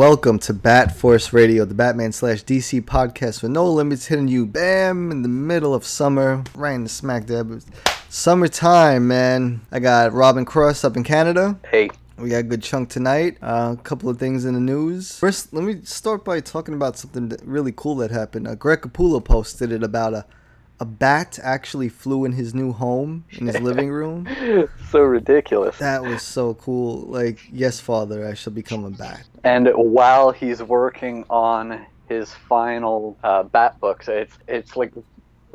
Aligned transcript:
Welcome 0.00 0.38
to 0.38 0.54
Bat 0.54 0.96
Force 0.96 1.30
Radio, 1.34 1.66
the 1.66 1.74
Batman 1.74 2.12
slash 2.12 2.42
DC 2.42 2.80
podcast 2.86 3.42
with 3.42 3.50
no 3.50 3.70
limits 3.70 4.06
hitting 4.06 4.28
you 4.28 4.46
bam 4.46 5.10
in 5.10 5.20
the 5.20 5.28
middle 5.28 5.74
of 5.74 5.84
summer, 5.84 6.42
right 6.54 6.72
in 6.72 6.84
the 6.84 6.88
smack 6.88 7.26
dab. 7.26 7.62
Summertime, 8.08 9.06
man. 9.06 9.60
I 9.70 9.78
got 9.78 10.14
Robin 10.14 10.46
Cross 10.46 10.84
up 10.84 10.96
in 10.96 11.04
Canada. 11.04 11.60
Hey. 11.70 11.90
We 12.16 12.30
got 12.30 12.38
a 12.38 12.42
good 12.44 12.62
chunk 12.62 12.88
tonight. 12.88 13.36
Uh, 13.42 13.76
a 13.78 13.82
couple 13.82 14.08
of 14.08 14.18
things 14.18 14.46
in 14.46 14.54
the 14.54 14.60
news. 14.60 15.18
First, 15.18 15.52
let 15.52 15.64
me 15.64 15.82
start 15.84 16.24
by 16.24 16.40
talking 16.40 16.72
about 16.72 16.96
something 16.96 17.36
really 17.44 17.74
cool 17.76 17.96
that 17.96 18.10
happened. 18.10 18.48
Uh, 18.48 18.54
Greg 18.54 18.80
Capullo 18.80 19.22
posted 19.22 19.70
it 19.70 19.82
about 19.82 20.14
a 20.14 20.24
a 20.80 20.84
bat 20.86 21.38
actually 21.42 21.90
flew 21.90 22.24
in 22.24 22.32
his 22.32 22.54
new 22.54 22.72
home 22.72 23.24
in 23.32 23.46
his 23.46 23.60
living 23.60 23.90
room. 23.90 24.26
so 24.90 25.00
ridiculous. 25.02 25.76
That 25.78 26.02
was 26.02 26.22
so 26.22 26.54
cool. 26.54 27.02
Like, 27.02 27.38
yes, 27.52 27.78
father, 27.78 28.26
I 28.26 28.32
shall 28.32 28.54
become 28.54 28.84
a 28.86 28.90
bat. 28.90 29.28
And 29.44 29.68
while 29.74 30.32
he's 30.32 30.62
working 30.62 31.24
on 31.28 31.84
his 32.08 32.32
final 32.32 33.16
uh, 33.22 33.42
bat 33.44 33.78
books, 33.78 34.08
it's 34.08 34.38
it's 34.48 34.74
like 34.76 34.92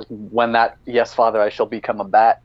when 0.10 0.52
that 0.54 0.78
"Yes, 0.86 1.14
Father, 1.14 1.42
I 1.42 1.50
shall 1.50 1.66
become 1.66 2.00
a 2.00 2.06
bat" 2.06 2.42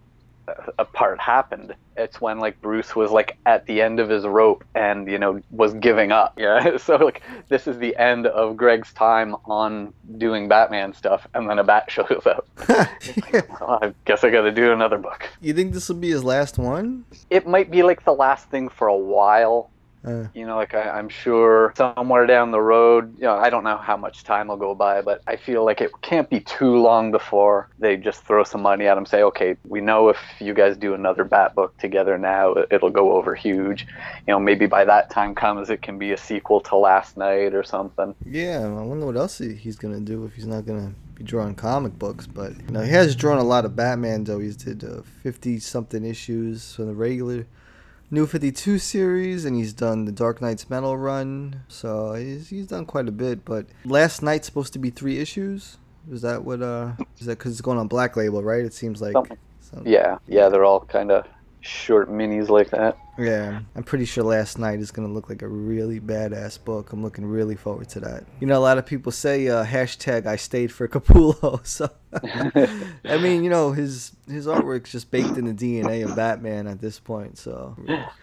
uh, 0.48 0.84
part 0.84 1.20
happened. 1.20 1.74
It's 1.96 2.20
when 2.20 2.38
like 2.38 2.60
Bruce 2.60 2.96
was 2.96 3.10
like 3.10 3.36
at 3.46 3.66
the 3.66 3.83
end 3.83 4.00
of 4.00 4.08
his 4.08 4.27
rope 4.27 4.64
and 4.74 5.08
you 5.08 5.19
know 5.19 5.41
was 5.50 5.74
giving 5.74 6.12
up. 6.12 6.34
Yeah, 6.41 6.78
so 6.78 6.97
like 6.97 7.22
this 7.48 7.66
is 7.66 7.78
the 7.78 7.94
end 7.97 8.27
of 8.27 8.56
Greg's 8.56 8.92
time 8.94 9.36
on 9.44 9.92
doing 10.16 10.48
Batman 10.48 10.94
stuff, 10.94 11.27
and 11.34 11.48
then 11.48 11.58
a 11.58 11.64
bat 11.64 11.91
shows 11.91 12.27
up. 12.27 12.47
Well, 13.60 13.78
I 13.82 13.92
guess 14.05 14.24
I 14.24 14.30
got 14.30 14.42
to 14.42 14.52
do 14.52 14.72
another 14.72 14.98
book. 14.98 15.28
You 15.41 15.52
think 15.52 15.72
this 15.72 15.88
will 15.88 15.97
be 15.97 16.10
his 16.10 16.24
last 16.24 16.58
one? 16.58 17.04
It 17.28 17.47
might 17.47 17.70
be 17.70 17.82
like 17.82 18.04
the 18.04 18.12
last 18.12 18.48
thing 18.48 18.69
for 18.69 18.88
a 18.88 18.97
while. 18.97 19.70
Uh, 20.02 20.24
you 20.34 20.46
know, 20.46 20.56
like 20.56 20.72
I, 20.72 20.82
I'm 20.90 21.10
sure 21.10 21.74
somewhere 21.76 22.26
down 22.26 22.52
the 22.52 22.60
road, 22.60 23.14
you 23.18 23.24
know, 23.24 23.34
I 23.34 23.50
don't 23.50 23.64
know 23.64 23.76
how 23.76 23.98
much 23.98 24.24
time 24.24 24.48
will 24.48 24.56
go 24.56 24.74
by, 24.74 25.02
but 25.02 25.20
I 25.26 25.36
feel 25.36 25.62
like 25.64 25.82
it 25.82 25.90
can't 26.00 26.30
be 26.30 26.40
too 26.40 26.76
long 26.78 27.10
before 27.10 27.68
they 27.78 27.98
just 27.98 28.22
throw 28.24 28.42
some 28.44 28.62
money 28.62 28.86
at 28.86 28.96
him, 28.96 29.04
say, 29.04 29.22
okay, 29.22 29.56
we 29.68 29.82
know 29.82 30.08
if 30.08 30.16
you 30.38 30.54
guys 30.54 30.78
do 30.78 30.94
another 30.94 31.24
Bat 31.24 31.54
book 31.54 31.76
together 31.76 32.16
now, 32.16 32.52
it- 32.54 32.68
it'll 32.70 32.88
go 32.90 33.12
over 33.12 33.34
huge. 33.34 33.86
You 34.26 34.32
know, 34.32 34.40
maybe 34.40 34.64
by 34.64 34.86
that 34.86 35.10
time 35.10 35.34
comes, 35.34 35.68
it 35.68 35.82
can 35.82 35.98
be 35.98 36.12
a 36.12 36.16
sequel 36.16 36.60
to 36.62 36.76
Last 36.76 37.18
Knight 37.18 37.54
or 37.54 37.62
something. 37.62 38.14
yeah, 38.24 38.60
I 38.64 38.82
wonder 38.82 39.04
what 39.04 39.16
else 39.16 39.36
he- 39.36 39.52
he's 39.54 39.76
gonna 39.76 40.00
do 40.00 40.24
if 40.24 40.34
he's 40.34 40.46
not 40.46 40.64
gonna 40.64 40.92
be 41.14 41.25
drawing 41.25 41.54
comic 41.54 41.98
books. 41.98 42.26
But 42.26 42.52
you 42.66 42.70
know, 42.72 42.80
he 42.80 42.91
has 42.92 43.14
drawn 43.14 43.36
a 43.36 43.44
lot 43.44 43.66
of 43.66 43.76
Batman 43.76 44.25
though. 44.25 44.38
He's 44.38 44.56
did 44.56 44.82
fifty 45.22 45.58
something 45.58 46.04
issues 46.06 46.75
from 46.75 46.86
the 46.86 46.94
regular 46.94 47.44
New 48.10 48.26
Fifty 48.26 48.50
Two 48.50 48.78
series, 48.78 49.44
and 49.44 49.54
he's 49.56 49.72
done 49.72 50.04
the 50.04 50.12
Dark 50.12 50.41
Nights 50.43 50.69
Metal 50.69 50.97
run. 50.97 51.62
So 51.69 52.15
he's 52.15 52.48
he's 52.48 52.66
done 52.66 52.84
quite 52.87 53.09
a 53.09 53.12
bit. 53.12 53.44
But 53.44 53.66
last 53.84 54.22
night's 54.22 54.47
supposed 54.47 54.72
to 54.72 54.78
be 54.78 54.91
three 54.91 55.19
issues. 55.19 55.78
Is 56.10 56.22
that 56.22 56.44
what? 56.44 56.60
Uh, 56.62 56.93
is 57.20 57.26
that 57.26 57.38
because 57.38 57.53
it's 57.53 57.60
going 57.60 57.78
on 57.78 57.87
Black 57.88 58.16
Label, 58.16 58.43
right? 58.43 58.65
It 58.65 58.75
seems 58.75 59.00
like. 59.00 59.12
Something. 59.12 59.38
some- 59.60 59.87
Yeah, 59.87 60.19
yeah, 60.26 60.49
they're 60.49 60.65
all 60.65 60.81
kind 60.81 61.12
of 61.12 61.26
short 61.60 62.10
minis 62.10 62.49
like 62.49 62.70
that. 62.70 62.97
Yeah, 63.20 63.60
I'm 63.76 63.82
pretty 63.82 64.06
sure 64.06 64.25
Last 64.25 64.58
Knight 64.58 64.81
is 64.81 64.91
gonna 64.91 65.12
look 65.12 65.28
like 65.28 65.42
a 65.42 65.48
really 65.48 66.00
badass 66.00 66.62
book. 66.64 66.92
I'm 66.92 67.03
looking 67.03 67.26
really 67.26 67.54
forward 67.54 67.91
to 67.91 68.00
that. 68.00 68.25
You 68.41 68.47
know, 68.47 68.58
a 68.58 68.60
lot 68.60 68.78
of 68.78 68.86
people 68.86 69.12
say 69.12 69.47
uh, 69.48 69.62
hashtag 69.62 70.26
I 70.26 70.36
stayed 70.36 70.72
for 70.72 70.88
Capullo. 70.88 71.64
So, 71.66 71.91
I 73.04 73.19
mean, 73.19 73.44
you 73.44 73.50
know, 73.50 73.72
his 73.72 74.12
his 74.26 74.47
artwork's 74.47 74.92
just 74.92 75.10
baked 75.10 75.36
in 75.36 75.44
the 75.44 75.53
DNA 75.53 76.03
of 76.03 76.16
Batman 76.16 76.66
at 76.66 76.81
this 76.81 76.98
point. 76.98 77.36
So, 77.36 77.76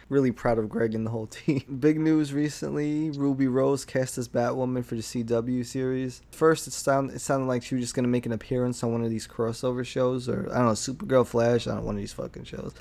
really 0.09 0.31
proud 0.31 0.57
of 0.57 0.67
Greg 0.67 0.95
and 0.95 1.05
the 1.05 1.11
whole 1.11 1.27
team. 1.27 1.63
Big 1.79 1.99
news 1.99 2.33
recently: 2.33 3.11
Ruby 3.11 3.47
Rose 3.47 3.85
cast 3.85 4.17
as 4.17 4.27
Batwoman 4.27 4.83
for 4.83 4.95
the 4.95 5.01
CW 5.01 5.63
series. 5.63 6.23
First, 6.31 6.65
it 6.65 6.73
sound 6.73 7.11
it 7.11 7.19
sounded 7.19 7.45
like 7.45 7.61
she 7.61 7.75
was 7.75 7.83
just 7.83 7.93
gonna 7.93 8.07
make 8.07 8.25
an 8.25 8.31
appearance 8.31 8.83
on 8.83 8.93
one 8.93 9.03
of 9.03 9.11
these 9.11 9.27
crossover 9.27 9.85
shows, 9.85 10.27
or 10.27 10.49
I 10.51 10.55
don't 10.57 10.65
know, 10.65 10.71
Supergirl, 10.71 11.27
Flash, 11.27 11.67
I 11.67 11.71
don't 11.71 11.81
know, 11.81 11.85
one 11.85 11.95
of 11.95 12.01
these 12.01 12.13
fucking 12.13 12.45
shows 12.45 12.73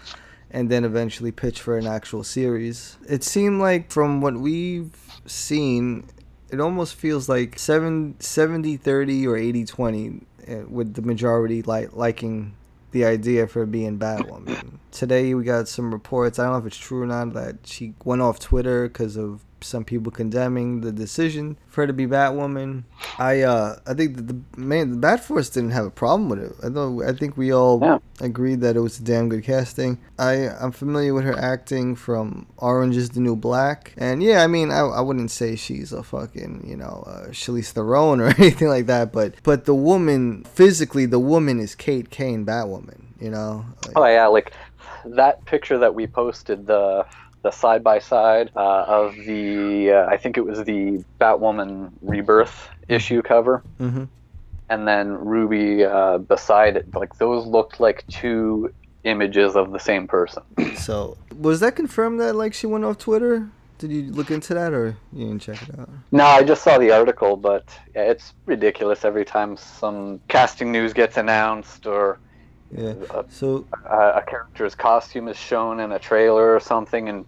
and 0.51 0.71
then 0.71 0.85
eventually 0.85 1.33
pitch 1.33 1.61
for 1.61 1.77
an 1.77 1.87
actual 1.87 2.25
series. 2.25 2.97
It 3.09 3.25
seemed 3.25 3.61
like 3.61 3.91
from 3.91 4.21
what 4.21 4.35
we've 4.35 4.95
seen, 5.27 6.05
it 6.51 6.61
almost 6.61 6.95
feels 6.95 7.29
like 7.29 7.59
7 7.59 8.17
70 8.21 8.77
30 8.77 9.27
or 9.27 9.37
80 9.37 9.65
20 9.65 10.21
uh, 10.49 10.55
with 10.69 10.95
the 10.95 11.03
majority 11.03 11.63
like 11.63 11.93
liking 11.93 12.55
the 12.93 13.05
idea 13.05 13.47
for 13.47 13.67
being 13.67 13.99
Batwoman. 13.99 14.79
Today 14.91 15.35
we 15.35 15.45
got 15.45 15.69
some 15.69 15.93
reports, 15.93 16.39
I 16.39 16.45
don't 16.45 16.53
know 16.53 16.59
if 16.59 16.67
it's 16.67 16.79
true 16.79 17.03
or 17.03 17.07
not, 17.07 17.35
that 17.35 17.57
she 17.65 17.95
went 18.05 18.23
off 18.23 18.39
Twitter 18.39 18.89
because 18.89 19.17
of 19.17 19.43
some 19.67 19.85
people 19.85 20.11
condemning 20.13 20.81
the 20.81 20.93
decision 20.93 21.57
for 21.69 21.83
her 21.83 21.87
to 21.87 21.93
be 21.93 22.07
Batwoman. 22.07 22.85
I 23.19 23.43
uh 23.43 23.77
I 23.87 23.95
think 23.95 24.17
that 24.17 24.29
the 24.29 24.41
man 24.57 24.91
the 24.93 24.97
Bat 24.97 25.25
Force 25.25 25.49
didn't 25.51 25.71
have 25.73 25.87
a 25.87 25.91
problem 25.91 26.29
with 26.29 26.39
it. 26.39 26.53
I 26.65 26.69
know 26.69 27.03
I 27.03 27.13
think 27.13 27.37
we 27.37 27.53
all 27.53 27.81
Yeah. 27.83 27.99
agreed 28.21 28.61
that 28.61 28.77
it 28.77 28.81
was 28.81 28.99
a 29.01 29.03
damn 29.03 29.29
good 29.29 29.45
casting. 29.45 29.99
I 30.19 30.49
I'm 30.61 30.73
familiar 30.73 31.13
with 31.15 31.25
her 31.25 31.39
acting 31.39 31.97
from 31.97 32.47
Orange 32.59 32.97
is 32.97 33.11
the 33.11 33.21
New 33.21 33.37
Black, 33.37 33.93
and 33.97 34.23
yeah, 34.23 34.43
I 34.43 34.47
mean 34.47 34.71
I, 34.71 34.81
I 34.81 35.01
wouldn't 35.01 35.31
say 35.31 35.57
she's 35.57 35.93
a 35.93 36.03
fucking 36.03 36.65
you 36.67 36.77
know 36.77 37.05
uh, 37.07 37.27
Charlize 37.31 37.73
Theron 37.73 38.21
or 38.21 38.27
anything 38.39 38.69
like 38.69 38.87
that, 38.87 39.13
but 39.13 39.35
but 39.43 39.65
the 39.65 39.75
woman 39.75 40.45
physically 40.45 41.07
the 41.07 41.19
woman 41.21 41.61
is 41.61 41.75
Kate 41.75 42.11
Kane 42.11 42.47
Batwoman. 42.47 43.01
You 43.21 43.31
know. 43.31 43.65
Like, 43.87 43.97
Oh 43.97 44.07
yeah, 44.07 44.27
like 44.27 44.53
that 45.07 45.43
picture 45.47 45.79
that 45.79 45.95
we 45.95 46.07
posted 46.07 46.67
the 46.67 47.07
the 47.47 47.53
side 47.53 47.83
by 47.85 47.99
side 48.01 48.51
of 48.57 49.15
the 49.25 49.93
uh, 49.93 50.07
I 50.15 50.17
think 50.17 50.37
it 50.37 50.45
was 50.45 50.65
the 50.65 51.05
Batwoman 51.21 51.93
Rebirth 52.03 52.69
issue 52.89 53.23
cover, 53.23 53.63
hmm 53.79 54.05
and 54.69 54.81
then 54.89 55.07
Ruby 55.13 55.85
uh, 55.85 56.19
beside 56.19 56.77
it. 56.77 56.87
Like 56.93 57.13
those 57.19 57.47
looked 57.47 57.79
like 57.79 58.05
two 58.09 58.73
images 59.05 59.55
of 59.55 59.71
the 59.71 59.79
same 59.91 60.07
person. 60.09 60.43
So 60.89 61.17
was 61.49 61.61
that 61.61 61.75
confirmed 61.77 62.19
that 62.21 62.35
like 62.43 62.53
she 62.53 62.67
went 62.67 62.85
off 62.85 62.99
Twitter? 62.99 63.49
Did 63.79 63.91
you 63.93 64.03
look 64.19 64.31
into 64.31 64.53
that 64.55 64.73
or 64.73 64.97
you 65.13 65.27
didn't 65.29 65.43
check 65.43 65.61
it 65.63 65.79
out? 65.79 65.89
No, 66.11 66.25
I 66.25 66.43
just 66.43 66.63
saw 66.65 66.79
the 66.79 66.91
article, 66.91 67.37
but 67.37 67.65
yeah, 67.95 68.11
it's 68.13 68.33
ridiculous 68.47 69.05
every 69.05 69.25
time 69.25 69.57
some 69.57 70.21
casting 70.29 70.73
news 70.73 70.93
gets 70.93 71.17
announced 71.17 71.87
or 71.87 72.19
Yeah. 72.71 72.95
a, 73.19 73.25
So 73.29 73.67
a, 73.99 73.99
a 74.21 74.23
character's 74.31 74.75
costume 74.75 75.29
is 75.29 75.37
shown 75.51 75.75
in 75.85 75.93
a 75.93 75.99
trailer 75.99 76.47
or 76.57 76.61
something, 76.61 77.09
and 77.09 77.27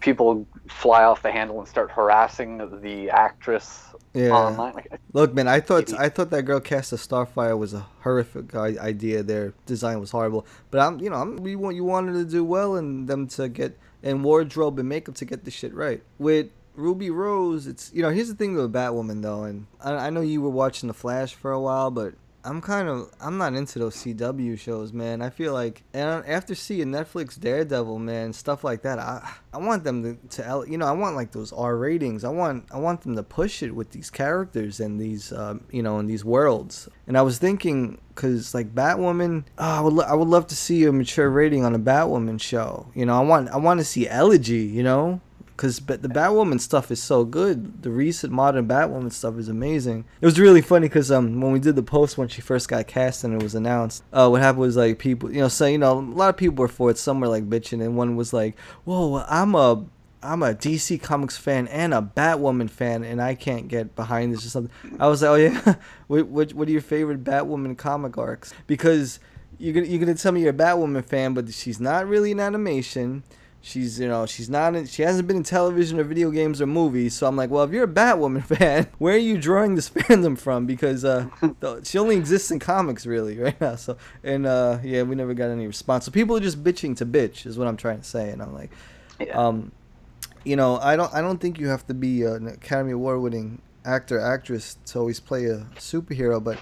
people 0.00 0.46
fly 0.68 1.04
off 1.04 1.22
the 1.22 1.30
handle 1.30 1.58
and 1.58 1.68
start 1.68 1.90
harassing 1.90 2.58
the 2.82 3.10
actress 3.10 3.84
yeah. 4.14 4.30
online. 4.30 4.74
Like, 4.74 5.00
Look, 5.12 5.34
man, 5.34 5.48
I 5.48 5.60
thought 5.60 5.92
I 5.98 6.08
thought 6.08 6.30
that 6.30 6.42
girl 6.42 6.60
cast 6.60 6.92
as 6.92 7.06
Starfire 7.06 7.58
was 7.58 7.74
a 7.74 7.86
horrific 8.02 8.54
idea. 8.54 9.22
Their 9.22 9.54
design 9.66 10.00
was 10.00 10.10
horrible, 10.10 10.46
but 10.70 10.80
I'm, 10.80 11.00
you 11.00 11.10
know, 11.10 11.16
I'm, 11.16 11.36
we 11.36 11.56
want 11.56 11.76
you 11.76 11.84
wanted 11.84 12.12
to 12.14 12.24
do 12.24 12.44
well 12.44 12.76
and 12.76 13.08
them 13.08 13.26
to 13.28 13.48
get 13.48 13.78
and 14.02 14.22
wardrobe 14.22 14.78
and 14.78 14.88
makeup 14.88 15.16
to 15.16 15.24
get 15.24 15.44
the 15.44 15.50
shit 15.50 15.74
right. 15.74 16.02
With 16.18 16.48
Ruby 16.74 17.10
Rose, 17.10 17.66
it's 17.66 17.90
you 17.92 18.02
know, 18.02 18.10
here's 18.10 18.28
the 18.28 18.34
thing 18.34 18.54
with 18.54 18.72
Batwoman 18.72 19.22
though, 19.22 19.44
and 19.44 19.66
I, 19.80 20.06
I 20.06 20.10
know 20.10 20.20
you 20.20 20.40
were 20.40 20.50
watching 20.50 20.86
The 20.86 20.94
Flash 20.94 21.34
for 21.34 21.52
a 21.52 21.60
while, 21.60 21.90
but 21.90 22.14
I'm 22.48 22.62
kind 22.62 22.88
of 22.88 23.12
I'm 23.20 23.36
not 23.36 23.54
into 23.54 23.78
those 23.78 23.96
CW 23.96 24.58
shows, 24.58 24.92
man. 24.92 25.20
I 25.20 25.28
feel 25.28 25.52
like 25.52 25.82
and 25.92 26.24
after 26.26 26.54
seeing 26.54 26.88
Netflix 26.88 27.38
Daredevil, 27.38 27.98
man, 27.98 28.32
stuff 28.32 28.64
like 28.64 28.82
that, 28.82 28.98
I 28.98 29.34
I 29.52 29.58
want 29.58 29.84
them 29.84 30.02
to, 30.02 30.42
to 30.42 30.64
you 30.66 30.78
know 30.78 30.86
I 30.86 30.92
want 30.92 31.14
like 31.14 31.32
those 31.32 31.52
R 31.52 31.76
ratings. 31.76 32.24
I 32.24 32.30
want 32.30 32.64
I 32.72 32.78
want 32.78 33.02
them 33.02 33.16
to 33.16 33.22
push 33.22 33.62
it 33.62 33.74
with 33.74 33.90
these 33.90 34.10
characters 34.10 34.80
and 34.80 34.98
these 34.98 35.32
um, 35.32 35.64
you 35.70 35.82
know 35.82 35.98
in 35.98 36.06
these 36.06 36.24
worlds. 36.24 36.88
And 37.06 37.18
I 37.18 37.22
was 37.22 37.38
thinking 37.38 37.98
because 38.14 38.54
like 38.54 38.74
Batwoman, 38.74 39.44
oh, 39.58 39.64
I 39.64 39.80
would 39.80 39.92
lo- 39.92 40.06
I 40.08 40.14
would 40.14 40.28
love 40.28 40.46
to 40.46 40.56
see 40.56 40.84
a 40.84 40.92
mature 40.92 41.28
rating 41.28 41.64
on 41.64 41.74
a 41.74 41.78
Batwoman 41.78 42.40
show. 42.40 42.86
You 42.94 43.04
know 43.04 43.16
I 43.16 43.24
want 43.24 43.50
I 43.50 43.58
want 43.58 43.80
to 43.80 43.84
see 43.84 44.08
Elegy. 44.08 44.64
You 44.64 44.82
know 44.82 45.20
because 45.58 45.80
but 45.80 46.02
the 46.02 46.08
Batwoman 46.08 46.60
stuff 46.60 46.90
is 46.92 47.02
so 47.02 47.24
good. 47.24 47.82
The 47.82 47.90
recent 47.90 48.32
modern 48.32 48.68
Batwoman 48.68 49.12
stuff 49.12 49.36
is 49.38 49.48
amazing. 49.48 50.04
It 50.20 50.24
was 50.24 50.38
really 50.38 50.62
funny 50.62 50.88
because 50.88 51.10
um 51.10 51.40
when 51.40 51.52
we 51.52 51.58
did 51.58 51.74
the 51.74 51.82
post 51.82 52.16
when 52.16 52.28
she 52.28 52.40
first 52.40 52.68
got 52.68 52.86
cast 52.86 53.24
and 53.24 53.34
it 53.34 53.42
was 53.42 53.56
announced, 53.56 54.04
uh 54.12 54.28
what 54.28 54.40
happened 54.40 54.60
was 54.60 54.76
like 54.76 55.00
people 55.00 55.30
you 55.32 55.40
know 55.40 55.48
saying 55.48 55.72
you 55.72 55.78
know 55.78 55.98
a 55.98 56.00
lot 56.00 56.30
of 56.30 56.36
people 56.36 56.62
were 56.62 56.68
for 56.68 56.90
it. 56.90 56.96
Some 56.96 57.20
were 57.20 57.28
like 57.28 57.50
bitching, 57.50 57.84
and 57.84 57.96
one 57.96 58.16
was 58.16 58.32
like, 58.32 58.58
"Whoa, 58.84 59.24
I'm 59.28 59.54
a." 59.54 59.84
I'm 60.20 60.42
a 60.42 60.52
DC 60.52 61.00
Comics 61.00 61.36
fan 61.36 61.68
and 61.68 61.94
a 61.94 62.02
Batwoman 62.02 62.68
fan, 62.68 63.04
and 63.04 63.22
I 63.22 63.36
can't 63.36 63.68
get 63.68 63.94
behind 63.94 64.32
this 64.32 64.44
or 64.44 64.48
something. 64.48 64.96
I 64.98 65.06
was 65.06 65.22
like, 65.22 65.28
oh 65.28 65.34
yeah, 65.36 65.74
what, 66.08 66.26
what, 66.26 66.52
what 66.54 66.66
are 66.66 66.72
your 66.72 66.80
favorite 66.80 67.22
Batwoman 67.22 67.78
comic 67.78 68.18
arcs? 68.18 68.52
Because 68.66 69.20
you're 69.58 69.72
gonna 69.72 69.86
you're 69.86 70.00
gonna 70.00 70.16
tell 70.16 70.32
me 70.32 70.40
you're 70.40 70.50
a 70.50 70.52
Batwoman 70.52 71.04
fan, 71.04 71.34
but 71.34 71.52
she's 71.54 71.78
not 71.78 72.08
really 72.08 72.32
an 72.32 72.40
animation. 72.40 73.22
She's 73.60 73.98
you 73.98 74.06
know 74.06 74.24
she's 74.24 74.48
not 74.48 74.74
in, 74.76 74.86
she 74.86 75.02
hasn't 75.02 75.26
been 75.26 75.38
in 75.38 75.42
television 75.42 75.98
or 75.98 76.04
video 76.04 76.30
games 76.30 76.60
or 76.60 76.66
movies. 76.66 77.14
So 77.14 77.26
I'm 77.26 77.36
like, 77.36 77.50
well, 77.50 77.64
if 77.64 77.72
you're 77.72 77.84
a 77.84 77.88
Batwoman 77.88 78.44
fan, 78.58 78.86
where 78.98 79.14
are 79.14 79.18
you 79.18 79.36
drawing 79.36 79.74
this 79.74 79.90
fandom 79.90 80.38
from? 80.38 80.64
Because 80.64 81.04
uh, 81.04 81.26
she 81.82 81.98
only 81.98 82.16
exists 82.16 82.50
in 82.50 82.60
comics 82.60 83.04
really 83.04 83.36
right 83.38 83.60
now. 83.60 83.74
So 83.74 83.96
and 84.22 84.46
uh, 84.46 84.78
yeah, 84.82 85.02
we 85.02 85.16
never 85.16 85.34
got 85.34 85.50
any 85.50 85.66
response. 85.66 86.04
So 86.04 86.12
people 86.12 86.36
are 86.36 86.40
just 86.40 86.62
bitching 86.62 86.96
to 86.98 87.06
bitch 87.06 87.46
is 87.46 87.58
what 87.58 87.66
I'm 87.66 87.76
trying 87.76 87.98
to 87.98 88.04
say. 88.04 88.30
And 88.30 88.40
I'm 88.40 88.54
like, 88.54 88.70
Yeah. 89.20 89.36
um, 89.36 89.72
you 90.44 90.54
know, 90.56 90.78
I 90.78 90.94
don't 90.96 91.12
I 91.12 91.20
don't 91.20 91.38
think 91.40 91.58
you 91.58 91.66
have 91.66 91.84
to 91.88 91.94
be 91.94 92.22
an 92.22 92.46
Academy 92.46 92.92
Award 92.92 93.20
winning 93.20 93.60
actor 93.84 94.20
actress 94.20 94.76
to 94.86 94.98
always 95.00 95.18
play 95.18 95.46
a 95.46 95.66
superhero, 95.76 96.42
but 96.42 96.58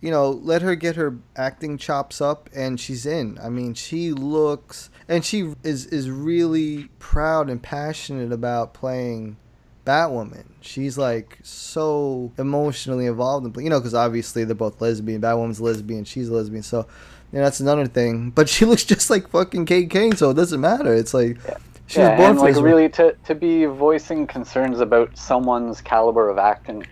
you 0.00 0.10
know, 0.10 0.30
let 0.30 0.62
her 0.62 0.74
get 0.74 0.96
her 0.96 1.18
acting 1.36 1.76
chops 1.76 2.20
up 2.20 2.48
and 2.54 2.80
she's 2.80 3.04
in. 3.04 3.38
I 3.42 3.48
mean, 3.50 3.74
she 3.74 4.12
looks 4.12 4.90
and 5.08 5.24
she 5.24 5.54
is 5.62 5.86
is 5.86 6.10
really 6.10 6.88
proud 6.98 7.50
and 7.50 7.62
passionate 7.62 8.32
about 8.32 8.72
playing 8.72 9.36
Batwoman. 9.84 10.44
She's 10.60 10.96
like 10.96 11.38
so 11.42 12.32
emotionally 12.38 13.06
involved 13.06 13.56
in, 13.56 13.64
you 13.64 13.70
know, 13.70 13.78
because 13.78 13.94
obviously 13.94 14.44
they're 14.44 14.54
both 14.54 14.80
lesbian. 14.80 15.20
Batwoman's 15.20 15.60
lesbian, 15.60 16.04
she's 16.04 16.28
a 16.28 16.34
lesbian, 16.34 16.62
so 16.62 16.86
you 17.32 17.38
know, 17.38 17.44
that's 17.44 17.60
another 17.60 17.86
thing. 17.86 18.30
But 18.30 18.48
she 18.48 18.64
looks 18.66 18.84
just 18.84 19.10
like 19.10 19.28
fucking 19.28 19.66
Kate 19.66 19.90
Kane, 19.90 20.16
so 20.16 20.30
it 20.30 20.34
doesn't 20.34 20.60
matter. 20.60 20.94
It's 20.94 21.12
like 21.12 21.38
she 21.86 21.98
yeah, 21.98 22.10
was 22.10 22.18
born 22.18 22.30
and 22.30 22.38
like 22.38 22.54
this. 22.54 22.62
really 22.62 22.88
to 22.90 23.16
to 23.24 23.34
be 23.34 23.66
voicing 23.66 24.26
concerns 24.26 24.80
about 24.80 25.18
someone's 25.18 25.80
caliber 25.80 26.28
of 26.28 26.38
acting. 26.38 26.86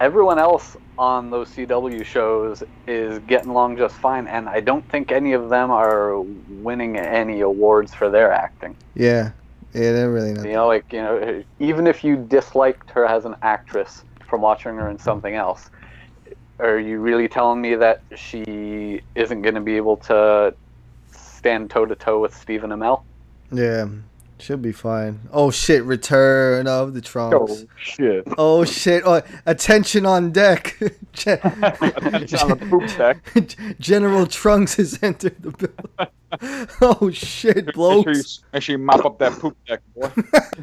Everyone 0.00 0.38
else 0.38 0.76
on 1.00 1.30
those 1.30 1.48
CW 1.48 2.04
shows 2.04 2.62
is 2.86 3.18
getting 3.20 3.48
along 3.48 3.78
just 3.78 3.96
fine, 3.96 4.28
and 4.28 4.50
I 4.50 4.60
don't 4.60 4.86
think 4.90 5.10
any 5.10 5.32
of 5.32 5.48
them 5.48 5.70
are 5.70 6.20
winning 6.20 6.98
any 6.98 7.40
awards 7.40 7.94
for 7.94 8.10
their 8.10 8.30
acting. 8.30 8.76
Yeah, 8.94 9.32
yeah, 9.72 9.92
they're 9.92 10.10
really 10.10 10.34
not. 10.34 10.44
You 10.44 10.52
know, 10.52 10.66
like 10.66 10.92
you 10.92 11.00
know, 11.00 11.42
even 11.58 11.86
if 11.86 12.04
you 12.04 12.16
disliked 12.16 12.90
her 12.90 13.06
as 13.06 13.24
an 13.24 13.34
actress 13.40 14.04
from 14.28 14.42
watching 14.42 14.76
her 14.76 14.90
in 14.90 14.98
something 14.98 15.34
else, 15.34 15.70
are 16.58 16.78
you 16.78 17.00
really 17.00 17.28
telling 17.28 17.62
me 17.62 17.76
that 17.76 18.02
she 18.14 19.00
isn't 19.14 19.40
going 19.40 19.54
to 19.54 19.62
be 19.62 19.78
able 19.78 19.96
to 19.96 20.54
stand 21.10 21.70
toe 21.70 21.86
to 21.86 21.96
toe 21.96 22.20
with 22.20 22.34
Stephen 22.36 22.70
Amell? 22.70 23.04
Yeah, 23.50 23.86
should 24.40 24.62
be 24.62 24.72
fine. 24.72 25.20
Oh 25.32 25.50
shit! 25.50 25.82
Return 25.84 26.66
of 26.66 26.94
the 26.94 27.00
Trunks. 27.00 27.36
Oh 27.36 27.66
shit! 27.76 28.24
Oh 28.38 28.64
shit! 28.64 29.02
Oh, 29.06 29.22
attention 29.46 30.06
on 30.06 30.32
deck. 30.32 30.76
Gen- 31.12 31.38
Attention 31.42 32.38
on 32.38 32.48
the 32.48 32.56
poop 32.56 32.96
deck. 32.96 33.78
General 33.80 34.26
Trunks 34.26 34.74
has 34.76 34.98
entered 35.02 35.36
the 35.42 35.50
building. 35.50 36.12
Oh 36.80 37.10
shit, 37.10 37.56
Make 37.66 37.74
sure, 37.74 37.92
you, 37.96 38.02
blokes! 38.04 38.40
make 38.52 38.62
sure 38.62 38.74
you 38.74 38.78
mop 38.78 39.04
up 39.04 39.18
that 39.18 39.32
poop 39.32 39.56
deck, 39.66 39.80
boy. 39.96 40.12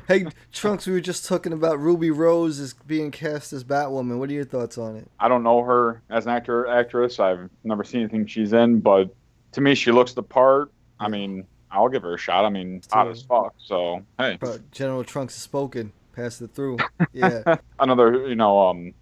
Hey, 0.08 0.26
Trunks, 0.54 0.88
we 0.88 0.94
were 0.94 1.02
just 1.02 1.28
talking 1.28 1.52
about 1.52 1.78
Ruby 1.78 2.10
Rose 2.10 2.58
is 2.60 2.74
being 2.74 3.12
cast 3.12 3.52
as 3.52 3.66
Batwoman. 3.66 4.18
What 4.18 4.30
are 4.30 4.34
your 4.34 4.46
thoughts 4.46 4.78
on 4.78 4.96
it? 4.96 5.12
I 5.20 5.28
don't 5.28 5.44
know 5.44 5.62
her 5.64 6.02
as 6.10 6.26
an 6.26 6.32
actor 6.32 6.68
actress. 6.68 7.20
I've 7.20 7.50
never 7.66 7.84
seen 7.84 8.00
anything 8.00 8.26
she's 8.28 8.54
in, 8.54 8.80
but 8.80 9.14
to 9.52 9.60
me, 9.62 9.76
she 9.76 9.92
looks 9.92 10.14
the 10.14 10.24
part. 10.24 10.72
I 11.02 11.10
mean, 11.10 11.46
I'll 11.72 11.90
give 11.90 12.04
her 12.04 12.14
a 12.14 12.18
shot. 12.18 12.46
I 12.46 12.50
mean, 12.50 12.82
hot 12.92 13.08
as 13.08 13.22
fuck. 13.22 13.54
So 13.58 14.02
hey, 14.18 14.38
Bro, 14.40 14.60
General 14.72 15.04
Trunks 15.04 15.36
has 15.36 15.42
spoken. 15.44 15.92
Pass 16.16 16.42
it 16.42 16.52
through. 16.54 16.78
Yeah, 17.14 17.58
another 17.80 18.28
you 18.28 18.36
know, 18.36 18.68
um, 18.68 18.94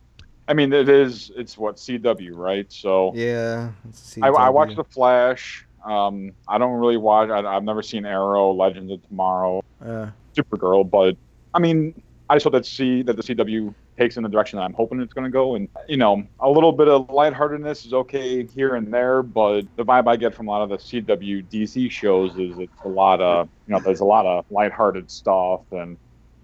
I 0.48 0.54
mean, 0.54 0.72
it 0.74 0.88
is 0.90 1.32
it's 1.36 1.58
what 1.58 1.76
CW, 1.78 2.32
right? 2.36 2.72
So 2.72 3.12
yeah. 3.16 3.72
It's 3.90 4.18
I, 4.22 4.28
I 4.28 4.50
watched 4.50 4.74
CW. 4.74 4.76
The 4.78 4.84
Flash. 4.86 5.66
Um, 5.86 6.32
I 6.48 6.58
don't 6.58 6.74
really 6.80 6.98
watch. 6.98 7.30
I, 7.30 7.40
I've 7.40 7.64
never 7.64 7.82
seen 7.84 8.06
Arrow, 8.06 8.52
Legends 8.52 8.92
of 8.92 9.06
Tomorrow, 9.08 9.64
Uh, 9.84 10.08
Supergirl, 10.36 10.90
but 10.90 11.16
I 11.54 11.60
mean, 11.60 12.02
I 12.30 12.36
just 12.36 12.44
hope 12.46 12.54
that 12.54 12.66
see 12.66 13.02
that 13.04 13.16
the 13.16 13.24
CW 13.24 13.74
takes 13.98 14.18
in 14.18 14.24
the 14.24 14.30
direction 14.30 14.58
that 14.58 14.64
I'm 14.64 14.74
hoping 14.74 15.00
it's 15.00 15.14
going 15.14 15.26
to 15.26 15.32
go. 15.32 15.56
And 15.56 15.68
you 15.88 15.98
know, 15.98 16.26
a 16.40 16.50
little 16.50 16.72
bit 16.72 16.88
of 16.88 17.10
lightheartedness 17.10 17.86
is 17.86 17.94
okay 17.94 18.46
here 18.46 18.76
and 18.76 18.94
there, 18.94 19.24
but 19.24 19.62
the 19.76 19.86
vibe 19.86 20.08
I 20.08 20.16
get 20.16 20.34
from 20.34 20.48
a 20.48 20.52
lot 20.52 20.62
of 20.62 20.70
the 20.70 20.78
CW 20.78 21.46
DC 21.48 21.90
shows 21.92 22.38
is 22.38 22.58
it's 22.60 22.74
a 22.84 22.90
lot 22.90 23.22
of 23.22 23.50
you 23.68 23.74
know, 23.74 23.80
there's 23.80 24.02
a 24.02 24.06
lot 24.06 24.26
of 24.26 24.46
lighthearted 24.52 25.10
stuff, 25.10 25.62
and 25.72 25.98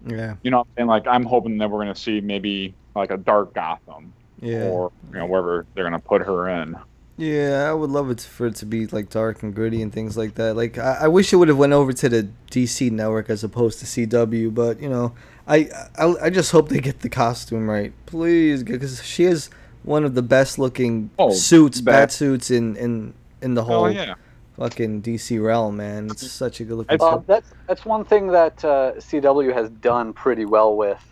yeah, 0.06 0.36
you 0.42 0.50
know, 0.50 0.66
and 0.76 0.88
like 0.88 1.06
I'm 1.06 1.24
hoping 1.24 1.58
that 1.58 1.70
we're 1.70 1.82
going 1.82 1.94
to 1.94 2.00
see 2.00 2.20
maybe 2.20 2.74
like 2.94 3.10
a 3.10 3.16
dark 3.16 3.54
Gotham 3.54 4.12
yeah. 4.42 4.68
or 4.68 4.92
you 5.10 5.18
know 5.18 5.26
wherever 5.26 5.66
they're 5.74 5.88
going 5.88 6.00
to 6.00 6.06
put 6.06 6.22
her 6.22 6.48
in. 6.48 6.76
Yeah, 7.18 7.66
I 7.70 7.74
would 7.74 7.90
love 7.90 8.10
it 8.10 8.20
for 8.20 8.46
it 8.46 8.54
to 8.56 8.66
be 8.66 8.86
like 8.86 9.10
dark 9.10 9.42
and 9.42 9.54
gritty 9.54 9.82
and 9.82 9.92
things 9.92 10.16
like 10.16 10.34
that. 10.36 10.56
Like 10.56 10.78
I, 10.78 10.98
I 11.02 11.08
wish 11.08 11.32
it 11.32 11.36
would 11.36 11.48
have 11.48 11.58
went 11.58 11.72
over 11.74 11.92
to 11.92 12.08
the 12.08 12.28
DC 12.50 12.90
network 12.90 13.28
as 13.30 13.44
opposed 13.44 13.80
to 13.80 13.86
CW, 13.86 14.52
but 14.54 14.80
you 14.80 14.88
know, 14.88 15.12
I 15.46 15.68
I, 15.98 16.14
I 16.22 16.30
just 16.30 16.50
hope 16.52 16.68
they 16.70 16.80
get 16.80 17.00
the 17.00 17.10
costume 17.10 17.68
right, 17.68 17.92
please, 18.06 18.62
because 18.62 19.04
she 19.04 19.24
is 19.24 19.50
one 19.82 20.04
of 20.04 20.14
the 20.14 20.22
best 20.22 20.58
looking 20.58 21.10
Oh, 21.18 21.32
suits, 21.32 21.80
Bat- 21.80 21.92
bat 21.92 22.12
suits 22.12 22.50
in 22.50 22.76
in 22.76 23.12
in 23.42 23.54
the 23.54 23.64
whole 23.64 23.84
Oh 23.84 23.88
yeah. 23.88 24.14
fucking 24.56 25.02
DC 25.02 25.42
realm, 25.44 25.76
man. 25.76 26.06
It's 26.10 26.30
such 26.30 26.60
a 26.60 26.64
good 26.64 26.76
looking. 26.78 26.94
It's- 26.94 27.12
Uh, 27.12 27.20
that's 27.26 27.52
that's 27.68 27.84
one 27.84 28.04
thing 28.06 28.28
that 28.28 28.64
uh, 28.64 28.92
CW 28.96 29.52
has 29.52 29.68
done 29.68 30.12
pretty 30.14 30.46
well 30.46 30.76
with 30.76 31.02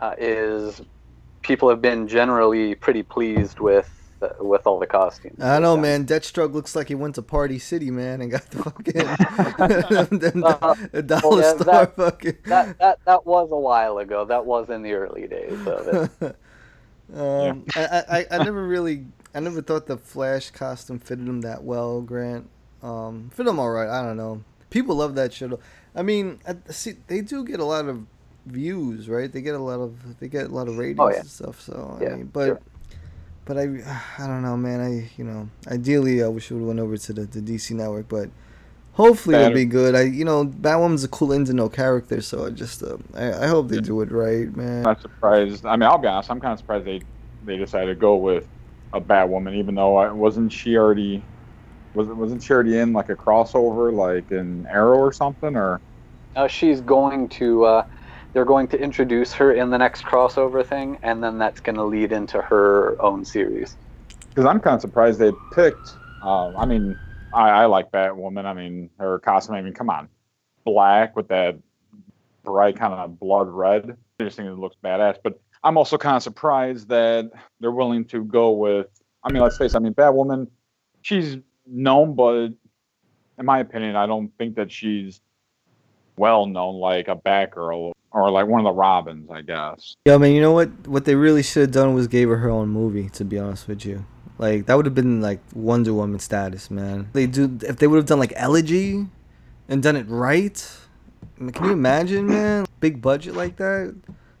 uh, 0.00 0.14
is 0.18 0.82
people 1.42 1.68
have 1.68 1.80
been 1.80 2.08
generally 2.08 2.74
pretty 2.74 3.04
pleased 3.04 3.60
with 3.60 3.88
uh, 4.22 4.32
with 4.40 4.66
all 4.66 4.78
the 4.78 4.86
costumes. 4.86 5.40
I 5.42 5.58
know, 5.58 5.74
they've 5.74 5.82
man. 5.82 6.06
Deathstroke 6.06 6.52
looks 6.52 6.74
like 6.76 6.88
he 6.88 6.94
went 6.94 7.14
to 7.16 7.22
Party 7.22 7.58
City, 7.58 7.90
man, 7.90 8.20
and 8.20 8.30
got 8.30 8.48
the 8.50 8.62
fucking 8.62 8.92
them, 10.18 10.44
Uh, 10.44 10.74
the 10.92 11.02
dollar 11.02 11.22
well, 11.28 11.40
yeah, 11.40 11.50
store 11.54 11.64
that- 11.64 11.96
fucking. 11.96 12.36
That 12.46 12.78
that 12.78 12.98
that 13.06 13.26
was 13.26 13.50
a 13.50 13.56
while 13.56 13.98
ago. 13.98 14.24
That 14.24 14.44
was 14.46 14.70
in 14.70 14.82
the 14.82 14.92
early 14.94 15.26
days 15.26 15.66
of 15.66 16.10
it. 16.22 16.36
um, 17.14 17.64
I, 17.76 18.04
I, 18.08 18.26
I 18.30 18.44
never 18.44 18.66
really, 18.66 19.06
I 19.34 19.40
never 19.40 19.60
thought 19.62 19.86
the 19.86 19.96
Flash 19.98 20.50
costume 20.50 20.98
fitted 20.98 21.26
him 21.28 21.40
that 21.42 21.62
well, 21.64 22.00
Grant. 22.00 22.48
Um, 22.82 23.30
fit 23.34 23.46
him 23.46 23.58
all 23.58 23.70
right. 23.70 23.88
I 23.88 24.02
don't 24.02 24.16
know. 24.16 24.42
People 24.70 24.96
love 24.96 25.14
that 25.16 25.32
shit. 25.32 25.52
I 25.94 26.02
mean, 26.02 26.40
I, 26.48 26.56
see, 26.72 26.94
they 27.06 27.20
do 27.20 27.44
get 27.44 27.60
a 27.60 27.64
lot 27.64 27.86
of 27.86 28.06
views, 28.46 29.08
right? 29.08 29.30
They 29.30 29.42
get 29.42 29.54
a 29.54 29.58
lot 29.58 29.78
of, 29.80 30.18
they 30.18 30.28
get 30.28 30.46
a 30.46 30.48
lot 30.48 30.66
of 30.66 30.78
ratings 30.78 30.98
Oh, 31.00 31.10
yeah. 31.10 31.20
and 31.20 31.28
stuff. 31.28 31.60
So 31.60 31.98
I 32.00 32.04
Yeah, 32.04 32.16
mean, 32.16 32.30
but. 32.32 32.46
sure. 32.46 32.60
But 33.44 33.58
I, 33.58 33.62
I 34.18 34.26
don't 34.26 34.42
know, 34.42 34.56
man. 34.56 34.80
I, 34.80 35.10
you 35.16 35.24
know, 35.24 35.48
ideally 35.66 36.22
I 36.22 36.28
wish 36.28 36.50
it 36.50 36.54
would 36.54 36.60
have 36.60 36.68
went 36.68 36.80
over 36.80 36.96
to 36.96 37.12
the, 37.12 37.22
the 37.26 37.40
DC 37.40 37.72
network, 37.72 38.08
but 38.08 38.30
hopefully 38.92 39.36
it'll 39.36 39.50
be 39.50 39.64
good. 39.64 39.94
I, 39.94 40.02
you 40.02 40.24
know, 40.24 40.44
Batwoman's 40.46 41.04
a 41.04 41.08
cool 41.08 41.32
in 41.32 41.44
to 41.46 41.52
know 41.52 41.68
character, 41.68 42.20
so 42.22 42.46
I 42.46 42.50
just, 42.50 42.82
uh, 42.82 42.98
I, 43.14 43.44
I 43.44 43.46
hope 43.48 43.68
they 43.68 43.80
do 43.80 44.00
it 44.02 44.12
right, 44.12 44.54
man. 44.56 44.78
I'm 44.78 44.82
not 44.82 45.00
surprised. 45.00 45.66
I 45.66 45.72
mean, 45.76 45.84
I'll 45.88 45.98
be 45.98 46.08
honest. 46.08 46.30
I'm 46.30 46.40
kind 46.40 46.52
of 46.52 46.58
surprised 46.58 46.84
they 46.86 47.02
they 47.42 47.56
decided 47.56 47.88
to 47.88 47.96
go 47.96 48.16
with 48.16 48.48
a 48.92 49.00
Batwoman, 49.00 49.56
even 49.56 49.74
though 49.74 49.96
I 49.96 50.12
wasn't 50.12 50.52
she 50.52 50.76
already 50.76 51.28
wasn't 51.94 52.16
wasn't 52.18 52.42
she 52.42 52.52
already 52.52 52.78
in 52.78 52.92
like 52.92 53.08
a 53.10 53.16
crossover, 53.16 53.92
like 53.92 54.30
an 54.30 54.66
Arrow 54.70 54.98
or 54.98 55.12
something, 55.12 55.56
or 55.56 55.80
Uh, 56.36 56.46
she's 56.48 56.80
going 56.80 57.28
to. 57.30 57.64
Uh, 57.64 57.86
they're 58.32 58.44
going 58.44 58.68
to 58.68 58.80
introduce 58.80 59.32
her 59.32 59.52
in 59.52 59.70
the 59.70 59.78
next 59.78 60.02
crossover 60.04 60.64
thing, 60.64 60.98
and 61.02 61.22
then 61.22 61.38
that's 61.38 61.60
going 61.60 61.76
to 61.76 61.84
lead 61.84 62.12
into 62.12 62.40
her 62.40 63.00
own 63.00 63.24
series. 63.24 63.76
because 64.30 64.44
I'm 64.44 64.60
kind 64.60 64.74
of 64.74 64.80
surprised 64.80 65.18
they 65.18 65.32
picked. 65.54 65.96
Um, 66.22 66.54
I 66.56 66.64
mean, 66.64 66.98
I, 67.34 67.50
I 67.50 67.66
like 67.66 67.90
Batwoman. 67.90 68.44
I 68.44 68.54
mean, 68.54 68.90
her 68.98 69.18
costume. 69.18 69.56
I 69.56 69.62
mean, 69.62 69.74
come 69.74 69.90
on, 69.90 70.08
black 70.64 71.16
with 71.16 71.28
that 71.28 71.58
bright 72.44 72.76
kind 72.76 72.92
of 72.94 73.18
blood 73.18 73.48
red. 73.48 73.96
I 74.20 74.24
just 74.24 74.36
think 74.36 74.48
it 74.48 74.54
looks 74.54 74.76
badass. 74.82 75.18
But 75.22 75.40
I'm 75.64 75.76
also 75.76 75.98
kind 75.98 76.16
of 76.16 76.22
surprised 76.22 76.88
that 76.88 77.30
they're 77.60 77.70
willing 77.70 78.04
to 78.06 78.24
go 78.24 78.52
with 78.52 78.86
I 79.24 79.32
mean, 79.32 79.42
let's 79.42 79.56
face 79.56 79.74
it. 79.74 79.76
I 79.76 79.80
mean, 79.80 79.94
Batwoman, 79.94 80.48
she's 81.02 81.36
known, 81.66 82.14
but 82.14 82.48
in 83.38 83.44
my 83.44 83.60
opinion, 83.60 83.96
I 83.96 84.06
don't 84.06 84.36
think 84.36 84.56
that 84.56 84.72
she's 84.72 85.20
well 86.16 86.46
known 86.46 86.76
like 86.76 87.08
a 87.08 87.16
Batgirl 87.16 87.92
or 88.12 88.30
like 88.30 88.46
one 88.46 88.60
of 88.60 88.64
the 88.64 88.78
Robins, 88.78 89.30
I 89.30 89.42
guess. 89.42 89.96
Yeah, 90.04 90.18
man. 90.18 90.32
You 90.32 90.40
know 90.40 90.52
what? 90.52 90.68
What 90.86 91.04
they 91.04 91.14
really 91.14 91.42
should 91.42 91.62
have 91.62 91.70
done 91.72 91.94
was 91.94 92.08
gave 92.08 92.28
her 92.28 92.36
her 92.36 92.50
own 92.50 92.68
movie. 92.68 93.08
To 93.10 93.24
be 93.24 93.38
honest 93.38 93.68
with 93.68 93.84
you, 93.84 94.04
like 94.38 94.66
that 94.66 94.74
would 94.74 94.86
have 94.86 94.94
been 94.94 95.20
like 95.20 95.40
Wonder 95.54 95.94
Woman 95.94 96.18
status, 96.18 96.70
man. 96.70 97.08
They 97.12 97.26
do 97.26 97.58
if 97.62 97.76
they 97.76 97.86
would 97.86 97.96
have 97.96 98.06
done 98.06 98.18
like 98.18 98.32
Elegy, 98.36 99.06
and 99.68 99.82
done 99.82 99.96
it 99.96 100.06
right. 100.08 100.78
I 101.38 101.42
mean, 101.42 101.52
can 101.52 101.66
you 101.66 101.72
imagine, 101.72 102.26
man? 102.26 102.66
Big 102.80 103.00
budget 103.00 103.34
like 103.34 103.56
that. 103.56 103.94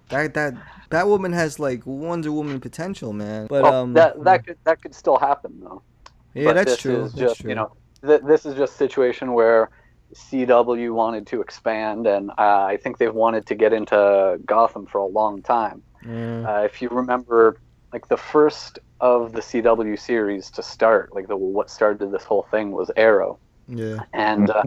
That 0.08 0.34
that 0.34 0.54
Batwoman 0.90 1.32
has 1.32 1.58
like 1.58 1.86
Wonder 1.86 2.30
Woman 2.32 2.60
potential, 2.60 3.12
man. 3.12 3.46
But 3.46 3.62
Well, 3.62 3.74
um, 3.74 3.92
that 3.94 4.22
that 4.24 4.46
could 4.46 4.58
that 4.64 4.82
could 4.82 4.94
still 4.94 5.16
happen 5.16 5.58
though. 5.60 5.82
yeah, 6.34 6.44
but 6.44 6.54
that's 6.54 6.72
this 6.72 6.80
true. 6.80 7.04
Is 7.04 7.12
that's 7.12 7.20
just 7.30 7.40
true. 7.40 7.50
you 7.50 7.56
know 7.56 7.72
th- 8.06 8.20
this 8.22 8.44
is 8.44 8.54
just 8.54 8.74
a 8.74 8.76
situation 8.76 9.32
where 9.32 9.70
CW 10.14 10.92
wanted 10.94 11.26
to 11.28 11.40
expand, 11.40 12.06
and 12.06 12.30
uh, 12.30 12.64
I 12.64 12.76
think 12.76 12.98
they've 12.98 13.14
wanted 13.14 13.46
to 13.46 13.54
get 13.54 13.72
into 13.72 14.38
Gotham 14.44 14.86
for 14.86 14.98
a 14.98 15.06
long 15.06 15.42
time. 15.42 15.82
Yeah. 16.06 16.44
Uh, 16.48 16.62
if 16.62 16.82
you 16.82 16.88
remember, 16.88 17.58
like 17.92 18.08
the 18.08 18.16
first 18.16 18.78
of 19.00 19.32
the 19.32 19.40
CW 19.40 19.98
series 19.98 20.50
to 20.52 20.62
start, 20.62 21.14
like 21.14 21.28
the 21.28 21.36
what 21.36 21.70
started 21.70 22.10
this 22.10 22.24
whole 22.24 22.46
thing 22.50 22.72
was 22.72 22.90
Arrow, 22.96 23.38
yeah. 23.68 24.00
and 24.12 24.50
uh, 24.50 24.62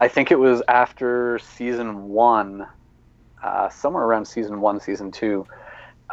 I 0.00 0.08
think 0.08 0.30
it 0.30 0.38
was 0.38 0.62
after 0.68 1.38
season 1.38 2.08
one, 2.08 2.66
uh, 3.42 3.68
somewhere 3.68 4.04
around 4.04 4.26
season 4.26 4.60
one, 4.60 4.80
season 4.80 5.10
two. 5.10 5.46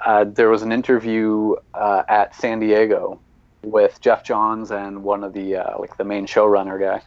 Uh, 0.06 0.24
there 0.24 0.50
was 0.50 0.62
an 0.62 0.72
interview 0.72 1.56
uh, 1.74 2.04
at 2.08 2.36
San 2.36 2.60
Diego 2.60 3.20
with 3.64 4.00
Geoff 4.00 4.24
Johns 4.24 4.72
and 4.72 5.04
one 5.04 5.24
of 5.24 5.34
the 5.34 5.58
uh, 5.58 5.80
like 5.80 5.98
the 5.98 6.06
main 6.06 6.26
showrunner 6.26 6.80
guy, 6.80 7.02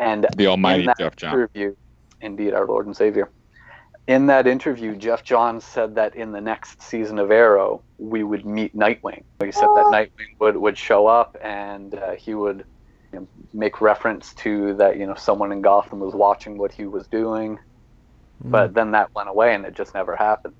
and 0.00 0.26
The 0.36 0.46
almighty 0.46 0.80
in 0.80 0.86
that 0.86 0.98
Geoff 0.98 1.16
Johns. 1.16 1.34
interview, 1.34 1.74
indeed, 2.20 2.54
our 2.54 2.66
Lord 2.66 2.86
and 2.86 2.96
Savior. 2.96 3.30
In 4.06 4.26
that 4.26 4.46
interview, 4.46 4.96
Geoff 4.96 5.22
Johns 5.22 5.64
said 5.64 5.94
that 5.94 6.16
in 6.16 6.32
the 6.32 6.40
next 6.40 6.82
season 6.82 7.18
of 7.18 7.30
Arrow, 7.30 7.82
we 7.98 8.24
would 8.24 8.44
meet 8.44 8.74
Nightwing. 8.74 9.22
He 9.44 9.52
said 9.52 9.68
that 9.76 9.86
Nightwing 9.92 10.38
would, 10.40 10.56
would 10.56 10.78
show 10.78 11.06
up 11.06 11.36
and 11.42 11.94
uh, 11.94 12.12
he 12.12 12.34
would 12.34 12.64
you 13.12 13.20
know, 13.20 13.28
make 13.52 13.80
reference 13.80 14.34
to 14.34 14.74
that, 14.76 14.96
you 14.98 15.06
know, 15.06 15.14
someone 15.14 15.52
in 15.52 15.60
Gotham 15.60 16.00
was 16.00 16.14
watching 16.14 16.58
what 16.58 16.72
he 16.72 16.86
was 16.86 17.06
doing. 17.08 17.58
But 18.42 18.74
then 18.74 18.92
that 18.92 19.10
went 19.14 19.28
away 19.28 19.54
and 19.54 19.66
it 19.66 19.74
just 19.76 19.94
never 19.94 20.16
happened. 20.16 20.54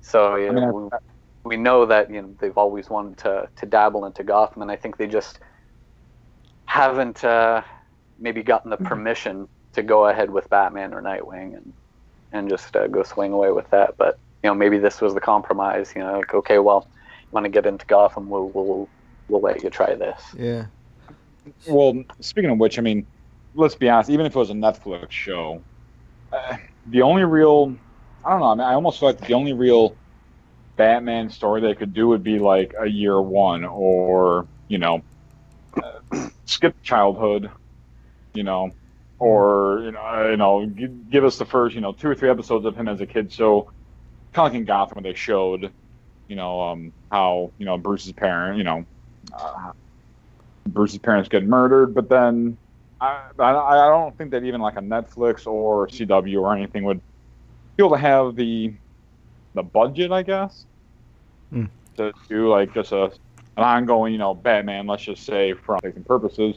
So, 0.00 0.36
you 0.36 0.48
I 0.48 0.52
mean, 0.52 0.64
know, 0.64 0.90
we, 1.44 1.50
we 1.50 1.56
know 1.56 1.86
that, 1.86 2.10
you 2.10 2.20
know, 2.20 2.34
they've 2.40 2.58
always 2.58 2.90
wanted 2.90 3.18
to, 3.18 3.48
to 3.56 3.66
dabble 3.66 4.06
into 4.06 4.24
Gotham 4.24 4.62
and 4.62 4.70
I 4.70 4.76
think 4.76 4.96
they 4.96 5.06
just 5.06 5.38
haven't 6.66 7.24
uh, 7.24 7.62
maybe 8.18 8.42
gotten 8.42 8.70
the 8.70 8.76
permission 8.76 9.48
to 9.74 9.82
go 9.82 10.06
ahead 10.08 10.30
with 10.30 10.48
Batman 10.50 10.94
or 10.94 11.02
Nightwing 11.02 11.56
and 11.56 11.72
and 12.32 12.48
just 12.48 12.74
uh, 12.76 12.86
go 12.88 13.02
swing 13.02 13.32
away 13.32 13.52
with 13.52 13.68
that. 13.70 13.94
But 13.98 14.18
you 14.42 14.50
know, 14.50 14.54
maybe 14.54 14.78
this 14.78 15.00
was 15.00 15.14
the 15.14 15.20
compromise. 15.20 15.92
You 15.94 16.02
know, 16.02 16.18
like 16.18 16.34
okay, 16.34 16.58
well, 16.58 16.88
you 17.22 17.28
want 17.32 17.44
to 17.44 17.50
get 17.50 17.66
into 17.66 17.86
Gotham, 17.86 18.28
we'll 18.28 18.50
we'll 18.54 18.90
we'll 19.28 19.40
let 19.40 19.62
you 19.62 19.70
try 19.70 19.94
this. 19.94 20.20
Yeah. 20.36 20.66
Well, 21.68 22.02
speaking 22.20 22.50
of 22.50 22.58
which, 22.58 22.78
I 22.78 22.82
mean, 22.82 23.06
let's 23.54 23.74
be 23.74 23.88
honest. 23.88 24.10
Even 24.10 24.26
if 24.26 24.34
it 24.34 24.38
was 24.38 24.50
a 24.50 24.54
Netflix 24.54 25.10
show, 25.12 25.64
uh, 26.32 26.56
the 26.86 27.02
only 27.02 27.24
real, 27.24 27.76
I 28.24 28.30
don't 28.30 28.40
know. 28.40 28.46
I 28.50 28.54
mean, 28.54 28.66
I 28.66 28.74
almost 28.74 29.00
feel 29.00 29.10
like 29.10 29.26
the 29.26 29.34
only 29.34 29.52
real 29.52 29.96
Batman 30.76 31.30
story 31.30 31.60
they 31.60 31.74
could 31.74 31.92
do 31.92 32.08
would 32.08 32.22
be 32.22 32.38
like 32.38 32.74
a 32.80 32.86
year 32.88 33.20
one, 33.20 33.64
or 33.64 34.48
you 34.68 34.78
know, 34.78 35.02
uh, 36.12 36.28
skip 36.46 36.76
childhood, 36.82 37.50
you 38.36 38.44
know, 38.44 38.70
or 39.18 39.80
you 39.84 39.92
know, 39.92 40.30
you 40.30 40.36
know, 40.36 40.66
give 41.10 41.24
us 41.24 41.38
the 41.38 41.44
first, 41.46 41.74
you 41.74 41.80
know, 41.80 41.92
two 41.92 42.08
or 42.08 42.14
three 42.14 42.30
episodes 42.30 42.64
of 42.66 42.76
him 42.76 42.88
as 42.88 43.00
a 43.00 43.06
kid. 43.06 43.32
So, 43.32 43.70
kind 44.32 44.46
of 44.46 44.52
like 44.52 44.60
in 44.60 44.64
Gotham, 44.64 45.02
where 45.02 45.12
they 45.12 45.16
showed, 45.16 45.72
you 46.28 46.36
know, 46.36 46.60
um, 46.62 46.92
how 47.10 47.52
you 47.58 47.66
know 47.66 47.78
Bruce's 47.78 48.12
parent, 48.12 48.58
you 48.58 48.64
know. 48.64 48.84
Uh, 49.32 49.72
Bruce's 50.68 50.98
parents 50.98 51.28
get 51.28 51.46
murdered, 51.46 51.94
but 51.94 52.08
then 52.08 52.58
I, 53.00 53.28
I 53.38 53.50
I 53.50 53.88
don't 53.88 54.16
think 54.16 54.30
that 54.32 54.44
even 54.44 54.60
like 54.60 54.76
a 54.76 54.80
Netflix 54.80 55.46
or 55.46 55.86
CW 55.88 56.40
or 56.40 56.54
anything 56.54 56.84
would 56.84 57.00
be 57.76 57.84
able 57.84 57.96
to 57.96 58.00
have 58.02 58.36
the 58.36 58.74
the 59.54 59.62
budget, 59.62 60.12
I 60.12 60.22
guess, 60.22 60.66
Hmm. 61.50 61.66
to 61.96 62.12
do 62.28 62.48
like 62.48 62.74
just 62.74 62.92
a 62.92 63.04
an 63.56 63.64
ongoing, 63.64 64.12
you 64.12 64.18
know, 64.18 64.34
Batman. 64.34 64.86
Let's 64.86 65.04
just 65.04 65.24
say 65.24 65.54
for 65.54 65.76
all 65.76 65.92
purposes, 66.06 66.56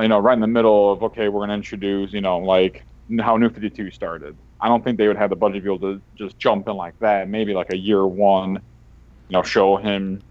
you 0.00 0.08
know, 0.08 0.18
right 0.18 0.34
in 0.34 0.40
the 0.40 0.46
middle 0.46 0.92
of 0.92 1.02
okay, 1.04 1.28
we're 1.28 1.40
going 1.40 1.48
to 1.48 1.54
introduce, 1.54 2.12
you 2.12 2.20
know, 2.20 2.38
like 2.38 2.84
how 3.20 3.36
New 3.36 3.48
Fifty 3.48 3.70
Two 3.70 3.90
started. 3.90 4.36
I 4.60 4.68
don't 4.68 4.82
think 4.82 4.98
they 4.98 5.08
would 5.08 5.16
have 5.16 5.30
the 5.30 5.36
budget 5.36 5.56
to 5.56 5.60
be 5.62 5.74
able 5.74 5.94
to 5.94 6.02
just 6.16 6.38
jump 6.38 6.68
in 6.68 6.76
like 6.76 6.98
that. 7.00 7.28
Maybe 7.28 7.54
like 7.54 7.72
a 7.72 7.76
year 7.76 8.06
one, 8.06 8.54
you 8.54 8.60
know, 9.30 9.42
show 9.42 9.76
him, 9.76 10.22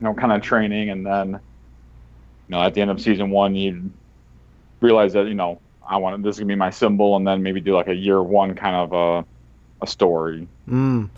you 0.00 0.04
know, 0.04 0.14
kind 0.14 0.32
of 0.32 0.42
training, 0.42 0.90
and 0.90 1.06
then 1.06 1.30
you 1.30 1.40
know, 2.48 2.62
at 2.62 2.74
the 2.74 2.80
end 2.80 2.90
of 2.90 3.00
season 3.00 3.30
one, 3.30 3.54
you 3.54 3.90
realize 4.80 5.12
that 5.14 5.26
you 5.26 5.34
know 5.34 5.60
I 5.88 5.96
want 5.96 6.22
this 6.22 6.36
is 6.36 6.40
gonna 6.40 6.48
be 6.48 6.56
my 6.56 6.70
symbol, 6.70 7.16
and 7.16 7.26
then 7.26 7.42
maybe 7.42 7.60
do 7.60 7.74
like 7.74 7.88
a 7.88 7.94
year 7.94 8.22
one 8.22 8.54
kind 8.54 8.76
of 8.76 8.92
a 8.92 9.24
a 9.82 9.86
story. 9.86 10.48
Mm. 10.68 11.10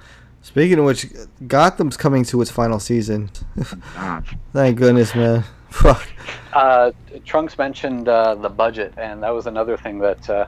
Speaking 0.43 0.79
of 0.79 0.85
which, 0.85 1.07
Gotham's 1.49 1.97
coming 1.97 2.23
to 2.25 2.41
its 2.41 2.53
final 2.53 2.79
season. 2.79 3.31
Thank 4.53 4.79
goodness, 4.79 5.13
man. 5.15 5.43
Fuck. 5.71 6.09
Uh, 6.53 6.93
Trunks 7.25 7.59
mentioned 7.59 8.09
uh, 8.09 8.35
the 8.35 8.49
budget, 8.49 8.95
and 8.97 9.23
that 9.23 9.31
was 9.31 9.47
another 9.47 9.77
thing 9.77 9.99
that 9.99 10.29
uh, 10.31 10.47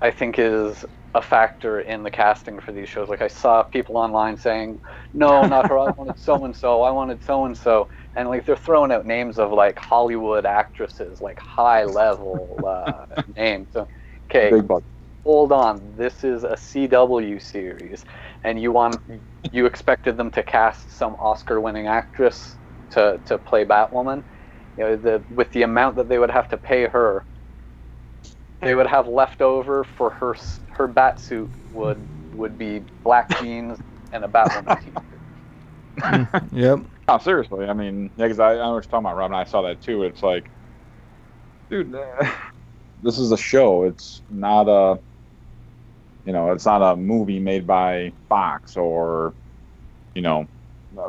I 0.00 0.10
think 0.10 0.38
is 0.38 0.84
a 1.14 1.22
factor 1.22 1.80
in 1.80 2.02
the 2.02 2.10
casting 2.10 2.58
for 2.58 2.72
these 2.72 2.88
shows. 2.88 3.08
Like 3.08 3.22
I 3.22 3.28
saw 3.28 3.62
people 3.62 3.96
online 3.96 4.36
saying, 4.36 4.80
"No, 5.12 5.46
not 5.46 5.68
her. 5.68 5.78
I 5.78 5.90
wanted 5.90 6.18
so 6.18 6.44
and 6.44 6.54
so. 6.54 6.82
I 6.82 6.90
wanted 6.90 7.22
so 7.24 7.44
and 7.46 7.56
so," 7.56 7.88
and 8.16 8.28
like 8.28 8.44
they're 8.44 8.56
throwing 8.56 8.92
out 8.92 9.06
names 9.06 9.38
of 9.38 9.52
like 9.52 9.78
Hollywood 9.78 10.44
actresses, 10.44 11.20
like 11.20 11.38
high 11.38 11.84
level 11.84 12.58
uh, 12.66 13.22
names. 13.36 13.68
So, 13.72 13.88
okay, 14.26 14.52
hold 15.24 15.52
on. 15.52 15.94
This 15.96 16.24
is 16.24 16.44
a 16.44 16.54
CW 16.54 17.40
series, 17.40 18.04
and 18.42 18.60
you 18.60 18.72
want 18.72 19.00
you 19.52 19.66
expected 19.66 20.16
them 20.16 20.30
to 20.32 20.42
cast 20.42 20.90
some 20.90 21.14
Oscar-winning 21.14 21.86
actress 21.86 22.56
to 22.90 23.20
to 23.26 23.38
play 23.38 23.64
Batwoman. 23.64 24.22
You 24.76 24.84
know, 24.84 24.96
the 24.96 25.24
with 25.28 25.52
the 25.52 25.62
amount 25.62 25.96
that 25.96 26.08
they 26.08 26.18
would 26.18 26.30
have 26.30 26.48
to 26.48 26.58
pay 26.58 26.86
her, 26.86 27.26
they 28.62 28.74
would 28.74 28.86
have 28.86 29.06
left 29.08 29.40
over 29.42 29.84
for 29.84 30.10
her 30.10 30.34
her 30.70 30.88
bat 30.88 31.20
suit 31.20 31.50
would 31.70 32.08
would 32.32 32.58
be 32.58 32.86
black 33.04 33.28
jeans 33.40 33.78
and 34.12 34.24
a 34.24 34.28
Batwoman 34.28 34.80
t-shirt. 34.84 35.20
Yep. 36.52 36.80
No, 37.08 37.18
seriously. 37.18 37.66
I 37.66 37.72
mean, 37.74 38.10
yeah, 38.16 38.26
because 38.26 38.40
I, 38.40 38.52
I 38.52 38.56
know 38.56 38.80
talking 38.80 39.00
about, 39.00 39.16
Rob, 39.16 39.30
and 39.30 39.36
I 39.36 39.44
saw 39.44 39.62
that 39.62 39.80
too. 39.82 40.04
It's 40.04 40.22
like, 40.22 40.50
dude, 41.70 41.94
uh, 41.94 42.32
this 43.02 43.18
is 43.18 43.32
a 43.32 43.36
show. 43.36 43.84
It's 43.84 44.22
not 44.28 44.68
a, 44.68 45.00
you 46.24 46.32
know, 46.32 46.52
it's 46.52 46.66
not 46.66 46.82
a 46.82 46.96
movie 46.96 47.40
made 47.40 47.66
by 47.66 48.12
Fox 48.28 48.76
or, 48.76 49.34
you 50.14 50.22
know, 50.22 50.42
a 50.42 50.53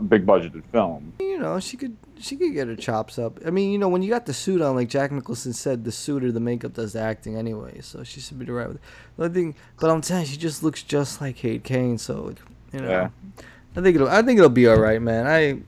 big 0.02 0.26
budgeted 0.26 0.64
film. 0.72 1.14
You 1.20 1.40
know, 1.40 1.60
she 1.60 1.78
could 1.78 1.96
she 2.20 2.36
could 2.36 2.54
get 2.54 2.68
her 2.68 2.76
chops 2.76 3.20
up. 3.20 3.40
I 3.46 3.50
mean, 3.50 3.72
you 3.72 3.78
know, 3.78 3.90
when 3.90 4.02
you 4.02 4.10
got 4.10 4.26
the 4.26 4.34
suit 4.34 4.62
on, 4.62 4.76
like 4.76 4.90
Jack 4.90 5.12
Nicholson 5.12 5.54
said, 5.54 5.84
the 5.84 5.92
suit 5.92 6.24
or 6.24 6.32
the 6.32 6.40
makeup 6.40 6.74
does 6.74 6.94
the 6.94 7.00
acting 7.00 7.36
anyway, 7.38 7.82
so 7.82 8.04
she 8.04 8.20
should 8.20 8.40
be 8.40 8.46
right 8.46 8.68
with 8.68 8.78
it. 8.78 8.84
The 9.18 9.26
other 9.26 9.34
thing, 9.34 9.56
but 9.80 9.90
I'm 9.90 10.02
telling 10.02 10.24
you, 10.24 10.32
she 10.32 10.38
just 10.38 10.64
looks 10.64 10.82
just 10.84 11.22
like 11.22 11.38
Kate 11.38 11.64
Kane, 11.64 11.98
so 11.98 12.34
you 12.72 12.80
know, 12.80 12.90
Yeah. 12.90 13.10
I 13.78 13.82
think 13.82 13.96
it'll 13.96 14.08
I 14.08 14.22
think 14.22 14.38
it'll 14.38 14.50
be 14.50 14.68
all 14.68 14.80
right, 14.80 15.02
man. 15.02 15.28
I 15.28 15.60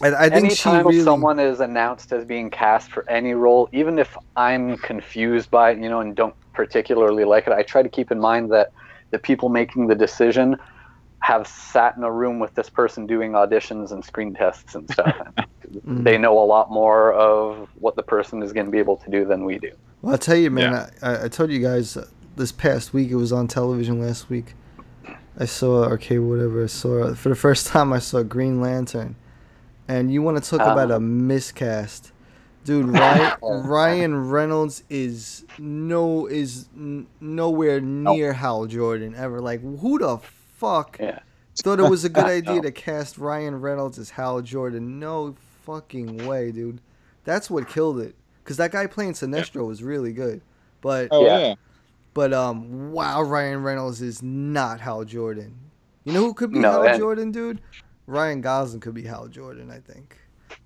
I, 0.00 0.26
I 0.26 0.28
think 0.30 0.52
she 0.52 0.68
Anytime 0.68 0.86
really. 0.86 1.02
someone 1.02 1.38
is 1.38 1.60
announced 1.60 2.12
as 2.12 2.24
being 2.24 2.50
cast 2.50 2.90
for 2.90 3.08
any 3.08 3.34
role, 3.34 3.68
even 3.72 3.98
if 3.98 4.16
I'm 4.36 4.76
confused 4.78 5.50
by 5.50 5.72
it, 5.72 5.78
you 5.78 5.88
know, 5.88 6.00
and 6.00 6.16
don't 6.16 6.34
particularly 6.54 7.24
like 7.24 7.46
it, 7.46 7.52
I 7.52 7.62
try 7.62 7.82
to 7.82 7.88
keep 7.88 8.10
in 8.10 8.18
mind 8.18 8.50
that 8.52 8.72
the 9.10 9.18
people 9.18 9.48
making 9.48 9.86
the 9.86 9.94
decision 9.94 10.56
have 11.24 11.46
sat 11.46 11.96
in 11.96 12.02
a 12.04 12.12
room 12.12 12.38
with 12.38 12.54
this 12.54 12.68
person 12.68 13.06
doing 13.06 13.32
auditions 13.32 13.92
and 13.92 14.04
screen 14.04 14.34
tests 14.34 14.74
and 14.74 14.90
stuff. 14.90 15.16
Mm. 15.74 16.04
they 16.04 16.16
know 16.18 16.38
a 16.38 16.44
lot 16.44 16.70
more 16.70 17.12
of 17.14 17.68
what 17.80 17.96
the 17.96 18.02
person 18.02 18.42
is 18.44 18.52
going 18.52 18.66
to 18.66 18.70
be 18.70 18.78
able 18.78 18.96
to 18.98 19.10
do 19.10 19.24
than 19.24 19.44
we 19.44 19.58
do. 19.58 19.72
Well, 20.02 20.12
I'll 20.12 20.18
tell 20.18 20.36
you, 20.36 20.48
man. 20.48 20.72
I, 20.72 20.88
I, 21.02 21.24
I 21.24 21.28
told 21.28 21.50
you 21.50 21.58
guys 21.58 21.96
uh, 21.96 22.06
this 22.36 22.52
past 22.52 22.92
week. 22.94 23.10
It 23.10 23.16
was 23.16 23.32
on 23.32 23.48
television 23.48 24.00
last 24.00 24.30
week. 24.30 24.54
I 25.36 25.46
saw 25.46 25.84
or 25.88 25.98
cable, 25.98 26.28
whatever. 26.28 26.62
I 26.62 26.66
saw 26.68 27.12
for 27.14 27.28
the 27.30 27.34
first 27.34 27.66
time. 27.74 27.92
I 27.92 27.98
saw 27.98 28.22
Green 28.22 28.60
Lantern, 28.60 29.16
and 29.88 30.12
you 30.12 30.22
want 30.22 30.40
to 30.44 30.48
talk 30.48 30.60
about 30.60 30.92
Oh. 30.92 30.96
a 30.96 31.00
miscast, 31.00 32.12
dude? 32.64 32.86
Ryan, 32.90 33.36
Ryan 33.42 34.28
Reynolds 34.30 34.84
is 34.88 35.44
no 35.58 36.26
is 36.26 36.68
n- 36.76 37.08
nowhere 37.20 37.80
near 37.80 38.34
Hal 38.34 38.66
Jordan 38.66 39.14
ever. 39.16 39.40
Like, 39.40 39.60
who 39.62 39.98
the 39.98 40.18
fuck 40.54 40.96
Yeah. 41.00 41.20
thought 41.56 41.78
it 41.80 41.88
was 41.90 42.04
a 42.04 42.08
good 42.08 42.24
idea 42.40 42.60
to 42.62 42.72
cast 42.72 43.18
Ryan 43.18 43.60
Reynolds 43.60 43.98
as 43.98 44.10
Hal 44.10 44.40
Jordan? 44.42 44.98
No 44.98 45.34
fucking 45.64 46.26
way, 46.26 46.50
dude. 46.52 46.80
That's 47.24 47.48
what 47.50 47.68
killed 47.68 48.00
it. 48.00 48.14
Cause 48.44 48.58
that 48.58 48.72
guy 48.72 48.86
playing 48.86 49.12
Sinestro 49.14 49.66
was 49.66 49.82
really 49.82 50.12
good, 50.12 50.42
but 50.82 51.08
Oh 51.10 51.24
Yeah. 51.24 51.38
yeah. 51.38 51.54
but 52.12 52.32
um, 52.34 52.92
wow, 52.92 53.22
Ryan 53.22 53.62
Reynolds 53.62 54.02
is 54.02 54.22
not 54.22 54.80
Hal 54.80 55.04
Jordan. 55.04 55.54
You 56.04 56.12
know 56.12 56.20
who 56.20 56.34
could 56.34 56.52
be 56.52 56.58
No, 56.58 56.72
Hal 56.72 56.82
and- 56.84 56.98
Jordan, 56.98 57.32
dude? 57.32 57.60
Ryan 58.06 58.42
Gosling 58.42 58.80
could 58.80 58.92
be 58.92 59.04
Hal 59.04 59.28
Jordan, 59.28 59.70
I 59.70 59.78
think, 59.78 60.18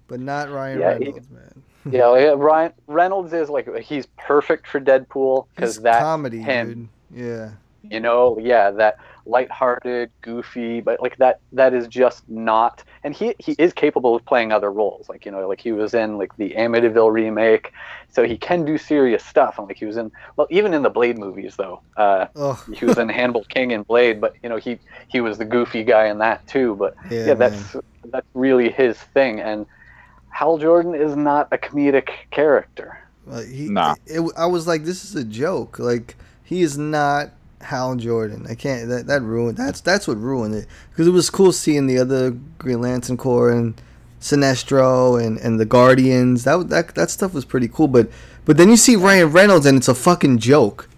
but 0.09 0.19
not 0.19 0.51
Ryan 0.51 0.81
Yeah, 0.81 0.99
he- 0.99 1.05
Reynolds, 1.05 1.31
man. 1.31 1.63
yeah, 1.93 2.07
like, 2.09 2.37
Ryan 2.37 2.73
Reynolds 2.89 3.33
is 3.33 3.49
like 3.49 3.73
he's 3.79 4.07
perfect 4.19 4.67
for 4.67 4.81
Deadpool 4.81 5.47
because 5.55 5.77
He's 5.77 5.83
that's 5.85 6.03
comedy, 6.03 6.39
him. 6.41 6.91
dude. 7.13 7.21
Yeah. 7.25 7.51
You 7.85 8.01
know, 8.01 8.37
yeah, 8.41 8.73
that 8.73 8.99
lighthearted, 9.29 10.11
goofy, 10.23 10.81
but 10.81 11.01
like 11.01 11.17
that 11.19 11.41
that 11.53 11.75
is 11.75 11.87
just 11.87 12.29
not 12.29 12.83
and 13.05 13.15
he 13.15 13.35
he 13.39 13.55
is 13.59 13.73
capable 13.73 14.15
of 14.17 14.25
playing 14.25 14.53
other 14.53 14.73
roles. 14.73 15.09
Like, 15.09 15.25
you 15.27 15.31
know, 15.33 15.47
like 15.47 15.61
he 15.61 15.73
was 15.73 15.95
in 15.95 16.19
like 16.19 16.35
the 16.37 16.51
Amityville 16.57 17.13
remake. 17.13 17.73
So 18.11 18.25
he 18.25 18.39
can 18.39 18.65
do 18.65 18.79
serious 18.79 19.25
stuff. 19.25 19.59
And 19.59 19.69
like 19.69 19.77
he 19.77 19.85
was 19.85 19.97
in 19.97 20.11
well, 20.37 20.47
even 20.51 20.75
in 20.75 20.83
the 20.83 20.91
Blade 20.91 21.19
movies 21.19 21.55
though. 21.57 21.83
Uh 21.97 22.27
Oh, 22.35 22.63
he 22.75 22.85
was 22.85 22.99
in 22.99 23.09
Hannibal 23.09 23.45
King 23.45 23.73
and 23.73 23.87
Blade, 23.87 24.21
but 24.21 24.35
you 24.43 24.49
know, 24.49 24.57
he 24.57 24.79
he 25.09 25.21
was 25.21 25.39
the 25.39 25.45
goofy 25.45 25.85
guy 25.85 26.07
in 26.07 26.19
that 26.19 26.47
too. 26.47 26.75
But 26.77 26.95
yeah, 27.11 27.27
yeah, 27.27 27.35
that's 27.35 27.77
that's 28.11 28.27
really 28.35 28.71
his 28.71 28.97
thing 28.99 29.41
and 29.41 29.67
Hal 30.31 30.59
Jordan 30.59 30.95
is 30.95 31.17
not 31.17 31.49
a 31.51 31.59
comedic 31.59 32.09
character. 32.31 32.99
Uh, 33.31 33.41
he, 33.41 33.69
Nah. 33.69 33.97
it, 34.07 34.21
I 34.37 34.47
was 34.47 34.67
like, 34.67 34.85
this 34.85 35.05
is 35.05 35.15
a 35.17 35.25
joke. 35.25 35.79
Like 35.79 36.17
he 36.45 36.63
is 36.63 36.79
not 36.79 37.31
Hal 37.61 37.97
Jordan. 37.97 38.47
I 38.49 38.55
can't. 38.55 38.89
That 38.89 39.07
that 39.07 39.23
ruined. 39.23 39.57
That's 39.59 39.81
that's 39.81 40.07
what 40.09 40.17
ruined 40.19 40.55
it. 40.55 40.67
Because 40.91 41.07
it 41.07 41.13
was 41.13 41.31
cool 41.31 41.53
seeing 41.53 41.87
the 41.87 41.99
other 41.99 42.31
Green 42.59 42.81
Lantern 42.81 43.17
Corps 43.17 43.51
and 43.51 43.75
Sinestro 44.21 45.23
and, 45.25 45.39
and 45.39 45.59
the 45.59 45.65
Guardians. 45.65 46.45
That 46.45 46.69
that 46.69 46.95
that 46.95 47.11
stuff 47.11 47.35
was 47.35 47.45
pretty 47.45 47.69
cool. 47.69 47.89
But 47.89 48.11
but 48.45 48.57
then 48.57 48.69
you 48.69 48.77
see 48.77 48.97
Ryan 48.97 49.31
Reynolds 49.33 49.67
and 49.67 49.77
it's 49.79 49.89
a 49.89 49.95
fucking 49.95 50.39
joke. 50.39 50.89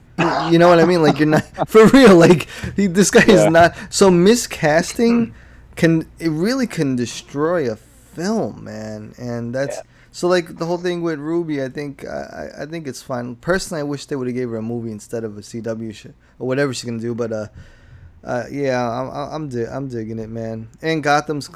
You 0.51 0.59
know 0.59 0.69
what 0.69 0.81
I 0.81 0.85
mean? 0.85 1.03
Like 1.03 1.19
you're 1.19 1.29
not 1.29 1.45
for 1.69 1.87
real. 1.87 2.15
Like 2.17 2.47
he, 2.77 2.87
this 2.87 3.11
guy 3.11 3.25
Yeah. 3.27 3.35
is 3.47 3.51
not. 3.51 3.75
So 3.89 4.11
miscasting 4.11 5.33
can 5.77 6.07
it 6.19 6.29
really 6.29 6.67
can 6.67 6.95
destroy 6.97 7.71
a 7.71 7.77
film, 7.77 8.65
man. 8.65 9.15
And 9.19 9.55
that's 9.55 9.77
Yeah. 9.77 9.83
So 10.13 10.29
like 10.29 10.59
the 10.59 10.67
whole 10.67 10.79
thing 10.79 11.03
with 11.03 11.19
Ruby. 11.19 11.63
I 11.63 11.69
think 11.69 12.07
I, 12.07 12.49
I 12.61 12.67
think 12.67 12.87
it's 12.89 13.03
fine. 13.03 13.37
Personally, 13.37 13.81
I 13.81 13.85
wish 13.85 14.07
they 14.07 14.17
would 14.17 14.27
have 14.27 14.37
gave 14.37 14.51
her 14.51 14.57
a 14.57 14.63
movie 14.63 14.91
instead 14.91 15.25
of 15.25 15.39
a 15.39 15.41
CW 15.41 15.95
show 15.95 16.11
or 16.39 16.47
whatever 16.49 16.75
she's 16.75 16.85
gonna 16.85 16.99
do. 16.99 17.15
But 17.15 17.33
uh, 17.33 17.47
uh 18.25 18.45
yeah, 18.51 18.89
I'm 18.89 19.11
I'm 19.11 19.35
I'm, 19.35 19.49
di- 19.49 19.67
I'm 19.67 19.89
digging 19.89 20.19
it, 20.19 20.29
man. 20.29 20.69
And 20.83 21.03
Gotham's 21.03 21.51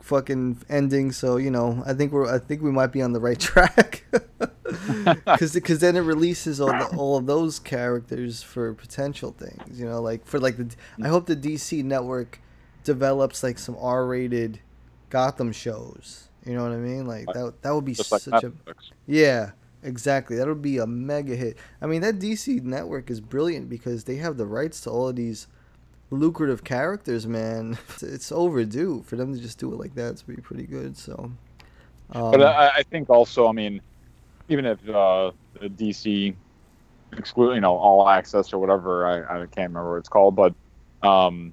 fucking 0.00 0.62
ending, 0.70 1.12
so 1.12 1.36
you 1.36 1.50
know 1.50 1.82
I 1.86 1.92
think 1.92 2.12
we're 2.12 2.32
I 2.32 2.38
think 2.38 2.62
we 2.62 2.70
might 2.70 2.92
be 2.92 3.02
on 3.02 3.12
the 3.12 3.20
right 3.20 3.38
track. 3.40 4.04
Because 5.24 5.78
then 5.80 5.96
it 5.96 6.00
releases 6.00 6.60
all 6.60 6.68
the, 6.68 6.94
all 6.96 7.16
of 7.16 7.24
those 7.24 7.58
characters 7.58 8.42
for 8.42 8.74
potential 8.74 9.34
things, 9.36 9.80
you 9.80 9.86
know, 9.86 10.02
like 10.02 10.26
for 10.26 10.38
like 10.38 10.58
the 10.58 10.68
I 11.02 11.08
hope 11.08 11.26
the 11.26 11.36
DC 11.36 11.82
network 11.84 12.38
develops 12.84 13.42
like 13.42 13.58
some 13.58 13.76
R-rated 13.80 14.60
Gotham 15.08 15.52
shows. 15.52 16.27
You 16.44 16.54
know 16.54 16.62
what 16.62 16.72
I 16.72 16.76
mean? 16.76 17.06
Like 17.06 17.26
that 17.26 17.62
that 17.62 17.74
would 17.74 17.84
be 17.84 17.94
Just 17.94 18.12
like 18.12 18.22
such 18.22 18.44
a 18.44 18.52
yeah, 19.06 19.50
exactly. 19.82 20.36
That 20.36 20.46
would 20.46 20.62
be 20.62 20.78
a 20.78 20.86
mega 20.86 21.36
hit. 21.36 21.58
I 21.80 21.86
mean, 21.86 22.00
that 22.02 22.18
DC 22.18 22.62
network 22.62 23.10
is 23.10 23.20
brilliant 23.20 23.68
because 23.68 24.04
they 24.04 24.16
have 24.16 24.36
the 24.36 24.46
rights 24.46 24.80
to 24.82 24.90
all 24.90 25.08
of 25.08 25.16
these 25.16 25.46
lucrative 26.10 26.64
characters, 26.64 27.26
man. 27.26 27.78
It's, 28.02 28.32
overdue 28.32 29.02
for 29.06 29.16
them 29.16 29.34
to 29.34 29.40
just 29.40 29.58
do 29.58 29.72
it 29.72 29.78
like 29.78 29.94
that. 29.94 30.12
It's 30.12 30.22
pretty 30.22 30.42
pretty 30.42 30.64
good. 30.64 30.96
So, 30.96 31.32
um, 32.12 32.30
But 32.30 32.42
I, 32.42 32.68
I 32.76 32.82
think 32.84 33.10
also, 33.10 33.48
I 33.48 33.52
mean, 33.52 33.80
even 34.48 34.64
if 34.64 34.78
uh, 34.88 35.32
the 35.60 35.68
DC 35.68 36.34
exclude, 37.16 37.54
you 37.54 37.60
know, 37.60 37.76
all 37.76 38.08
access 38.08 38.52
or 38.52 38.58
whatever, 38.58 39.06
I, 39.06 39.42
I 39.42 39.46
can't 39.46 39.70
remember 39.70 39.92
what 39.92 39.98
it's 39.98 40.08
called, 40.08 40.36
but 40.36 40.54
um, 41.02 41.52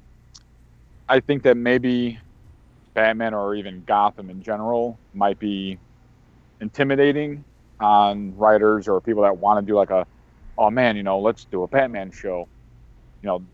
I 1.07 1.19
think 1.19 1.43
that 1.43 1.57
maybe 1.57 2.19
Batman 2.95 3.33
or 3.35 3.55
even 3.55 3.83
Gotham 3.85 4.29
in 4.31 4.41
general 4.41 4.99
might 5.13 5.39
be 5.39 5.77
intimidating 6.61 7.45
on 7.79 8.35
writers 8.35 8.87
or 8.87 9.01
people 9.01 9.23
that 9.23 9.37
want 9.37 9.65
to 9.65 9.71
do 9.71 9.75
like 9.77 9.91
a, 9.91 10.07
oh 10.57 10.71
man, 10.71 10.95
you 10.95 11.03
know, 11.03 11.19
let's 11.19 11.45
do 11.51 11.63
a 11.63 11.67
Batman 11.67 12.11
show. 12.11 12.49
You 13.21 13.27
know, 13.27 13.45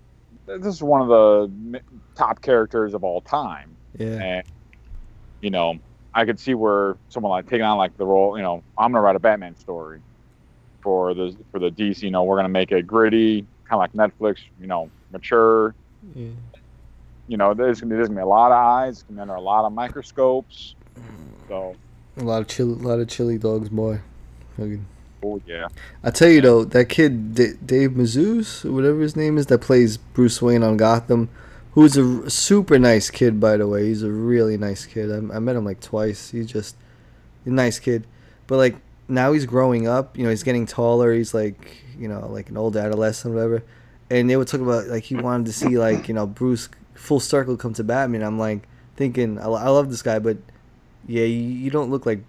this 0.48 0.75
is 0.75 0.83
one 0.83 1.01
of 1.01 1.07
the 1.07 1.81
top 2.17 2.41
characters 2.41 2.93
of 2.93 3.03
all 3.03 3.21
time 3.21 3.77
yeah, 3.97 4.21
and 4.21 4.43
you 5.41 5.49
know 5.49 5.75
i 6.13 6.25
could 6.25 6.39
see 6.39 6.54
where 6.54 6.97
someone 7.10 7.32
like 7.32 7.47
taking 7.47 7.63
on 7.63 7.77
like 7.77 7.95
the 7.97 8.06
role 8.06 8.38
you 8.38 8.43
know 8.43 8.63
i'm 8.77 8.91
gonna 8.91 9.01
write 9.01 9.15
a 9.15 9.19
batman 9.19 9.56
story 9.56 10.01
for 10.82 11.13
the 11.13 11.36
for 11.51 11.60
the 11.60 11.69
dc 11.69 12.01
you 12.01 12.12
know 12.12 12.23
we're 12.23 12.38
gonna 12.38 12.49
make 12.49 12.71
it 12.71 12.88
gritty 12.88 13.45
kind 13.69 13.73
of 13.73 13.80
like 13.80 13.93
netflix 13.93 14.38
you 14.60 14.67
know 14.67 14.89
mature 15.12 15.75
yeah. 16.15 16.30
You 17.27 17.38
know 17.38 17.53
there's 17.53 17.79
gonna 17.79 17.89
be 17.91 17.95
there's 17.95 18.07
gonna 18.07 18.19
be 18.19 18.23
a 18.23 18.25
lot 18.25 18.51
of 18.51 18.57
eyes 18.57 19.03
be 19.03 19.19
under 19.19 19.36
a 19.36 19.41
lot 19.41 19.65
of 19.65 19.71
microscopes 19.73 20.75
so 21.47 21.75
a 22.17 22.23
lot 22.23 22.41
of 22.41 22.47
chili, 22.47 22.73
a 22.73 22.88
lot 22.88 22.99
of 22.99 23.07
chili 23.07 23.38
dogs, 23.38 23.69
boy. 23.69 23.99
Oh 25.23 25.39
yeah 25.45 25.67
I 26.03 26.12
tell 26.12 26.29
you 26.29 26.41
though, 26.41 26.63
that 26.65 26.86
kid 26.86 27.36
D- 27.36 27.53
Dave 27.65 27.91
Mazouz, 27.91 28.69
whatever 28.69 28.99
his 29.01 29.15
name 29.15 29.38
is, 29.38 29.45
that 29.47 29.60
plays 29.60 29.97
Bruce 29.97 30.41
Wayne 30.41 30.63
on 30.63 30.77
Gotham, 30.77 31.29
who's 31.73 31.95
a 31.97 32.03
r- 32.23 32.29
super 32.29 32.77
nice 32.79 33.10
kid 33.10 33.39
by 33.39 33.57
the 33.57 33.67
way. 33.67 33.86
He's 33.88 34.03
a 34.03 34.12
really 34.12 34.57
nice 34.57 34.86
kid. 34.86 35.12
I, 35.12 35.36
I 35.36 35.39
met 35.39 35.55
him 35.55 35.65
like 35.65 35.79
twice. 35.79 36.31
He's 36.31 36.47
just 36.47 36.75
a 37.45 37.49
nice 37.49 37.79
kid, 37.79 38.07
but 38.47 38.57
like 38.57 38.75
now 39.07 39.31
he's 39.31 39.45
growing 39.45 39.88
up. 39.88 40.17
You 40.17 40.23
know, 40.23 40.29
he's 40.29 40.43
getting 40.43 40.65
taller. 40.65 41.13
He's 41.13 41.34
like 41.34 41.77
you 41.97 42.07
know 42.07 42.27
like 42.27 42.49
an 42.49 42.57
old 42.57 42.75
adolescent, 42.75 43.34
or 43.34 43.36
whatever. 43.36 43.63
And 44.10 44.29
they 44.29 44.36
would 44.36 44.47
talk 44.47 44.62
about 44.62 44.88
like 44.88 45.03
he 45.03 45.15
wanted 45.15 45.45
to 45.45 45.53
see 45.53 45.77
like 45.77 46.07
you 46.07 46.13
know 46.13 46.27
Bruce 46.27 46.67
full 47.02 47.20
circle 47.20 47.58
come 47.58 47.74
to 47.74 47.84
Batman. 47.84 48.22
I'm 48.22 48.40
like 48.40 48.68
thinking 48.96 49.40
I, 49.40 49.46
I 49.46 49.70
love 49.70 49.90
this 49.90 50.02
guy, 50.02 50.20
but 50.20 50.38
yeah, 51.08 51.24
you, 51.24 51.42
you 51.42 51.70
don't 51.72 51.90
look 51.90 52.06
like 52.06 52.20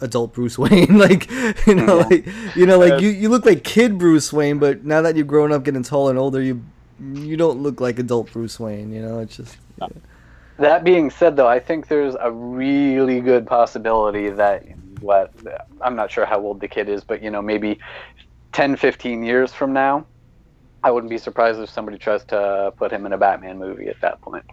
adult 0.00 0.32
Bruce 0.32 0.58
Wayne. 0.58 0.70
Mm-hmm. 0.90 0.96
like 0.98 1.66
you 1.66 1.74
know, 1.74 1.98
like 1.98 2.26
you 2.56 2.66
know, 2.66 2.78
like 2.78 3.00
you, 3.00 3.08
you 3.08 3.28
look 3.28 3.44
like 3.46 3.64
kid 3.64 3.98
Bruce 3.98 4.32
Wayne, 4.32 4.58
but 4.58 4.84
now 4.84 5.02
that 5.02 5.16
you're 5.16 5.24
growing 5.24 5.52
up, 5.52 5.64
getting 5.64 5.82
taller 5.82 6.10
and 6.10 6.18
older, 6.18 6.42
you 6.42 6.62
you 7.00 7.36
don't 7.36 7.62
look 7.62 7.80
like 7.80 7.98
adult 7.98 8.32
Bruce 8.32 8.60
Wayne. 8.60 8.92
You 8.92 9.02
know, 9.02 9.18
it's 9.20 9.36
just 9.36 9.56
That 10.58 10.84
being 10.84 11.10
said, 11.10 11.36
though, 11.36 11.48
I 11.48 11.58
think 11.58 11.88
there's 11.88 12.14
a 12.20 12.30
really 12.30 13.20
good 13.20 13.46
possibility 13.46 14.28
that 14.28 14.64
what 15.00 15.32
I'm 15.80 15.96
not 15.96 16.10
sure 16.10 16.26
how 16.26 16.40
old 16.40 16.60
the 16.60 16.68
kid 16.68 16.88
is, 16.88 17.02
but 17.02 17.22
you 17.22 17.30
know, 17.30 17.40
maybe 17.40 17.78
10, 18.52 18.76
15 18.76 19.22
years 19.22 19.52
from 19.52 19.72
now, 19.72 20.04
I 20.82 20.90
wouldn't 20.90 21.10
be 21.10 21.18
surprised 21.18 21.60
if 21.60 21.68
somebody 21.70 21.98
tries 21.98 22.24
to 22.26 22.72
put 22.76 22.90
him 22.92 23.04
in 23.06 23.12
a 23.12 23.18
Batman 23.18 23.58
movie 23.58 23.88
at 23.88 24.00
that 24.00 24.20
point. 24.22 24.44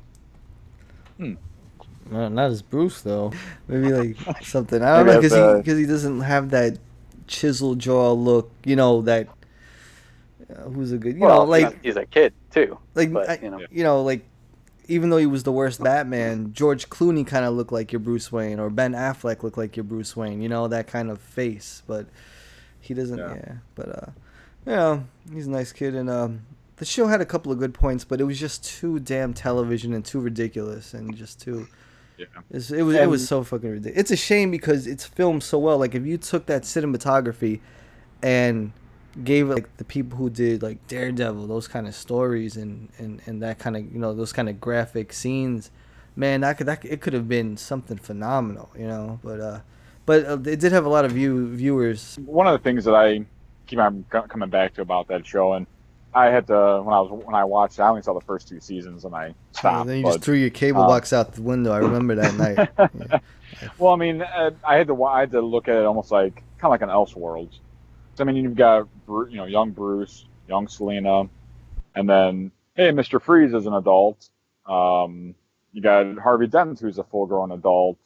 not, 1.17 2.31
not 2.31 2.51
as 2.51 2.61
Bruce 2.61 3.01
though. 3.01 3.31
Maybe 3.67 3.91
like 3.93 4.17
something. 4.43 4.81
I 4.81 4.97
don't 4.97 5.07
know 5.07 5.15
because 5.17 5.33
as, 5.33 5.37
he 5.39 5.43
uh, 5.43 5.57
because 5.57 5.77
he 5.79 5.85
doesn't 5.85 6.21
have 6.21 6.49
that 6.51 6.77
chisel 7.27 7.75
jaw 7.75 8.11
look. 8.13 8.51
You 8.65 8.75
know 8.75 9.01
that. 9.03 9.27
Uh, 10.49 10.69
who's 10.69 10.91
a 10.91 10.97
good? 10.97 11.15
You 11.15 11.21
well, 11.21 11.39
know, 11.45 11.49
like 11.51 11.61
he's- 11.67 11.75
he's 11.83 11.95
a 11.97 12.05
kid 12.05 12.33
too. 12.51 12.77
like 12.95 13.11
but, 13.11 13.41
you 13.43 13.49
know. 13.49 13.59
you 13.69 13.83
know, 13.83 14.01
like 14.03 14.25
even 14.87 15.09
though 15.09 15.17
he 15.17 15.25
was 15.25 15.43
the 15.43 15.51
worst 15.51 15.83
Batman, 15.83 16.53
George 16.53 16.89
Clooney 16.89 17.27
kind 17.27 17.43
of 17.45 17.53
looked 17.53 17.73
like 17.73 17.91
your 17.91 17.99
Bruce 17.99 18.31
Wayne, 18.31 18.59
or 18.59 18.69
Ben 18.69 18.93
Affleck 18.93 19.43
looked 19.43 19.57
like 19.57 19.75
your 19.75 19.83
Bruce 19.83 20.15
Wayne. 20.15 20.41
You 20.41 20.47
know 20.49 20.67
that 20.69 20.87
kind 20.87 21.09
of 21.09 21.19
face, 21.19 21.83
but 21.87 22.05
he 22.79 22.93
doesn't. 22.93 23.17
Yeah, 23.17 23.33
Yeah. 23.35 23.53
but 23.75 23.89
uh, 23.89 24.05
yeah, 24.67 24.99
he's 25.33 25.47
a 25.47 25.51
nice 25.51 25.71
kid, 25.71 25.95
and 25.95 26.09
um, 26.09 26.41
the 26.77 26.85
show 26.85 27.07
had 27.07 27.21
a 27.21 27.25
couple 27.25 27.51
of 27.51 27.57
good 27.59 27.73
points, 27.73 28.03
but 28.03 28.19
it 28.21 28.25
was 28.25 28.39
just 28.39 28.63
too 28.65 28.99
damn 28.99 29.33
television 29.33 29.93
and 29.93 30.03
too 30.05 30.19
ridiculous 30.19 30.93
and 30.93 31.15
just 31.15 31.39
too. 31.41 31.67
yeah 32.17 32.25
It's, 32.51 32.71
it 32.71 32.83
was 32.83 32.95
it 32.95 33.09
was 33.09 33.27
so 33.27 33.43
fucking 33.43 33.69
ridiculous. 33.69 33.99
It's 33.99 34.11
a 34.11 34.17
shame 34.17 34.51
because 34.51 34.87
it's 34.87 35.05
filmed 35.05 35.43
so 35.43 35.57
well. 35.57 35.77
Like 35.77 35.95
if 35.95 36.05
you 36.05 36.17
took 36.17 36.45
that 36.47 36.63
cinematography 36.63 37.61
and 38.21 38.73
gave 39.23 39.49
it 39.49 39.53
like 39.55 39.77
the 39.77 39.83
people 39.83 40.17
who 40.19 40.29
did 40.29 40.61
like 40.61 40.85
Daredevil, 40.87 41.47
those 41.47 41.67
kind 41.67 41.87
of 41.87 41.95
stories 41.95 42.57
and 42.57 42.89
and 42.99 43.21
and 43.25 43.41
that 43.41 43.59
kind 43.59 43.75
of 43.77 43.91
you 43.91 43.99
know 43.99 44.13
those 44.13 44.33
kind 44.33 44.49
of 44.49 44.59
graphic 44.59 45.13
scenes, 45.13 45.71
man, 46.15 46.41
that 46.41 46.57
could 46.57 46.67
that 46.67 46.81
could- 46.81 46.91
it 46.91 47.01
could 47.01 47.13
have 47.13 47.27
been 47.27 47.57
something 47.57 47.97
phenomenal, 47.97 48.69
you 48.77 48.87
know. 48.87 49.19
But 49.23 49.39
uh, 49.39 49.59
but 50.05 50.25
uh, 50.25 50.39
it 50.45 50.59
did 50.59 50.71
have 50.71 50.85
a 50.85 50.89
lot 50.89 51.05
of 51.05 51.11
view 51.11 51.47
viewers. 51.55 52.17
one 52.25 52.47
of 52.47 52.53
the 52.53 52.59
things 52.63 52.85
that 52.85 52.95
I 52.95 53.25
keep 53.67 53.79
on 53.79 54.05
coming 54.09 54.49
back 54.49 54.73
to 54.75 54.81
about 54.81 55.07
that 55.09 55.25
show, 55.25 55.53
and 55.53 55.67
I 56.13 56.27
had 56.27 56.47
to 56.47 56.81
when 56.83 56.93
I 56.93 56.99
was 57.01 57.23
when 57.25 57.35
I 57.35 57.43
watched, 57.43 57.79
it, 57.79 57.83
I 57.83 57.89
only 57.89 58.01
saw 58.01 58.13
the 58.13 58.21
first 58.21 58.47
two 58.47 58.59
seasons, 58.59 59.05
and 59.05 59.13
I 59.13 59.35
stopped. 59.51 59.81
And 59.81 59.89
then 59.89 59.97
you 59.97 60.03
but- 60.03 60.13
just 60.13 60.23
threw 60.23 60.35
your 60.35 60.49
cable 60.49 60.81
uh, 60.81 60.87
box 60.87 61.13
out 61.13 61.33
the 61.33 61.41
window. 61.41 61.71
I 61.71 61.79
remember 61.79 62.15
that 62.15 62.35
night. 62.35 63.21
Yeah. 63.61 63.69
Well, 63.77 63.93
I 63.93 63.95
mean, 63.95 64.21
uh, 64.21 64.51
I 64.67 64.75
had 64.75 64.87
to 64.87 65.03
I 65.05 65.21
had 65.21 65.31
to 65.31 65.41
look 65.41 65.69
at 65.69 65.77
it 65.77 65.85
almost 65.85 66.11
like 66.11 66.35
kind 66.57 66.65
of 66.65 66.71
like 66.71 66.81
an 66.81 66.89
Elseworlds. 66.89 67.59
So, 68.15 68.23
I 68.23 68.25
mean, 68.25 68.35
you've 68.35 68.55
got 68.55 68.87
you 69.07 69.37
know 69.37 69.45
young 69.45 69.71
Bruce, 69.71 70.25
young 70.49 70.67
Selina, 70.67 71.29
and 71.95 72.09
then 72.09 72.51
hey, 72.75 72.91
Mister 72.91 73.19
Freeze 73.19 73.53
is 73.53 73.65
an 73.65 73.73
adult. 73.73 74.29
Um, 74.65 75.33
you 75.71 75.81
got 75.81 76.17
Harvey 76.17 76.47
Dent, 76.47 76.79
who's 76.79 76.97
a 76.97 77.03
full-grown 77.03 77.51
adult. 77.51 77.97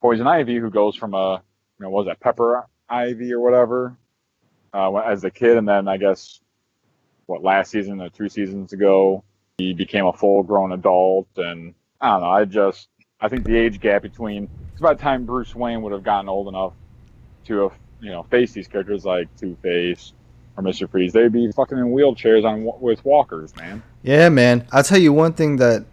Poison 0.00 0.26
Ivy, 0.26 0.56
who 0.56 0.70
goes 0.70 0.96
from 0.96 1.12
a, 1.12 1.42
you 1.78 1.84
know, 1.84 1.90
what 1.90 2.06
was 2.06 2.10
that 2.12 2.20
Pepper 2.20 2.66
Ivy 2.88 3.32
or 3.32 3.40
whatever, 3.40 3.96
uh, 4.72 4.94
as 4.96 5.24
a 5.24 5.30
kid, 5.30 5.56
and 5.56 5.68
then 5.68 5.88
I 5.88 5.96
guess 5.96 6.40
what 7.26 7.42
last 7.42 7.70
season 7.70 8.00
or 8.00 8.08
two 8.08 8.28
seasons 8.28 8.72
ago, 8.72 9.22
he 9.58 9.74
became 9.74 10.06
a 10.06 10.12
full-grown 10.12 10.72
adult, 10.72 11.28
and 11.36 11.74
I 12.00 12.10
don't 12.10 12.20
know. 12.20 12.30
I 12.30 12.44
just 12.44 12.88
I 13.20 13.28
think 13.28 13.44
the 13.44 13.56
age 13.56 13.80
gap 13.80 14.02
between 14.02 14.48
it's 14.70 14.80
about 14.80 14.98
time 14.98 15.24
Bruce 15.24 15.54
Wayne 15.54 15.82
would 15.82 15.92
have 15.92 16.04
gotten 16.04 16.28
old 16.28 16.48
enough 16.48 16.72
to 17.46 17.62
have 17.62 17.72
you 18.00 18.10
know 18.10 18.22
face 18.24 18.52
these 18.52 18.68
characters 18.68 19.04
like 19.04 19.28
Two 19.36 19.56
Face 19.62 20.12
or 20.56 20.62
Mister 20.62 20.86
Freeze. 20.86 21.12
They'd 21.12 21.32
be 21.32 21.50
fucking 21.52 21.76
in 21.76 21.86
wheelchairs 21.86 22.44
on 22.44 22.70
with 22.80 23.04
walkers, 23.04 23.54
man. 23.56 23.82
Yeah, 24.02 24.28
man. 24.28 24.66
I'll 24.70 24.84
tell 24.84 24.98
you 24.98 25.12
one 25.12 25.32
thing 25.32 25.56
that 25.56 25.84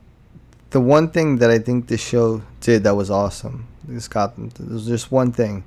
the 0.70 0.80
one 0.80 1.10
thing 1.10 1.38
that 1.38 1.50
I 1.50 1.58
think 1.60 1.88
this 1.88 2.06
show 2.06 2.44
did 2.60 2.84
that 2.84 2.96
was 2.96 3.10
awesome. 3.10 3.68
This 3.88 4.08
got 4.08 4.34
there's 4.36 4.86
just 4.86 5.12
one 5.12 5.32
thing, 5.32 5.64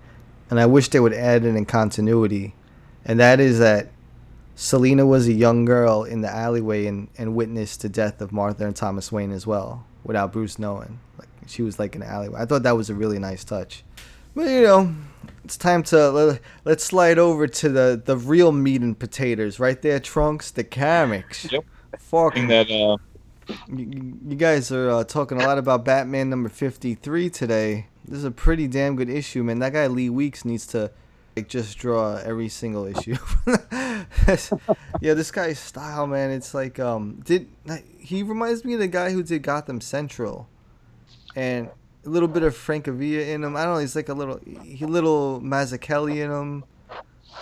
and 0.51 0.61
I 0.61 0.67
wish 0.67 0.89
they 0.89 1.01
would 1.01 1.15
add 1.15 1.45
it 1.45 1.57
in 1.57 1.65
continuity, 1.65 2.55
and 3.05 3.21
that 3.21 3.41
is 3.41 3.59
that 3.59 3.89
Selina 4.55 5.07
was 5.07 5.29
a 5.29 5.33
young 5.33 5.65
girl 5.65 6.03
in 6.03 6.21
the 6.21 6.29
alleyway 6.29 6.87
and, 6.87 7.09
and 7.17 7.37
witnessed 7.37 7.83
the 7.83 7.89
death 7.89 8.21
of 8.21 8.33
Martha 8.33 8.67
and 8.67 8.75
Thomas 8.75 9.13
Wayne 9.13 9.31
as 9.31 9.47
well, 9.47 9.87
without 10.03 10.33
Bruce 10.33 10.59
knowing. 10.59 10.99
Like 11.17 11.29
she 11.47 11.63
was 11.63 11.79
like 11.79 11.95
in 11.95 12.01
the 12.01 12.09
alleyway. 12.09 12.41
I 12.41 12.45
thought 12.45 12.65
that 12.65 12.77
was 12.77 12.91
a 12.91 12.95
really 12.95 13.19
nice 13.19 13.45
touch. 13.45 13.85
But 14.35 14.49
you 14.49 14.63
know, 14.63 14.95
it's 15.45 15.57
time 15.57 15.83
to 15.85 16.11
let, 16.11 16.41
let's 16.65 16.85
slide 16.85 17.19
over 17.19 17.47
to 17.47 17.69
the 17.69 18.03
the 18.05 18.17
real 18.17 18.53
meat 18.53 18.81
and 18.81 18.99
potatoes 18.99 19.59
right 19.59 19.81
there, 19.81 20.01
trunks, 20.01 20.51
the 20.51 20.65
comics. 20.65 21.51
Yep. 21.51 21.65
Fucking 21.99 22.49
that 22.49 22.71
uh, 22.71 22.97
you, 23.69 24.19
you 24.27 24.37
guys 24.37 24.71
are 24.73 24.91
uh, 24.91 25.05
talking 25.05 25.41
a 25.41 25.47
lot 25.47 25.59
about 25.59 25.85
Batman 25.85 26.31
number 26.31 26.49
53 26.49 27.31
today. 27.31 27.87
This 28.05 28.19
is 28.19 28.25
a 28.25 28.31
pretty 28.31 28.67
damn 28.69 28.97
good 28.97 29.09
issue, 29.09 29.43
man. 29.43 29.59
That 29.61 29.73
guy 29.73 29.87
Lee 29.87 30.11
Weeks 30.11 30.45
needs 30.45 30.67
to 30.69 30.91
like 31.39 31.49
just 31.49 31.79
draw 31.79 32.17
every 32.17 32.49
single 32.49 32.87
issue. 32.87 33.17
yeah, 35.01 35.15
this 35.15 35.31
guy's 35.31 35.59
style, 35.59 36.07
man. 36.07 36.31
It's 36.31 36.53
like 36.55 36.79
um 36.79 37.21
did 37.25 37.49
he 37.99 38.23
reminds 38.23 38.65
me 38.65 38.75
of 38.75 38.81
the 38.81 38.89
guy 38.89 39.11
who 39.13 39.23
did 39.23 39.43
Gotham 39.43 39.81
Central. 39.81 40.49
And 41.37 41.71
a 42.05 42.09
little 42.09 42.29
bit 42.29 42.43
of 42.43 42.55
Francavilla 42.55 43.29
in 43.29 43.45
him. 43.45 43.57
I 43.57 43.65
don't 43.65 43.75
know, 43.75 43.81
he's 43.81 43.95
like 43.97 44.09
a 44.09 44.15
little 44.15 44.41
he 44.63 44.85
little 44.85 45.41
Mazzucchelli 45.41 46.17
in 46.25 46.31
him. 46.31 46.65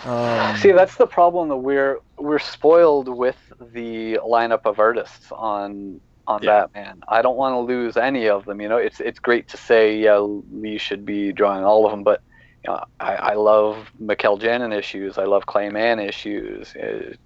Um, 0.05 0.57
See, 0.59 0.73
that's 0.73 0.97
the 0.97 1.07
problem 1.07 1.49
that 1.49 1.57
we're 1.57 2.01
we're 2.19 2.39
spoiled 2.39 3.09
with 3.09 3.39
the 3.73 4.19
lineup 4.23 4.67
of 4.67 4.79
artists 4.79 5.33
on 5.33 6.01
on 6.27 6.43
Yeah. 6.43 6.67
Batman. 6.67 7.03
I 7.09 7.23
don't 7.23 7.37
want 7.37 7.55
to 7.55 7.61
lose 7.61 7.97
any 7.97 8.29
of 8.29 8.45
them. 8.45 8.61
You 8.61 8.69
know, 8.69 8.77
it's 8.77 9.01
it's 9.01 9.19
great 9.19 9.49
to 9.49 9.57
say 9.57 9.97
yeah, 9.97 10.19
Lee 10.19 10.77
should 10.79 11.07
be 11.07 11.33
drawing 11.33 11.65
all 11.65 11.87
of 11.87 11.93
them, 11.93 12.03
but 12.03 12.21
you 12.67 12.77
I, 13.01 13.15
I 13.15 13.35
love 13.35 13.91
Mikel 13.99 14.37
Janin 14.39 14.73
issues. 14.73 15.19
I 15.19 15.25
love 15.25 15.47
Clay 15.47 15.69
Mann 15.71 15.99
issues. 15.99 16.73
It, 16.75 17.19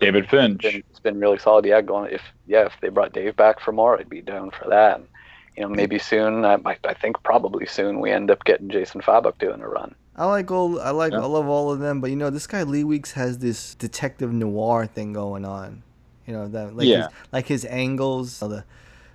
David 0.00 0.28
Finch. 0.28 0.62
been, 0.62 0.82
it's 0.90 1.00
been 1.00 1.20
really 1.20 1.38
solid. 1.38 1.64
Yeah, 1.66 1.82
going 1.82 2.10
if 2.12 2.22
yeah, 2.46 2.66
if 2.66 2.72
they 2.80 2.88
brought 2.88 3.12
Dave 3.12 3.36
back 3.36 3.60
for 3.60 3.72
more, 3.72 3.98
I'd 3.98 4.08
be 4.08 4.22
down 4.22 4.50
for 4.50 4.68
that. 4.70 4.96
And, 4.96 5.08
you 5.56 5.62
know, 5.62 5.68
maybe 5.68 5.98
soon. 5.98 6.44
I, 6.44 6.54
I 6.64 6.76
I 6.84 6.94
think 6.94 7.22
probably 7.22 7.66
soon 7.66 8.00
we 8.00 8.10
end 8.10 8.30
up 8.30 8.44
getting 8.44 8.70
Jason 8.70 9.00
Fabok 9.02 9.38
doing 9.38 9.60
a 9.60 9.68
run. 9.68 9.94
I 10.16 10.26
like 10.26 10.50
all 10.50 10.80
I 10.80 10.90
like 10.90 11.12
Yeah. 11.12 11.20
I 11.20 11.26
love 11.26 11.48
all 11.48 11.70
of 11.70 11.80
them, 11.80 12.00
but 12.00 12.10
you 12.10 12.16
know 12.16 12.30
this 12.30 12.46
guy 12.46 12.62
Lee 12.62 12.84
Weeks 12.84 13.12
has 13.12 13.38
this 13.38 13.74
detective 13.74 14.32
noir 14.32 14.86
thing 14.86 15.12
going 15.12 15.44
on. 15.44 15.82
You 16.26 16.32
know 16.32 16.48
that 16.48 16.76
like 16.76 16.86
Yeah. 16.86 16.96
his, 16.96 17.06
like 17.32 17.46
his 17.46 17.64
angles, 17.66 18.38
the 18.40 18.64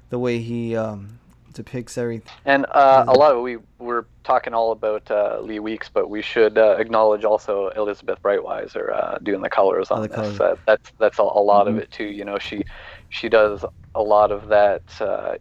the 0.10 0.20
way 0.20 0.40
he 0.40 0.76
um, 0.76 1.20
depicts 1.54 1.98
everything. 1.98 2.32
And 2.46 2.66
uh, 2.72 3.06
a 3.08 3.14
lot 3.14 3.34
of 3.36 3.42
we 3.42 3.58
we're 3.80 4.06
talking 4.24 4.54
all 4.54 4.72
about 4.72 5.10
uh, 5.10 5.40
Lee 5.42 5.60
Weeks, 5.60 5.90
but 5.90 6.10
we 6.10 6.22
should 6.22 6.58
uh, 6.58 6.76
acknowledge 6.78 7.24
also 7.24 7.70
Elizabeth 7.70 8.22
Breitweiser 8.22 8.94
uh, 8.94 9.18
doing 9.20 9.42
the 9.42 9.50
colors 9.50 9.92
on 9.92 10.00
Oh, 10.00 10.02
the 10.04 10.08
this. 10.10 10.16
colors. 10.18 10.40
Uh, 10.40 10.56
that's 10.66 10.92
that's 11.00 11.20
a, 11.20 11.24
a 11.24 11.44
lot 11.44 11.66
Mhm. 11.68 11.70
of 11.72 11.78
it 11.78 11.92
too. 11.92 12.06
You 12.06 12.26
know, 12.26 12.38
she 12.40 12.64
she 13.10 13.30
does 13.30 13.64
a 13.96 14.02
lot 14.02 14.32
of 14.32 14.48
that. 14.50 14.82
Uh, 15.02 15.36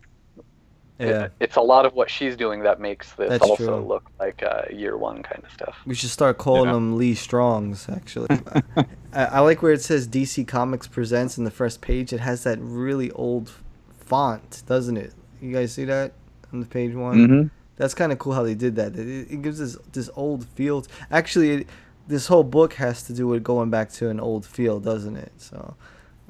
Yeah, 1.00 1.26
it- 1.26 1.32
it's 1.38 1.54
a 1.56 1.60
lot 1.60 1.86
of 1.86 1.94
what 1.94 2.10
she's 2.10 2.36
doing 2.36 2.64
that 2.64 2.80
makes 2.80 3.12
this 3.14 3.28
That's 3.30 3.44
also 3.48 3.78
true. 3.78 3.86
look 3.86 4.10
like 4.18 4.42
uh, 4.42 4.62
year 4.72 4.96
one 4.96 5.22
kind 5.22 5.44
of 5.44 5.50
stuff. 5.52 5.76
we 5.86 5.94
should 5.94 6.10
start 6.10 6.38
calling 6.38 6.64
Yeah. 6.66 6.72
them 6.72 6.96
Lee 6.98 7.14
Strongs. 7.14 7.88
Actually, 7.88 8.40
I, 9.12 9.24
I 9.26 9.40
like 9.40 9.62
where 9.62 9.72
it 9.72 9.80
says 9.82 10.08
DC 10.08 10.44
Comics 10.48 10.88
presents 10.88 11.38
in 11.38 11.44
the 11.44 11.52
first 11.52 11.80
page. 11.80 12.12
It 12.12 12.18
has 12.20 12.42
that 12.42 12.58
really 12.60 13.12
old 13.12 13.52
font, 14.00 14.64
doesn't 14.66 14.96
it? 14.96 15.12
You 15.40 15.52
guys 15.52 15.72
see 15.72 15.84
that 15.84 16.12
on 16.52 16.60
the 16.60 16.66
page 16.66 16.94
one? 16.94 17.16
Mm-hmm. 17.16 17.48
That's 17.76 17.94
kind 17.94 18.10
of 18.10 18.18
cool 18.18 18.32
how 18.32 18.42
they 18.42 18.54
did 18.54 18.76
that. 18.76 18.96
It, 18.96 19.30
it 19.30 19.42
gives 19.42 19.58
this 19.58 19.76
this 19.92 20.10
old 20.16 20.46
feel. 20.48 20.84
Actually, 21.10 21.50
it, 21.50 21.68
this 22.08 22.26
whole 22.26 22.44
book 22.44 22.74
has 22.74 23.02
to 23.04 23.12
do 23.12 23.26
with 23.28 23.44
going 23.44 23.70
back 23.70 23.90
to 23.92 24.08
an 24.08 24.18
old 24.18 24.46
feel, 24.46 24.80
doesn't 24.80 25.16
it? 25.16 25.32
So, 25.36 25.76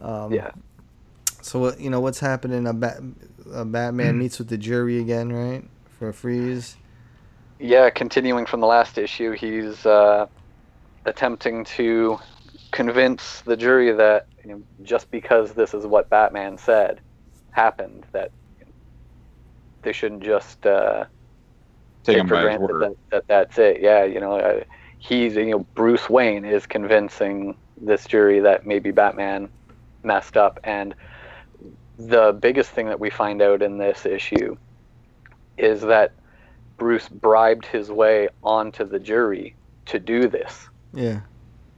um, 0.02 0.32
Yeah. 0.32 0.50
So 1.40 1.60
what 1.60 1.80
you 1.80 1.88
know 1.88 2.00
what's 2.00 2.20
happening? 2.20 2.66
A, 2.66 2.74
Bat, 2.74 2.98
a 3.52 3.64
Batman 3.64 4.18
meets 4.18 4.38
with 4.38 4.48
the 4.48 4.58
jury 4.58 4.98
again, 4.98 5.32
right? 5.32 5.64
For 5.98 6.08
a 6.08 6.12
freeze. 6.12 6.76
Yeah, 7.58 7.90
continuing 7.90 8.44
from 8.44 8.60
the 8.60 8.66
last 8.66 8.98
issue, 8.98 9.32
he's 9.32 9.86
uh, 9.86 10.26
attempting 11.06 11.64
to 11.64 12.18
convince 12.70 13.40
the 13.42 13.56
jury 13.56 13.92
that 13.92 14.26
you 14.44 14.50
know, 14.50 14.62
just 14.82 15.10
because 15.10 15.52
this 15.52 15.74
is 15.74 15.86
what 15.86 16.08
Batman 16.08 16.58
said 16.58 17.00
happened, 17.50 18.04
that 18.12 18.30
you 18.30 18.30
know, 18.30 18.37
they 19.82 19.92
shouldn't 19.92 20.22
just 20.22 20.66
uh, 20.66 21.04
Take 22.04 22.14
take 22.14 22.22
him 22.22 22.28
for 22.28 22.34
by 22.34 22.40
his 22.40 22.46
granted 22.46 22.72
word. 22.72 22.82
that, 22.82 22.96
that 23.10 23.24
that's 23.28 23.58
it. 23.58 23.80
Yeah, 23.80 24.04
you 24.04 24.20
know, 24.20 24.38
uh, 24.38 24.60
he's 24.98 25.36
you 25.36 25.46
know 25.46 25.66
Bruce 25.74 26.08
Wayne 26.08 26.44
is 26.44 26.66
convincing 26.66 27.56
this 27.80 28.06
jury 28.06 28.40
that 28.40 28.66
maybe 28.66 28.90
Batman 28.90 29.48
messed 30.02 30.36
up, 30.36 30.60
and 30.64 30.94
the 31.98 32.36
biggest 32.40 32.70
thing 32.70 32.86
that 32.86 33.00
we 33.00 33.10
find 33.10 33.42
out 33.42 33.62
in 33.62 33.78
this 33.78 34.06
issue 34.06 34.56
is 35.56 35.80
that 35.82 36.12
Bruce 36.76 37.08
bribed 37.08 37.66
his 37.66 37.90
way 37.90 38.28
onto 38.42 38.84
the 38.84 38.98
jury 38.98 39.54
to 39.86 39.98
do 39.98 40.28
this. 40.28 40.68
Yeah. 40.94 41.20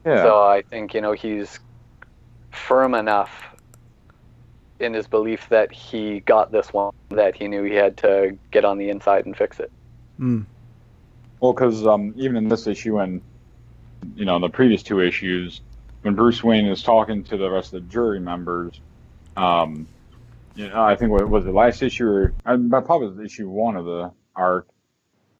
Yeah. 0.04 0.22
So 0.22 0.42
I 0.42 0.62
think 0.62 0.94
you 0.94 1.00
know 1.00 1.12
he's 1.12 1.58
firm 2.50 2.94
enough 2.94 3.49
in 4.80 4.94
his 4.94 5.06
belief 5.06 5.48
that 5.50 5.72
he 5.72 6.20
got 6.20 6.50
this 6.50 6.72
one 6.72 6.92
that 7.10 7.36
he 7.36 7.48
knew 7.48 7.62
he 7.62 7.74
had 7.74 7.96
to 7.98 8.36
get 8.50 8.64
on 8.64 8.78
the 8.78 8.90
inside 8.90 9.26
and 9.26 9.36
fix 9.36 9.60
it. 9.60 9.70
Mm. 10.18 10.46
Well, 11.40 11.52
because 11.52 11.86
um, 11.86 12.12
even 12.16 12.36
in 12.36 12.48
this 12.48 12.66
issue 12.66 12.98
and 12.98 13.22
you 14.14 14.24
know 14.24 14.38
the 14.38 14.48
previous 14.48 14.82
two 14.82 15.00
issues, 15.00 15.60
when 16.02 16.14
Bruce 16.14 16.42
Wayne 16.42 16.66
is 16.66 16.82
talking 16.82 17.24
to 17.24 17.36
the 17.36 17.50
rest 17.50 17.72
of 17.72 17.82
the 17.82 17.88
jury 17.88 18.20
members, 18.20 18.80
um, 19.36 19.86
you 20.54 20.68
know, 20.68 20.82
I 20.82 20.96
think 20.96 21.10
what 21.10 21.28
was 21.28 21.44
the 21.44 21.52
last 21.52 21.82
issue 21.82 22.06
or 22.06 22.34
I 22.44 22.56
probably 22.80 23.08
was 23.08 23.18
issue 23.20 23.48
one 23.48 23.76
of 23.76 23.84
the 23.84 24.12
arc. 24.34 24.68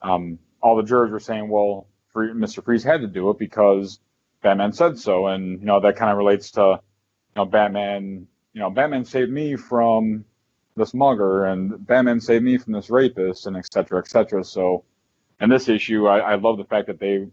Um, 0.03 0.38
all 0.62 0.76
the 0.76 0.83
jurors 0.83 1.11
were 1.11 1.20
saying, 1.20 1.48
"Well, 1.48 1.87
Free- 2.12 2.33
Mr. 2.33 2.64
Freeze 2.64 2.85
had 2.85 3.00
to 3.03 3.07
do 3.07 3.31
it 3.31 3.38
because 3.38 4.00
Batman 4.42 4.72
said 4.72 4.98
so," 4.98 5.26
and 5.26 5.61
you 5.61 5.66
know 5.66 5.81
that 5.81 5.96
kind 5.96 6.11
of 6.11 6.18
relates 6.18 6.53
to 6.53 6.81
you 6.81 7.37
know 7.37 7.44
Batman. 7.44 8.26
You 8.53 8.61
know, 8.61 8.71
Batman 8.71 9.05
saved 9.05 9.31
me 9.31 9.57
from 9.57 10.25
this 10.77 10.95
mugger, 10.95 11.45
and 11.45 11.87
Batman 11.87 12.21
saved 12.21 12.45
me 12.45 12.59
from 12.59 12.73
this 12.73 12.91
rapist, 12.91 13.47
and 13.47 13.57
et 13.57 13.73
cetera, 13.73 13.99
et 13.99 14.09
cetera. 14.09 14.45
So 14.45 14.85
in 15.41 15.49
this 15.49 15.69
issue, 15.69 16.07
I, 16.07 16.19
I 16.19 16.35
love 16.35 16.59
the 16.59 16.65
fact 16.65 16.89
that 16.89 16.99
they 16.99 17.27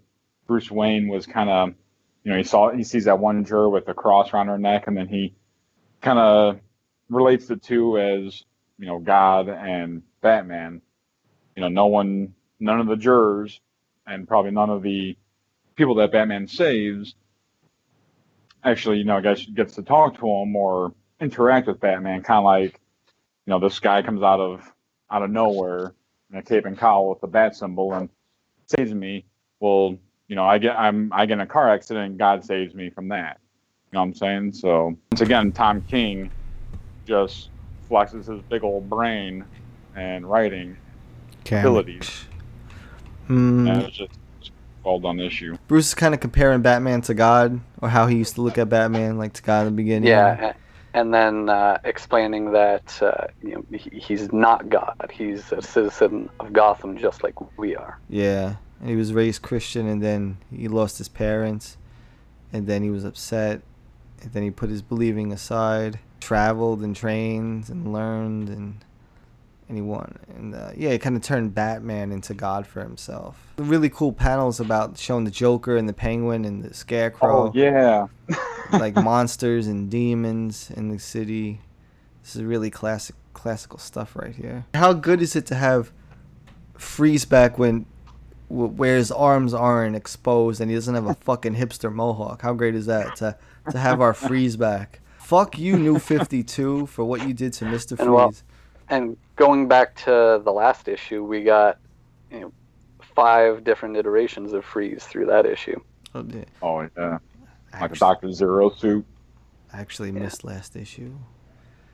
Bruce 0.46 0.72
Wayne 0.72 1.08
was 1.08 1.26
kind 1.26 1.50
of, 1.50 1.74
you 2.24 2.32
know, 2.32 2.38
he 2.38 2.44
saw 2.44 2.72
he 2.72 2.84
sees 2.84 3.06
that 3.06 3.20
one 3.20 3.44
juror 3.46 3.70
with 3.70 3.86
the 3.86 3.94
cross 3.94 4.34
around 4.34 4.48
her 4.48 4.58
neck, 4.58 4.88
and 4.88 4.96
then 4.96 5.08
he 5.08 5.34
kind 6.02 6.20
of 6.20 6.60
relates 7.10 7.48
the 7.48 7.56
two 7.56 7.98
as 7.98 8.44
you 8.78 8.86
know 8.86 9.00
God 9.00 9.50
and 9.50 10.04
Batman. 10.22 10.82
You 11.56 11.62
know, 11.62 11.70
no 11.70 11.88
one, 11.88 12.36
none 12.60 12.80
of 12.80 12.88
the 12.88 12.96
jurors, 12.96 13.60
and 14.06 14.28
probably 14.28 14.52
none 14.52 14.70
of 14.70 14.84
the 14.84 15.18
people 15.76 15.96
that 15.96 16.12
Batman 16.12 16.48
saves 16.48 17.16
actually, 18.64 18.98
you 18.98 19.06
know, 19.06 19.22
gets 19.22 19.46
gets 19.46 19.76
to 19.76 19.82
talk 19.82 20.20
to 20.20 20.28
him 20.28 20.56
or 20.56 20.94
interact 21.20 21.68
with 21.68 21.80
Batman, 21.80 22.22
kind 22.22 22.40
of 22.40 22.44
like, 22.44 22.80
you 23.46 23.52
know, 23.52 23.60
this 23.60 23.80
guy 23.80 24.02
comes 24.02 24.22
out 24.22 24.40
of 24.40 24.72
out 25.10 25.24
of 25.24 25.30
nowhere 25.30 25.94
in 26.32 26.38
a 26.38 26.44
cape 26.44 26.66
and 26.66 26.78
cowl 26.78 27.10
with 27.10 27.22
the 27.22 27.28
bat 27.28 27.56
symbol 27.56 27.94
and 27.94 28.10
saves 28.66 28.94
me. 28.94 29.26
Well, 29.60 29.98
you 30.28 30.36
know, 30.36 30.46
I 30.46 30.58
get 30.58 30.78
I'm 30.78 31.12
I 31.14 31.26
get 31.26 31.34
in 31.34 31.42
a 31.42 31.48
car 31.48 31.72
accident 31.72 32.06
and 32.06 32.20
God 32.20 32.44
saves 32.44 32.74
me 32.74 32.90
from 32.90 33.08
that. 33.10 33.40
You 33.92 33.98
know 33.98 34.02
what 34.02 34.08
I'm 34.08 34.14
saying? 34.16 34.54
So 34.54 34.98
once 35.12 35.22
again, 35.22 35.52
Tom 35.52 35.82
King 35.82 36.30
just 37.06 37.50
flexes 37.90 38.28
his 38.28 38.42
big 38.50 38.64
old 38.64 38.90
brain 38.90 39.46
and 39.96 40.30
writing 40.30 40.76
abilities. 41.46 42.26
Mm. 43.30 43.70
And 43.70 43.84
it's 43.84 43.98
just 43.98 44.12
it's 44.40 44.50
a 44.50 44.88
well 44.88 45.00
done 45.00 45.20
issue. 45.20 45.58
Bruce 45.68 45.88
is 45.88 45.96
kind 45.96 46.14
of 46.14 46.20
comparing 46.20 46.62
Batman 46.62 47.02
to 47.04 47.14
God, 47.14 47.60
or 47.82 47.90
how 47.90 48.08
he 48.08 48.18
used 48.18 48.36
to 48.36 48.42
look 48.42 48.58
at 48.58 48.70
Batman 48.70 49.18
like 49.18 49.34
to 49.34 49.44
God 49.44 49.62
in 49.62 49.66
the 49.68 49.72
beginning. 49.72 50.10
Yeah, 50.10 50.52
a- 50.52 50.56
and 50.98 51.14
then 51.14 51.48
uh, 51.48 51.78
explaining 51.84 52.52
that 52.54 53.02
uh, 53.04 53.28
you 53.44 53.56
know 53.56 53.78
he, 53.78 54.00
he's 54.00 54.34
not 54.34 54.68
God. 54.68 55.12
He's 55.14 55.52
a 55.52 55.62
citizen 55.62 56.28
of 56.40 56.52
Gotham, 56.52 56.98
just 56.98 57.24
like 57.24 57.36
we 57.58 57.76
are. 57.76 58.00
Yeah, 58.10 58.56
and 58.82 58.90
he 58.90 58.96
was 58.96 59.14
raised 59.14 59.44
Christian, 59.44 59.88
and 59.88 60.02
then 60.02 60.38
he 60.52 60.68
lost 60.68 60.98
his 60.98 61.08
parents, 61.08 61.78
and 62.52 62.66
then 62.66 62.82
he 62.82 62.90
was 62.90 63.06
upset, 63.06 63.62
and 64.24 64.34
then 64.34 64.42
he 64.42 64.50
put 64.50 64.72
his 64.72 64.82
believing 64.82 65.32
aside, 65.32 66.00
traveled 66.20 66.82
and 66.82 66.96
trained 66.96 67.70
and 67.70 67.94
learned, 67.94 68.50
and 68.50 68.84
and 69.70 69.78
he 69.78 69.82
won. 69.84 70.18
And 70.36 70.56
uh, 70.56 70.72
yeah, 70.76 70.94
he 70.94 70.98
kind 70.98 71.16
of 71.16 71.22
turned 71.22 71.54
Batman 71.54 72.12
into 72.12 72.34
God 72.34 72.66
for 72.66 72.82
himself. 72.82 73.54
Really 73.58 73.90
cool 73.90 74.14
panels 74.14 74.60
about 74.60 74.98
showing 74.98 75.26
the 75.26 75.32
Joker 75.32 75.78
and 75.78 75.88
the 75.88 75.94
Penguin 75.94 76.44
and 76.44 76.64
the 76.64 76.74
Scarecrow 76.74 77.50
Oh 77.50 77.52
yeah. 77.54 78.08
like 78.72 78.96
monsters 78.96 79.68
and 79.68 79.90
demons 79.90 80.72
in 80.76 80.90
the 80.90 81.00
city. 81.00 81.62
This 82.24 82.36
is 82.36 82.44
really 82.44 82.70
classic 82.70 83.16
classical 83.34 83.78
stuff 83.78 84.16
right 84.16 84.36
here. 84.36 84.66
How 84.74 84.94
good 84.94 85.22
is 85.22 85.36
it 85.36 85.46
to 85.48 85.56
have 85.56 85.92
Freeze 86.78 87.26
back 87.26 87.58
when 87.58 87.86
where 88.50 88.96
his 88.96 89.12
arms 89.12 89.54
aren't 89.54 89.96
exposed 89.96 90.62
and 90.62 90.72
he 90.72 90.76
doesn't 90.76 90.96
have 90.96 91.06
a 91.06 91.14
fucking 91.14 91.56
hipster 91.56 91.94
mohawk? 91.94 92.42
How 92.42 92.54
great 92.54 92.76
is 92.76 92.86
that 92.88 93.16
to 93.18 93.38
to 93.72 93.78
have 93.78 94.02
our 94.02 94.14
Freeze 94.14 94.56
back? 94.56 95.02
Fuck 95.20 95.58
you, 95.60 95.78
New 95.78 96.00
52, 96.00 96.86
for 96.86 97.04
what 97.04 97.28
you 97.28 97.34
did 97.34 97.52
to 97.54 97.66
Mr. 97.66 98.00
And 98.00 98.14
well- 98.14 98.30
Freeze. 98.30 98.44
And 98.90 99.18
going 99.36 99.68
back 99.68 99.96
to 100.06 100.42
the 100.44 100.52
last 100.52 100.88
issue, 100.88 101.24
we 101.24 101.44
got 101.44 101.78
you 102.32 102.40
know 102.40 102.54
five 103.16 103.64
different 103.64 103.98
iterations 103.98 104.54
of 104.54 104.64
Freeze 104.64 105.04
through 105.06 105.26
that 105.26 105.46
issue. 105.46 105.80
Oh, 106.16 106.26
yeah. 106.30 106.44
Oh 106.62 106.88
yeah. 106.98 107.18
Like 107.74 107.92
a 107.92 107.96
Doctor 107.96 108.32
Zero 108.32 108.70
suit. 108.72 109.06
I 109.74 109.80
actually 109.80 110.12
missed 110.12 110.44
last 110.44 110.76
issue. 110.76 111.14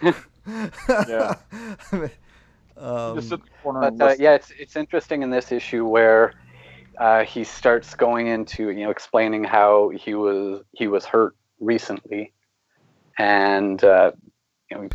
Yeah. 1.08 1.36
um, 2.78 3.16
Just 3.16 3.30
sit 3.30 3.40
in 3.40 3.46
the 3.46 3.52
corner 3.62 3.92
But 3.92 4.02
uh, 4.02 4.16
yeah, 4.20 4.34
it's 4.36 4.52
it's 4.52 4.76
interesting 4.76 5.24
in 5.24 5.30
this 5.30 5.52
issue 5.52 5.86
where 5.86 6.34
uh, 6.98 7.24
he 7.24 7.44
starts 7.44 7.96
going 7.96 8.28
into 8.28 8.70
you 8.70 8.84
know 8.84 8.92
explaining 8.92 9.44
how 9.44 9.90
he 9.90 10.14
was 10.14 10.62
he 10.74 10.88
was 10.88 11.06
hurt 11.06 11.36
recently, 11.60 12.34
and 13.18 13.84
uh, 13.84 14.12
you 14.70 14.78
know 14.78 14.90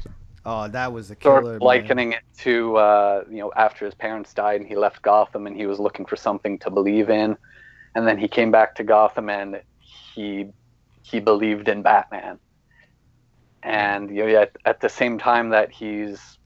oh, 0.49 0.69
that 0.69 0.93
was 0.93 1.11
a 1.11 1.17
sort 1.23 1.45
killer. 1.45 1.55
of 1.57 1.61
man. 1.61 1.67
likening 1.67 2.13
it 2.13 2.23
to 2.39 2.77
uh, 2.77 3.25
you 3.31 3.39
know 3.39 3.53
after 3.57 3.85
his 3.85 3.95
parents 3.95 4.35
died 4.35 4.61
and 4.61 4.69
he 4.69 4.77
left 4.77 5.03
Gotham 5.03 5.47
and 5.47 5.57
he 5.57 5.67
was 5.67 5.79
looking 5.79 6.07
for 6.07 6.17
something 6.17 6.59
to 6.61 6.71
believe 6.71 7.11
in, 7.11 7.37
and 7.95 8.07
then 8.07 8.19
he 8.19 8.29
came 8.29 8.51
back 8.51 8.75
to 8.77 8.85
Gotham 8.85 9.29
and 9.31 9.63
he 10.15 10.47
he 11.03 11.21
believed 11.21 11.69
in 11.69 11.83
Batman, 11.83 12.39
and 13.63 14.11
you 14.11 14.27
know 14.27 14.43
at, 14.43 14.53
at 14.65 14.81
the 14.81 14.89
same 14.89 15.19
time 15.19 15.51
that 15.51 15.71
he's 15.73 16.39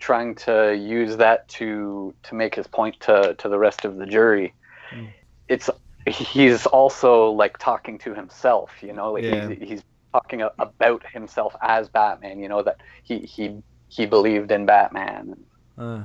trying 0.00 0.34
to 0.34 0.74
use 0.74 1.16
that 1.18 1.46
to 1.48 2.14
to 2.22 2.34
make 2.34 2.54
his 2.54 2.66
point 2.66 2.96
to 3.00 3.34
to 3.38 3.48
the 3.48 3.58
rest 3.58 3.84
of 3.84 3.96
the 3.96 4.06
jury, 4.06 4.54
Mm. 4.92 5.12
it's 5.48 5.70
he's 6.06 6.66
also 6.66 7.30
like 7.30 7.58
talking 7.58 7.98
to 7.98 8.14
himself, 8.14 8.70
you 8.82 8.92
know, 8.92 9.12
like 9.12 9.24
Yeah. 9.24 9.48
he's, 9.48 9.68
he's 9.68 9.82
talking 10.12 10.42
about 10.58 11.04
himself 11.12 11.54
as 11.60 11.88
Batman, 11.88 12.40
you 12.40 12.48
know 12.48 12.62
that 12.62 12.80
he 13.02 13.20
he 13.20 13.62
he 13.88 14.06
believed 14.06 14.50
in 14.50 14.66
Batman. 14.66 15.36
Uh, 15.76 16.04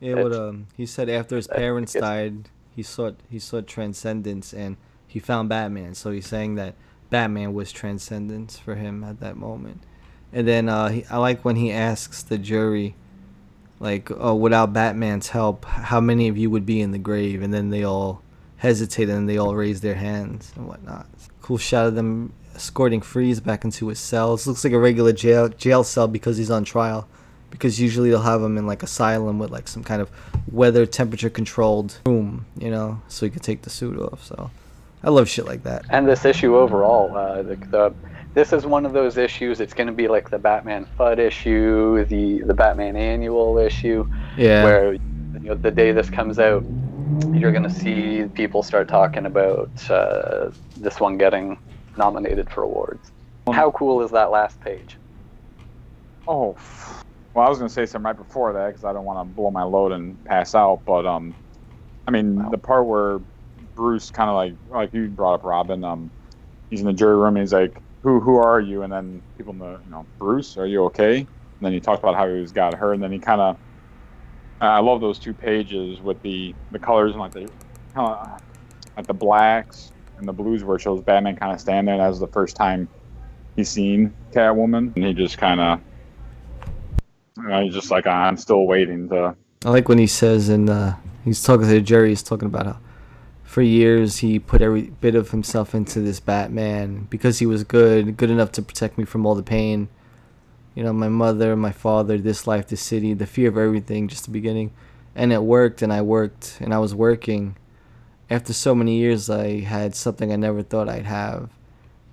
yeah, 0.00 0.14
what 0.14 0.32
um, 0.32 0.66
he 0.76 0.86
said 0.86 1.08
after 1.08 1.36
his 1.36 1.46
parents 1.46 1.92
died, 1.92 2.48
he 2.74 2.82
sought 2.82 3.16
he 3.30 3.38
sought 3.38 3.66
transcendence 3.66 4.52
and 4.52 4.76
he 5.06 5.18
found 5.18 5.48
Batman. 5.48 5.94
So 5.94 6.10
he's 6.10 6.26
saying 6.26 6.54
that 6.56 6.74
Batman 7.10 7.54
was 7.54 7.72
transcendence 7.72 8.58
for 8.58 8.74
him 8.74 9.02
at 9.02 9.20
that 9.20 9.36
moment. 9.36 9.82
And 10.32 10.46
then 10.46 10.68
uh, 10.68 10.88
he, 10.88 11.04
I 11.10 11.16
like 11.16 11.44
when 11.44 11.56
he 11.56 11.72
asks 11.72 12.22
the 12.22 12.38
jury, 12.38 12.94
like, 13.80 14.10
"Oh, 14.10 14.34
without 14.34 14.72
Batman's 14.72 15.28
help, 15.28 15.64
how 15.64 16.00
many 16.00 16.28
of 16.28 16.36
you 16.36 16.50
would 16.50 16.66
be 16.66 16.80
in 16.80 16.92
the 16.92 16.98
grave?" 16.98 17.42
And 17.42 17.52
then 17.52 17.70
they 17.70 17.82
all 17.82 18.22
hesitate 18.58 19.08
and 19.08 19.28
they 19.28 19.38
all 19.38 19.54
raise 19.54 19.80
their 19.80 19.94
hands 19.94 20.52
and 20.56 20.68
whatnot. 20.68 21.06
Cool 21.40 21.58
shot 21.58 21.86
of 21.86 21.94
them 21.94 22.32
escorting 22.62 23.00
Freeze 23.00 23.38
back 23.38 23.62
into 23.64 23.86
his 23.86 24.00
cell. 24.00 24.34
This 24.36 24.46
looks 24.48 24.64
like 24.64 24.72
a 24.72 24.78
regular 24.80 25.12
jail 25.12 25.48
jail 25.48 25.84
cell 25.84 26.08
because 26.08 26.36
he's 26.36 26.50
on 26.50 26.64
trial 26.64 27.06
because 27.50 27.80
usually 27.80 28.10
they'll 28.10 28.20
have 28.22 28.42
him 28.42 28.58
in 28.58 28.66
like 28.66 28.82
asylum 28.82 29.38
with 29.38 29.50
like 29.52 29.68
some 29.68 29.84
kind 29.84 30.02
of 30.02 30.10
weather 30.50 30.84
temperature 30.84 31.30
controlled 31.30 31.98
room, 32.04 32.44
you 32.58 32.68
know, 32.70 33.00
so 33.06 33.24
he 33.24 33.30
could 33.30 33.44
take 33.44 33.62
the 33.62 33.70
suit 33.70 33.96
off. 33.96 34.24
So 34.24 34.50
I 35.04 35.10
love 35.10 35.28
shit 35.28 35.46
like 35.46 35.62
that. 35.62 35.84
And 35.90 36.08
this 36.08 36.24
issue 36.24 36.56
overall, 36.56 37.16
uh, 37.16 37.42
the, 37.42 37.54
the 37.56 37.94
this 38.34 38.52
is 38.52 38.66
one 38.66 38.84
of 38.84 38.92
those 38.92 39.16
issues. 39.16 39.60
It's 39.60 39.72
going 39.72 39.86
to 39.86 39.92
be 39.92 40.08
like 40.08 40.28
the 40.28 40.38
Batman 40.38 40.84
FUD 40.98 41.18
issue, 41.18 42.04
the 42.06 42.40
the 42.40 42.54
Batman 42.54 42.96
Annual 42.96 43.58
issue, 43.58 44.04
Yeah. 44.36 44.64
where 44.64 44.92
you 44.94 45.00
know 45.48 45.54
the 45.54 45.70
day 45.70 45.92
this 45.92 46.10
comes 46.10 46.40
out, 46.40 46.64
you're 47.32 47.52
going 47.52 47.62
to 47.62 47.70
see 47.84 48.24
people 48.34 48.64
start 48.64 48.88
talking 48.88 49.26
about 49.26 49.70
uh, 49.88 50.50
this 50.76 50.98
one 50.98 51.16
getting 51.18 51.56
nominated 51.98 52.50
for 52.50 52.64
awards. 52.64 53.12
How 53.52 53.72
cool 53.72 54.02
is 54.02 54.12
that 54.12 54.32
last 54.32 54.60
page? 54.60 54.98
Oh, 56.26 56.56
well, 57.34 57.46
I 57.46 57.48
was 57.50 57.58
gonna 57.58 57.70
say 57.70 57.86
something 57.86 58.06
right 58.06 58.16
before 58.16 58.54
that 58.54 58.68
because 58.68 58.84
I 58.84 58.92
don't 58.94 59.04
want 59.06 59.20
to 59.28 59.34
blow 59.34 59.50
my 59.50 59.64
load 59.64 59.92
and 59.92 60.24
pass 60.24 60.54
out. 60.54 60.82
But 60.86 61.06
um, 61.06 61.36
I 62.06 62.12
mean 62.12 62.36
Wow. 62.36 62.50
the 62.50 62.58
part 62.58 62.86
where 62.86 63.20
Bruce 63.76 64.10
kind 64.10 64.30
of 64.30 64.36
like 64.36 64.54
like 64.66 64.94
you 64.94 65.08
brought 65.08 65.34
up 65.36 65.44
Robin. 65.44 65.84
Um, 65.84 66.12
he's 66.70 66.80
in 66.80 66.86
the 66.86 66.92
jury 66.92 67.16
room 67.16 67.36
and 67.36 67.40
he's 67.40 67.52
like, 67.54 67.82
"Who 68.04 68.20
who 68.20 68.36
are 68.36 68.60
you?" 68.60 68.82
And 68.82 68.92
then 68.92 69.22
people 69.38 69.54
know, 69.54 69.80
you 69.84 69.90
know, 69.90 70.08
Bruce, 70.18 70.56
are 70.58 70.66
you 70.66 70.84
okay? 70.86 71.18
And 71.20 71.28
then 71.60 71.72
he 71.72 71.80
talked 71.80 72.02
about 72.02 72.16
how 72.16 72.32
he's 72.34 72.52
got 72.52 72.74
her, 72.76 72.92
and 72.94 73.02
then 73.02 73.12
he 73.12 73.20
kind 73.20 73.40
of. 73.40 73.58
I 74.60 74.80
love 74.80 75.00
those 75.02 75.20
two 75.20 75.34
pages 75.34 76.00
with 76.02 76.22
the 76.22 76.56
the 76.70 76.80
colors 76.80 77.12
and 77.12 77.20
like 77.20 77.34
the 77.34 77.50
like 78.96 79.06
the 79.08 79.14
blacks 79.14 79.92
and 80.18 80.28
the 80.28 80.32
blues 80.32 80.64
where 80.64 80.76
it 80.76 80.80
shows 80.80 81.00
Batman 81.02 81.36
kind 81.36 81.52
of 81.52 81.60
standing 81.60 81.86
there. 81.86 81.98
That 81.98 82.08
was 82.08 82.20
the 82.20 82.28
first 82.28 82.56
time 82.56 82.88
he's 83.56 83.68
seen 83.68 84.12
Catwoman, 84.32 84.94
and 84.94 85.04
he 85.04 85.14
just 85.14 85.38
kind 85.38 85.60
of 85.60 85.80
you 87.36 87.48
know, 87.48 87.62
he's 87.62 87.74
just 87.74 87.90
like, 87.90 88.06
I'm 88.06 88.36
still 88.36 88.66
waiting 88.66 89.08
to. 89.10 89.36
I 89.64 89.70
like 89.70 89.88
when 89.88 89.98
he 89.98 90.06
says, 90.06 90.48
and 90.48 90.68
uh, 90.68 90.94
he's 91.24 91.42
talking 91.42 91.68
to 91.68 91.80
Jerry. 91.80 92.10
He's 92.10 92.22
talking 92.22 92.46
about 92.46 92.66
how 92.66 92.78
for 93.48 93.62
years 93.62 94.18
he 94.18 94.38
put 94.38 94.60
every 94.60 94.82
bit 94.82 95.14
of 95.14 95.30
himself 95.30 95.74
into 95.74 96.00
this 96.00 96.20
Batman 96.20 97.06
because 97.08 97.38
he 97.38 97.46
was 97.46 97.64
good, 97.64 98.16
good 98.16 98.30
enough 98.30 98.52
to 98.52 98.62
protect 98.62 98.98
me 98.98 99.04
from 99.04 99.24
all 99.24 99.34
the 99.34 99.42
pain. 99.42 99.88
You 100.74 100.84
know, 100.84 100.92
my 100.92 101.08
mother, 101.08 101.56
my 101.56 101.72
father, 101.72 102.18
this 102.18 102.46
life, 102.46 102.68
this 102.68 102.82
city, 102.82 103.14
the 103.14 103.26
fear 103.26 103.48
of 103.48 103.56
everything, 103.56 104.06
just 104.06 104.26
the 104.26 104.30
beginning. 104.30 104.72
And 105.14 105.32
it 105.32 105.42
worked, 105.42 105.82
and 105.82 105.92
I 105.92 106.02
worked, 106.02 106.58
and 106.60 106.74
I 106.74 106.78
was 106.78 106.94
working. 106.94 107.56
After 108.30 108.52
so 108.52 108.74
many 108.74 108.98
years, 108.98 109.30
I 109.30 109.60
had 109.60 109.94
something 109.94 110.32
I 110.32 110.36
never 110.36 110.62
thought 110.62 110.88
I'd 110.88 111.06
have. 111.06 111.50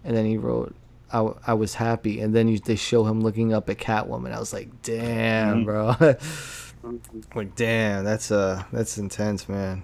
And 0.03 0.15
then 0.15 0.25
he 0.25 0.37
wrote, 0.37 0.75
I, 1.11 1.17
w- 1.17 1.37
I 1.45 1.53
was 1.53 1.73
happy. 1.73 2.21
And 2.21 2.33
then 2.33 2.47
you, 2.47 2.59
they 2.59 2.75
show 2.75 3.05
him 3.05 3.21
looking 3.21 3.53
up 3.53 3.69
at 3.69 3.77
Catwoman. 3.77 4.33
I 4.33 4.39
was 4.39 4.53
like, 4.53 4.81
damn, 4.81 5.65
bro. 5.65 5.95
like, 7.35 7.55
damn, 7.55 8.05
that's 8.05 8.31
uh, 8.31 8.63
that's 8.71 8.97
intense, 8.97 9.49
man. 9.49 9.83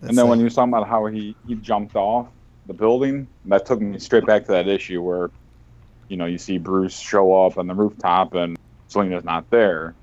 That's 0.00 0.10
and 0.10 0.18
then 0.18 0.28
when 0.28 0.38
you 0.38 0.44
was 0.44 0.54
talking 0.54 0.72
about 0.72 0.88
how 0.88 1.06
he, 1.06 1.36
he 1.46 1.54
jumped 1.56 1.96
off 1.96 2.28
the 2.66 2.74
building, 2.74 3.28
that 3.46 3.66
took 3.66 3.80
me 3.80 3.98
straight 3.98 4.26
back 4.26 4.44
to 4.46 4.52
that 4.52 4.68
issue 4.68 5.02
where, 5.02 5.30
you 6.08 6.16
know, 6.16 6.26
you 6.26 6.38
see 6.38 6.58
Bruce 6.58 6.98
show 6.98 7.44
up 7.46 7.58
on 7.58 7.66
the 7.66 7.74
rooftop 7.74 8.34
and 8.34 8.58
Selina's 8.88 9.24
not 9.24 9.48
there. 9.50 9.94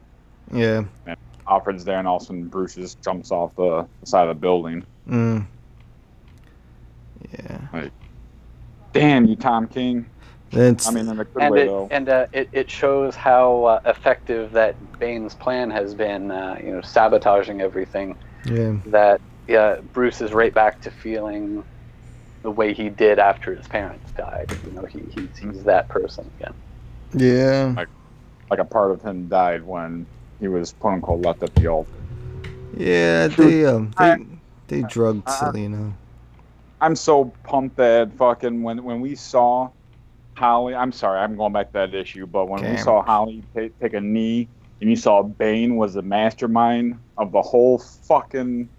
yeah, 0.54 1.16
Alfred's 1.50 1.84
there, 1.86 1.98
and 2.00 2.08
all 2.08 2.18
of 2.18 2.22
a 2.22 2.26
sudden 2.26 2.48
Bruce 2.48 2.76
just 2.76 3.02
jumps 3.02 3.32
off 3.32 3.56
the 3.56 3.88
side 4.04 4.28
of 4.28 4.36
the 4.36 4.40
building. 4.40 4.84
mm, 5.08 5.46
yeah. 7.32 7.68
Like, 7.74 7.92
damn 8.94 9.26
you, 9.26 9.36
Tom 9.36 9.68
King. 9.68 10.06
That's 10.52 10.88
I 10.88 10.92
mean, 10.92 11.08
in 11.08 11.20
a 11.20 11.26
good 11.26 11.44
and 11.44 11.54
way, 11.54 11.64
it, 11.64 11.66
though. 11.68 11.88
and 11.92 12.10
uh, 12.10 12.26
it, 12.34 12.50
it 12.52 12.72
shows 12.72 13.16
how 13.16 13.66
uh, 13.66 13.80
effective 13.86 14.52
that 14.54 14.76
Bane's 15.00 15.36
plan 15.36 15.70
has 15.70 15.94
been, 15.94 16.32
uh, 16.32 16.58
you 16.64 16.72
know, 16.72 16.82
sabotaging 16.82 17.62
everything. 17.62 18.16
yeah, 18.46 18.76
That 18.88 19.22
yeah, 19.48 19.80
Bruce 19.94 20.22
is 20.22 20.34
right 20.34 20.54
back 20.54 20.82
to 20.82 20.92
feeling 20.92 21.64
the 22.42 22.50
way 22.50 22.74
he 22.74 22.90
did 22.90 23.20
after 23.20 23.54
his 23.54 23.68
parents 23.68 24.12
died. 24.14 24.50
You 24.66 24.72
know, 24.72 24.86
he, 24.86 25.02
he's, 25.14 25.38
he's 25.38 25.64
that 25.66 25.88
person 25.88 26.30
again. 26.40 26.54
yeah, 27.14 27.74
Like, 27.78 27.90
like 28.50 28.60
a 28.60 28.66
part 28.66 28.90
of 28.92 29.04
him 29.04 29.28
died 29.28 29.64
when 29.64 30.08
he 30.39 30.47
was 30.47 30.73
quote 30.80 30.93
unquote 30.95 31.21
left 31.25 31.43
at 31.43 31.54
the 31.56 31.67
altar. 31.67 31.89
yeah. 32.78 33.28
They 33.28 33.65
um, 33.65 33.91
they 33.97 34.15
they 34.67 34.82
drugged 34.88 35.23
Uh, 35.28 35.32
Selina. 35.32 35.93
I'm 36.82 36.95
so 36.95 37.25
pumped 37.43 37.75
that 37.78 38.12
fucking 38.17 38.63
when 38.63 38.84
when 38.84 39.02
we 39.02 39.15
saw 39.15 39.69
Holly, 40.36 40.73
I'm 40.73 40.91
sorry, 40.93 41.19
I'm 41.19 41.36
going 41.36 41.52
back 41.52 41.67
to 41.67 41.73
that 41.73 41.93
issue, 41.93 42.25
but 42.25 42.47
when 42.47 42.63
we 42.63 42.78
saw 42.78 43.02
Holly 43.02 43.43
take, 43.54 43.78
take 43.82 43.93
a 43.93 43.99
knee 43.99 44.47
and 44.80 44.89
you 44.89 44.95
saw 44.95 45.21
Bane 45.21 45.75
was 45.75 45.95
the 45.95 46.02
mastermind 46.02 46.97
of 47.17 47.34
the 47.34 47.41
whole 47.41 47.78
fucking 47.80 48.69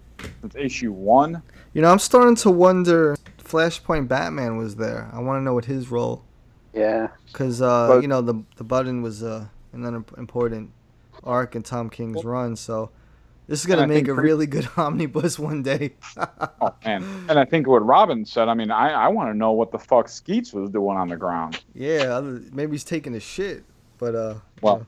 issue 0.55 0.91
one, 0.91 1.43
You 1.73 1.81
know, 1.83 1.91
I'm 1.91 1.99
starting 1.99 2.35
to 2.37 2.49
wonder. 2.49 3.15
Flashpoint 3.37 4.07
Batman 4.07 4.55
was 4.57 4.75
there. 4.77 5.09
I 5.13 5.19
want 5.19 5.39
to 5.39 5.43
know 5.43 5.53
what 5.53 5.65
his 5.65 5.91
role, 5.91 6.23
Yeah. 6.73 7.09
because 7.27 7.61
uh, 7.61 7.87
But- 7.89 8.01
you 8.01 8.07
know 8.07 8.21
the 8.21 8.41
the 8.55 8.63
button 8.63 9.03
was 9.03 9.21
uh, 9.21 9.45
an 9.73 9.85
unimportant 9.85 10.71
arc 11.23 11.55
in 11.55 11.63
Tom 11.63 11.89
King's 11.89 12.23
run. 12.23 12.55
So 12.55 12.89
this 13.47 13.59
is 13.61 13.65
gonna 13.65 13.87
make 13.87 14.07
a 14.07 14.13
pretty- 14.13 14.21
really 14.27 14.47
good 14.47 14.67
omnibus 14.77 15.37
one 15.39 15.61
day. 15.63 15.93
Oh 16.17 16.73
man, 16.85 17.03
and 17.29 17.37
I 17.39 17.45
think 17.45 17.67
what 17.67 17.85
Robin 17.85 18.25
said. 18.25 18.47
I 18.49 18.53
mean, 18.53 18.71
I, 18.71 18.89
I 18.91 19.07
want 19.09 19.29
to 19.31 19.37
know 19.37 19.51
what 19.51 19.71
the 19.71 19.79
fuck 19.79 20.07
Skeets 20.07 20.53
was 20.53 20.69
doing 20.69 20.97
on 20.97 21.09
the 21.09 21.17
ground. 21.17 21.61
yeah, 21.73 22.19
maybe 22.51 22.71
he's 22.73 22.83
taking 22.83 23.15
a 23.15 23.19
shit, 23.19 23.63
but 23.97 24.15
uh, 24.15 24.35
Well, 24.61 24.85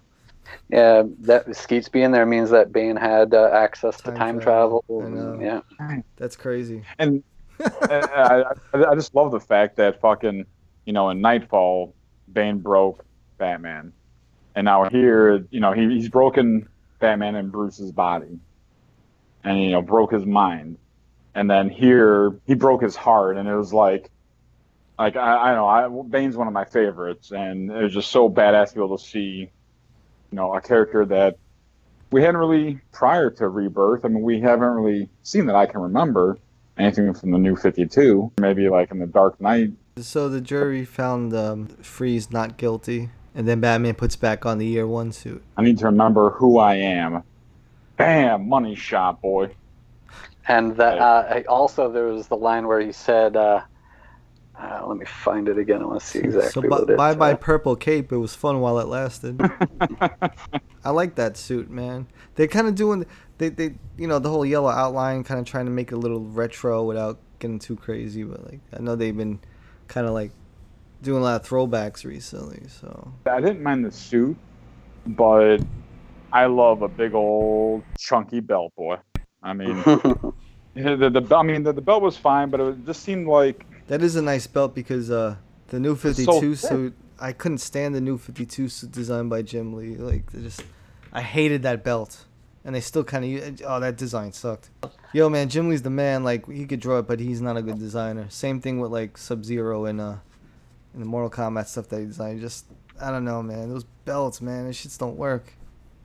Yeah, 0.69 1.04
that 1.22 1.56
Skeets 1.56 1.89
being 1.89 2.12
there 2.12 2.26
means 2.26 2.50
that 2.52 2.72
Bane 2.72 2.96
had 2.96 3.34
uh, 3.34 3.50
access 3.54 3.98
to 3.98 4.04
Time 4.04 4.15
time 4.17 4.39
travel. 4.39 4.84
travel. 4.88 5.32
And- 5.38 5.41
Yeah. 5.41 6.02
that's 6.15 6.36
crazy. 6.36 6.84
and 7.00 7.24
I, 7.60 8.43
I, 8.74 8.84
I 8.91 8.96
just 8.96 9.13
love 9.15 9.32
the 9.32 9.39
fact 9.39 9.76
that 9.78 10.02
fucking, 10.02 10.46
you 10.86 10.93
know, 10.93 11.10
in 11.10 11.22
Nightfall, 11.22 11.93
Bane 12.34 12.58
broke 12.60 13.06
Batman, 13.38 13.93
and 14.56 14.66
now 14.66 14.89
here, 14.89 15.46
you 15.50 15.60
know, 15.60 15.72
he, 15.72 15.88
he's 15.89 16.10
broken 16.10 16.68
Batman 17.00 17.36
and 17.36 17.52
Bruce's 17.52 17.92
body, 17.92 18.39
and 19.44 19.62
you 19.62 19.72
know, 19.72 19.82
broke 19.82 20.12
his 20.12 20.26
mind, 20.26 20.78
and 21.36 21.50
then 21.50 21.70
here 21.70 22.39
he 22.46 22.54
broke 22.54 22.82
his 22.82 22.96
heart, 22.96 23.38
and 23.38 23.48
it 23.48 23.56
was 23.56 23.74
like, 23.74 24.10
like 24.98 25.16
I, 25.16 25.52
I 25.52 25.56
know, 25.56 25.68
I, 25.68 26.04
Bane's 26.08 26.38
one 26.38 26.48
of 26.48 26.54
my 26.54 26.66
favorites, 26.66 27.32
and 27.32 27.72
it 27.72 27.84
was 27.84 27.94
just 27.94 28.12
so 28.12 28.30
badass 28.30 28.70
to 28.70 28.76
be 28.76 28.82
able 28.82 28.98
to 28.98 29.04
see, 29.04 29.50
you 30.32 30.36
know, 30.36 30.54
a 30.54 30.62
character 30.62 31.06
that 31.06 31.38
we 32.12 32.22
hadn't 32.22 32.38
really 32.38 32.80
prior 32.92 33.32
to 33.32 33.48
Rebirth. 33.50 34.06
I 34.06 34.08
mean, 34.08 34.22
we 34.22 34.39
haven't 34.39 34.68
really 34.68 35.10
seen 35.24 35.48
that 35.48 35.56
I 35.56 35.66
can 35.66 35.82
remember 35.82 36.38
anything 36.78 37.13
from 37.13 37.32
the 37.32 37.39
New 37.39 37.56
Fifty 37.56 37.88
Two. 37.88 38.32
Maybe 38.39 38.70
like 38.70 38.92
in 38.92 39.00
the 39.00 39.08
Dark 39.08 39.42
Knight. 39.42 39.72
So 39.98 40.30
the 40.30 40.42
jury 40.42 40.86
found 40.86 41.34
um, 41.34 41.68
Freeze 41.68 42.32
not 42.32 42.58
guilty, 42.58 43.10
and 43.36 43.48
then 43.48 43.60
Batman 43.60 43.96
puts 43.96 44.15
back 44.15 44.46
on 44.46 44.58
the 44.58 44.65
year 44.65 44.88
one 44.88 45.12
suit. 45.12 45.43
I 45.58 45.63
need 45.63 45.78
to 45.80 45.86
remember 45.86 46.32
who 46.32 46.60
I 46.60 46.76
am. 46.76 47.24
Bam, 47.98 48.48
money 48.48 48.76
shot, 48.76 49.22
boy. 49.22 49.56
And 50.48 50.76
that 50.78 51.00
uh, 51.00 51.41
also 51.48 51.91
there 51.91 52.06
was 52.06 52.28
the 52.28 52.36
line 52.36 52.67
where 52.67 52.82
he 52.82 52.91
said, 52.91 53.38
uh, 53.38 53.62
uh, 54.60 54.86
"Let 54.86 54.98
me 54.98 55.06
find 55.06 55.48
it 55.48 55.58
again. 55.58 55.82
I 55.82 55.86
want 55.86 56.02
to 56.02 56.06
see 56.06 56.19
exactly 56.19 56.63
so 56.63 56.67
what 56.67 56.88
bu- 56.88 56.93
it 56.93 56.98
bye 56.98 57.15
bye 57.15 57.34
purple 57.34 57.76
cape. 57.76 58.12
It 58.12 58.17
was 58.17 58.36
fun 58.36 58.60
while 58.60 58.78
it 58.80 58.88
lasted. 58.88 59.39
I 60.84 60.89
like 60.89 61.15
that 61.15 61.38
suit, 61.38 61.69
man. 61.69 62.08
They're 62.36 62.48
kind 62.48 62.67
of 62.67 62.76
doing 62.76 63.06
they 63.38 63.50
they 63.50 63.76
you 63.98 64.08
know 64.08 64.19
the 64.19 64.30
whole 64.30 64.46
yellow 64.46 64.69
outline, 64.69 65.24
kind 65.24 65.39
of 65.39 65.46
trying 65.46 65.65
to 65.65 65.72
make 65.72 65.91
it 65.91 65.96
a 65.96 65.98
little 65.98 66.19
retro 66.19 66.84
without 66.84 67.19
getting 67.39 67.60
too 67.60 67.78
crazy. 67.78 68.24
But 68.24 68.46
like 68.46 68.60
I 68.78 68.82
know 68.82 68.98
they've 68.98 69.15
been 69.15 69.39
kind 69.88 70.08
of 70.08 70.13
like 70.13 70.32
doing 71.04 71.22
a 71.22 71.24
lot 71.24 71.42
of 71.42 71.48
throwbacks 71.48 72.04
recently. 72.04 72.68
So 72.68 73.13
I 73.26 73.39
didn't 73.39 73.62
mind 73.62 73.86
the 73.86 73.92
suit, 73.92 74.38
but 75.06 75.60
I 76.32 76.48
love 76.48 76.82
a 76.82 76.88
big 76.88 77.13
old 77.13 77.84
chunky 77.98 78.39
belt, 78.39 78.74
boy. 78.76 78.98
I 79.44 79.54
mean, 79.54 79.76
the, 80.74 81.10
the 81.10 81.36
I 81.36 81.44
mean 81.44 81.63
the, 81.63 81.74
the 81.74 81.82
belt 81.82 82.02
was 82.02 82.18
fine, 82.18 82.50
but 82.50 82.60
it 82.60 82.86
just 82.86 83.04
seemed 83.04 83.28
like 83.28 83.66
that 83.88 84.02
is 84.02 84.16
a 84.16 84.22
nice 84.22 84.48
belt 84.48 84.74
because 84.74 85.12
uh 85.12 85.36
the 85.68 85.80
new 85.80 85.96
52 85.96 86.56
thick. 86.56 86.70
suit. 86.70 86.94
I 87.20 87.32
couldn't 87.32 87.60
stand 87.60 87.96
the 87.96 88.02
new 88.02 88.18
52 88.18 88.70
suit 88.70 88.92
designed 88.92 89.30
by 89.30 89.42
Jim 89.44 89.74
Lee. 89.74 89.96
Like 89.96 90.32
just 90.32 90.63
I 91.12 91.22
hated 91.22 91.63
that 91.63 91.84
belt. 91.84 92.26
And 92.66 92.74
they 92.74 92.80
still 92.80 93.04
kind 93.04 93.26
of 93.26 93.62
oh 93.66 93.80
that 93.82 93.98
design 93.98 94.32
sucked. 94.32 94.70
Yo 95.12 95.30
man, 95.30 95.50
Jim 95.50 95.70
Lee's 95.70 95.82
the 95.82 95.89
man. 95.89 96.24
Like 96.24 96.50
he 96.50 96.66
could 96.66 96.80
draw 96.80 97.00
it, 97.00 97.08
but 97.08 97.20
he's 97.20 97.42
not 97.42 97.58
a 97.58 97.62
good 97.62 97.78
designer. 97.78 98.28
Same 98.30 98.62
thing 98.62 98.80
with 98.80 98.92
like 98.92 99.18
Sub 99.18 99.44
Zero 99.44 99.86
and 99.86 100.00
uh, 100.00 100.16
and 100.93 101.01
the 101.01 101.06
Mortal 101.06 101.29
Kombat 101.29 101.67
stuff 101.67 101.88
that 101.89 101.99
he 101.99 102.06
designed. 102.06 102.41
Just 102.41 102.65
I 103.01 103.12
don't 103.12 103.25
know, 103.25 103.41
man. 103.43 103.69
Those 103.69 103.86
belts, 104.06 104.41
man, 104.41 104.65
those 104.65 104.77
shits 104.77 104.97
don't 104.97 105.17
work. 105.17 105.53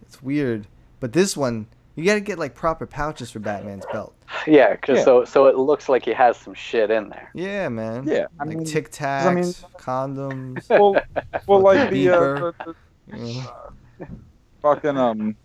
It's 0.02 0.22
weird. 0.22 0.66
But 1.00 1.12
this 1.12 1.36
one, 1.36 1.66
you 1.94 2.04
gotta 2.04 2.20
get 2.20 2.38
like 2.38 2.54
proper 2.54 2.86
pouches 2.86 3.30
for 3.30 3.38
Batman's 3.40 3.84
belt. 3.92 4.14
yeah, 4.46 4.74
'cause 4.76 4.98
Yeah. 4.98 5.04
so 5.04 5.24
so 5.24 5.46
it 5.46 5.56
looks 5.56 5.88
like 5.88 6.04
he 6.04 6.12
has 6.12 6.36
some 6.36 6.54
shit 6.54 6.90
in 6.90 7.08
there. 7.10 7.30
Yeah, 7.34 7.68
man. 7.68 8.04
yeah. 8.06 8.26
I 8.40 8.44
like 8.44 8.56
mean, 8.56 8.64
Tic 8.66 8.90
Tacs, 8.90 9.26
I 9.26 9.34
mean- 9.34 9.44
condoms. 9.78 10.68
well, 10.70 10.96
well, 11.46 11.60
like 11.60 11.90
the, 11.90 12.08
uh, 12.10 12.18
Beeper. 12.20 12.54
the, 13.08 13.16
you 13.18 13.42
know. 13.42 13.52
the 13.98 14.06
fucking 14.62 14.96
um 14.96 15.36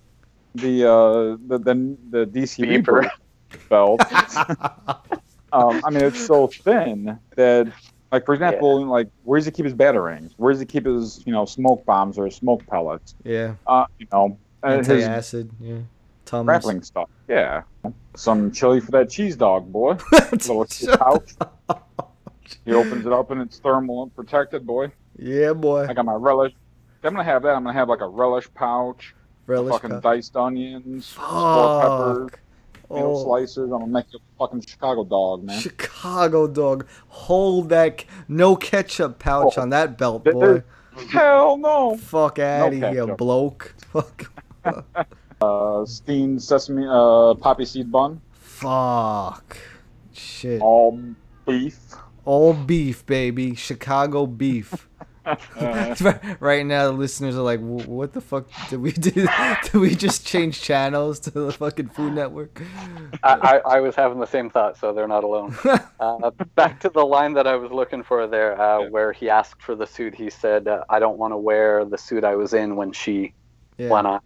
the 0.56 0.88
uh 0.90 1.38
the 1.48 1.58
the, 1.60 1.98
the 2.12 2.26
DC 2.28 2.64
Beeper. 2.66 3.04
Rebirth 3.04 3.70
belt. 3.70 4.02
um, 5.54 5.82
I 5.86 5.90
mean, 5.92 6.04
it's 6.04 6.26
so 6.26 6.48
thin 6.48 7.20
that, 7.36 7.72
like, 8.14 8.26
for 8.26 8.34
example, 8.34 8.86
like, 8.86 9.10
where 9.24 9.38
does 9.40 9.46
he 9.46 9.52
keep 9.52 9.66
his 9.66 9.74
batarangs? 9.74 10.32
Where 10.38 10.54
does 10.54 10.60
he 10.62 10.66
keep 10.66 10.86
his, 10.86 11.22
you 11.26 11.34
know, 11.34 11.44
smoke 11.46 11.84
bombs 11.86 12.18
or 12.18 12.30
smoke 12.30 12.66
pellets? 12.68 13.16
Yeah. 13.24 13.56
Uh, 13.68 13.86
you 14.00 14.08
know, 14.14 14.38
uh, 14.62 14.78
his 14.78 14.88
Anti-acid. 14.90 15.50
Yeah. 15.60 15.78
Tums. 16.26 16.46
grappling 16.46 16.82
stuff. 16.84 17.10
Yeah, 17.28 17.64
some 18.16 18.50
chili 18.52 18.80
for 18.80 18.92
that 18.92 19.10
cheese 19.10 19.36
dog, 19.36 19.70
boy. 19.74 19.98
Little 20.32 20.66
pouch. 20.98 21.34
He 22.64 22.72
opens 22.74 23.06
it 23.06 23.12
up 23.12 23.32
and 23.32 23.42
it's 23.42 23.60
thermal 23.60 24.04
and 24.04 24.16
protected, 24.16 24.66
boy. 24.66 24.92
yeah, 25.18 25.52
boy. 25.52 25.86
I 25.90 25.94
got 25.94 26.06
my 26.06 26.14
relish. 26.14 26.54
I'm 27.04 27.12
gonna 27.14 27.26
have 27.26 27.44
that. 27.44 27.56
I'm 27.56 27.64
gonna 27.66 27.78
have 27.78 27.90
like 27.90 28.00
a 28.00 28.08
relish 28.08 28.48
pouch, 28.54 29.14
Relish 29.48 29.74
fucking 29.74 29.90
cup. 29.90 30.04
diced 30.04 30.38
onions, 30.38 31.08
small 31.08 31.82
peppers, 31.82 32.30
Fuck. 32.32 32.40
tomato 32.43 32.43
Oh. 33.02 33.24
slices. 33.24 33.58
I'm 33.58 33.70
gonna 33.80 33.88
make 33.88 34.06
you 34.12 34.20
a 34.20 34.38
fucking 34.40 34.62
Chicago 34.62 35.04
dog, 35.04 35.44
man. 35.44 35.60
Chicago 35.60 36.48
dog. 36.48 36.86
Hold 37.08 37.70
that. 37.70 38.04
No 38.28 38.56
ketchup 38.56 39.20
pouch 39.20 39.58
Oh. 39.58 39.62
on 39.64 39.70
that 39.70 39.98
belt, 39.98 40.24
boy. 40.26 40.64
Hell 41.10 41.58
no. 41.58 41.98
Fuck 41.98 42.40
out 42.40 42.74
of 42.74 42.80
here, 42.80 43.16
bloke. 43.16 43.74
Fuck. 43.92 44.32
Uh, 45.42 45.86
steamed 45.86 46.42
sesame, 46.42 46.86
uh, 46.88 47.34
poppy 47.34 47.66
seed 47.66 47.92
bun, 47.92 48.22
Fuck. 48.32 49.58
Shit. 50.14 50.62
all 50.62 50.98
beef. 51.46 51.78
All 52.24 52.54
beef, 52.54 53.06
baby. 53.06 53.54
Chicago 53.54 54.26
beef. 54.26 54.88
Uh, 55.26 56.14
right 56.40 56.66
now, 56.66 56.86
the 56.88 56.92
listeners 56.92 57.36
are 57.38 57.42
like, 57.42 57.60
"Wh- 57.60 57.88
"What 57.88 58.14
the 58.14 58.22
fuck 58.22 58.46
did 58.70 58.82
we 58.82 58.92
do? 58.92 59.12
did 59.64 59.74
we 59.74 59.96
just 59.96 60.26
change 60.26 60.62
channels 60.62 61.20
to 61.22 61.32
the 61.32 61.52
fucking 61.52 61.90
Food 61.90 62.14
Network?" 62.14 62.62
I, 63.24 63.34
I, 63.66 63.76
I 63.78 63.80
was 63.80 63.96
having 63.96 64.20
the 64.20 64.28
same 64.28 64.50
thought, 64.50 64.78
so 64.78 64.92
they're 64.94 65.08
not 65.08 65.24
alone. 65.24 65.56
Uh, 66.00 66.32
back 66.56 66.82
to 66.82 66.90
the 66.90 67.06
line 67.06 67.32
that 67.34 67.48
I 67.48 67.56
was 67.56 67.72
looking 67.72 68.04
for 68.04 68.28
there, 68.28 68.60
uh, 68.60 68.80
Yeah. 68.82 68.90
where 68.90 69.14
he 69.14 69.30
asked 69.30 69.62
for 69.62 69.74
the 69.74 69.88
suit. 69.88 70.14
He 70.14 70.30
said, 70.30 70.68
uh, 70.68 70.84
"I 70.90 71.00
don't 71.00 71.18
want 71.18 71.32
to 71.32 71.38
wear 71.38 71.86
the 71.86 71.98
suit 71.98 72.26
I 72.26 72.36
was 72.36 72.54
in 72.54 72.76
when 72.76 72.92
she 72.92 73.34
yeah. 73.78 73.88
went 73.90 74.08
on." 74.08 74.20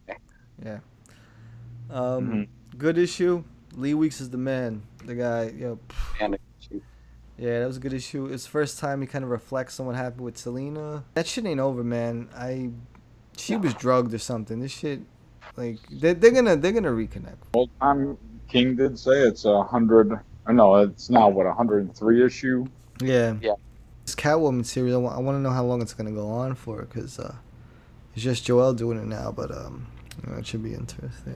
Um, 1.89 2.27
Mhm. 2.27 2.47
good 2.77 2.97
issue. 2.97 3.43
Lee 3.75 3.93
Weeks 3.93 4.19
is 4.21 4.29
the 4.31 4.37
man. 4.37 4.81
The 5.05 5.15
guy, 5.15 5.53
yo, 5.55 5.79
And 6.19 6.33
she, 6.35 6.39
yeah, 7.37 7.59
that 7.59 7.67
was 7.67 7.77
a 7.77 7.79
good 7.79 7.93
issue. 7.93 8.25
It's 8.25 8.45
the 8.45 8.49
first 8.49 8.79
time 8.79 9.01
he 9.01 9.07
kind 9.07 9.23
of 9.23 9.29
reflects 9.29 9.79
on 9.79 9.85
what 9.85 9.95
happened 9.95 10.21
with 10.21 10.37
Selina. 10.37 11.03
That 11.13 11.27
shit 11.27 11.45
ain't 11.45 11.59
over, 11.59 11.83
man. 11.83 12.29
I, 12.35 12.71
she 13.37 13.55
was 13.55 13.73
drugged 13.75 14.13
or 14.13 14.17
something. 14.17 14.59
This 14.59 14.71
shit, 14.71 15.01
like, 15.55 15.77
they're, 15.91 16.13
they're 16.13 16.31
gonna 16.31 16.55
they're 16.55 16.71
gonna 16.71 16.89
reconnect. 16.91 17.37
well, 17.53 17.69
I'm 17.79 18.17
King 18.47 18.75
did 18.75 18.97
say 18.97 19.11
it's 19.11 19.45
a 19.45 19.63
hundred. 19.63 20.19
Or 20.45 20.53
no, 20.53 20.75
it's 20.75 21.09
now 21.09 21.27
what 21.29 21.45
a 21.45 21.53
hundred 21.53 21.83
and 21.83 21.95
three 21.95 22.25
issue. 22.25 22.65
Yeah. 23.01 23.35
Yeah. 23.41 23.53
This 24.05 24.15
Catwoman 24.15 24.65
series, 24.65 24.93
I 24.93 24.97
want, 24.97 25.17
I 25.17 25.19
want 25.19 25.35
to 25.35 25.41
know 25.41 25.51
how 25.51 25.65
long 25.65 25.81
it's 25.81 25.93
gonna 25.93 26.11
go 26.11 26.29
on 26.29 26.55
for, 26.55 26.83
cause 26.85 27.19
uh, 27.19 27.35
it's 28.15 28.23
just 28.23 28.45
Joel 28.45 28.73
doing 28.73 28.97
it 28.97 29.05
now, 29.05 29.31
but 29.31 29.51
um, 29.51 29.85
you 30.23 30.31
know, 30.31 30.37
it 30.37 30.47
should 30.47 30.63
be 30.63 30.73
interesting. 30.73 31.35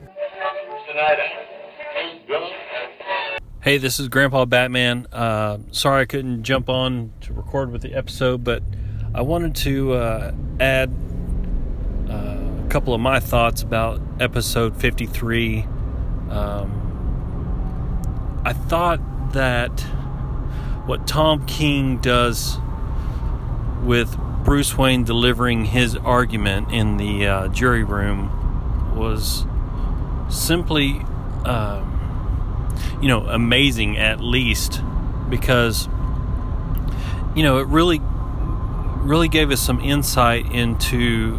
Hey, 3.62 3.78
this 3.78 4.00
is 4.00 4.08
Grandpa 4.08 4.44
Batman. 4.44 5.06
Uh, 5.12 5.58
sorry 5.70 6.02
I 6.02 6.04
couldn't 6.04 6.42
jump 6.42 6.68
on 6.68 7.12
to 7.20 7.32
record 7.32 7.70
with 7.70 7.80
the 7.80 7.94
episode, 7.94 8.42
but 8.42 8.60
I 9.14 9.22
wanted 9.22 9.54
to 9.54 9.92
uh, 9.92 10.34
add 10.58 10.92
uh, 12.10 12.12
a 12.12 12.66
couple 12.68 12.92
of 12.92 13.00
my 13.00 13.20
thoughts 13.20 13.62
about 13.62 14.00
episode 14.18 14.76
53. 14.80 15.60
Um, 16.28 16.72
I 18.44 18.52
thought 18.52 18.98
that 19.32 19.78
what 20.86 21.06
Tom 21.06 21.46
King 21.46 21.98
does 21.98 22.58
with 23.84 24.18
Bruce 24.42 24.76
Wayne 24.76 25.04
delivering 25.04 25.66
his 25.66 25.94
argument 25.94 26.72
in 26.72 26.96
the 26.96 27.28
uh, 27.28 27.46
jury 27.46 27.84
room 27.84 28.96
was 28.96 29.46
simply. 30.28 30.94
Um, 31.44 31.91
you 33.00 33.08
know, 33.08 33.26
amazing 33.26 33.98
at 33.98 34.20
least 34.20 34.82
because 35.28 35.88
you 37.34 37.42
know, 37.42 37.58
it 37.58 37.66
really 37.68 38.00
really 38.02 39.28
gave 39.28 39.50
us 39.50 39.60
some 39.60 39.80
insight 39.80 40.50
into 40.52 41.38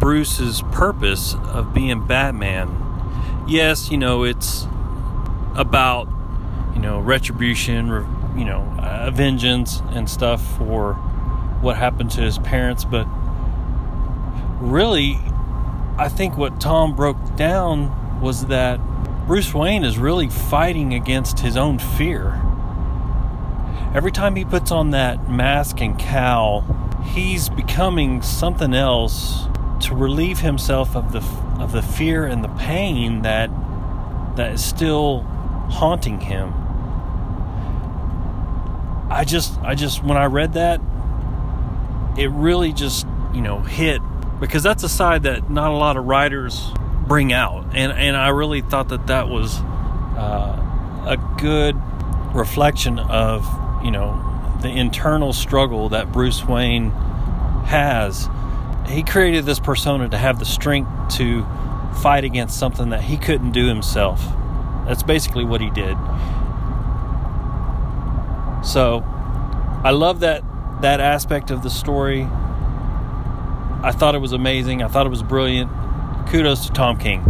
Bruce's 0.00 0.62
purpose 0.72 1.34
of 1.34 1.72
being 1.72 2.06
Batman. 2.06 2.78
Yes, 3.46 3.90
you 3.90 3.98
know, 3.98 4.24
it's 4.24 4.66
about 5.54 6.08
you 6.74 6.80
know, 6.80 6.98
retribution, 7.00 7.86
you 8.36 8.44
know, 8.44 8.60
uh, 8.78 9.10
vengeance 9.12 9.82
and 9.90 10.08
stuff 10.08 10.44
for 10.56 10.94
what 11.60 11.76
happened 11.76 12.10
to 12.12 12.20
his 12.20 12.38
parents. 12.38 12.84
But 12.84 13.06
really, 14.60 15.18
I 15.98 16.08
think 16.08 16.36
what 16.36 16.60
Tom 16.60 16.96
broke 16.96 17.36
down 17.36 18.20
was 18.20 18.46
that 18.46 18.80
Bruce 19.26 19.54
Wayne 19.54 19.84
is 19.84 19.98
really 19.98 20.28
fighting 20.28 20.94
against 20.94 21.38
his 21.38 21.56
own 21.56 21.78
fear. 21.78 22.40
Every 23.94 24.10
time 24.10 24.34
he 24.34 24.44
puts 24.44 24.70
on 24.70 24.90
that 24.90 25.30
mask 25.30 25.80
and 25.80 25.98
cowl, 25.98 26.64
he's 27.04 27.48
becoming 27.48 28.22
something 28.22 28.74
else 28.74 29.44
to 29.82 29.94
relieve 29.94 30.40
himself 30.40 30.96
of 30.96 31.12
the 31.12 31.20
of 31.62 31.72
the 31.72 31.82
fear 31.82 32.24
and 32.26 32.42
the 32.42 32.48
pain 32.48 33.22
that 33.22 33.50
that 34.36 34.52
is 34.52 34.64
still 34.64 35.20
haunting 35.70 36.20
him. 36.20 36.52
I 39.10 39.24
just 39.24 39.58
I 39.60 39.74
just 39.74 40.02
when 40.02 40.16
I 40.16 40.24
read 40.24 40.54
that 40.54 40.80
it 42.16 42.30
really 42.30 42.72
just, 42.72 43.06
you 43.32 43.40
know, 43.40 43.60
hit 43.60 44.00
because 44.40 44.62
that's 44.62 44.82
a 44.82 44.88
side 44.88 45.22
that 45.22 45.50
not 45.50 45.70
a 45.70 45.76
lot 45.76 45.96
of 45.96 46.04
writers 46.04 46.72
bring 47.06 47.32
out. 47.32 47.64
And 47.74 47.92
and 47.92 48.16
I 48.16 48.28
really 48.28 48.60
thought 48.60 48.88
that 48.88 49.06
that 49.08 49.28
was 49.28 49.58
uh, 50.16 51.04
a 51.06 51.16
good 51.38 51.76
reflection 52.34 52.98
of, 52.98 53.46
you 53.84 53.90
know, 53.90 54.58
the 54.62 54.68
internal 54.68 55.32
struggle 55.32 55.90
that 55.90 56.12
Bruce 56.12 56.44
Wayne 56.44 56.90
has. 57.66 58.28
He 58.88 59.02
created 59.02 59.44
this 59.46 59.60
persona 59.60 60.08
to 60.08 60.18
have 60.18 60.38
the 60.38 60.44
strength 60.44 61.16
to 61.16 61.46
fight 62.02 62.24
against 62.24 62.58
something 62.58 62.90
that 62.90 63.02
he 63.02 63.16
couldn't 63.16 63.52
do 63.52 63.66
himself. 63.66 64.24
That's 64.86 65.02
basically 65.02 65.44
what 65.44 65.60
he 65.60 65.70
did. 65.70 65.96
So, 68.64 69.04
I 69.84 69.90
love 69.90 70.20
that 70.20 70.42
that 70.82 71.00
aspect 71.00 71.50
of 71.50 71.62
the 71.62 71.70
story. 71.70 72.22
I 73.84 73.92
thought 73.92 74.14
it 74.14 74.20
was 74.20 74.32
amazing. 74.32 74.82
I 74.82 74.88
thought 74.88 75.06
it 75.06 75.10
was 75.10 75.22
brilliant. 75.22 75.70
Kudos 76.32 76.66
to 76.66 76.72
Tom 76.72 76.96
King. 76.96 77.22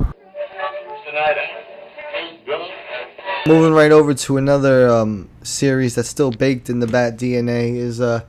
Moving 3.49 3.73
right 3.75 3.91
over 3.91 4.15
to 4.15 4.37
another 4.37 4.89
um, 4.89 5.29
series 5.43 5.97
that's 5.97 6.09
still 6.09 6.31
baked 6.31 6.71
in 6.71 6.79
the 6.79 6.87
Bat 6.87 7.17
DNA 7.17 7.75
is 7.75 8.01
uh, 8.01 8.21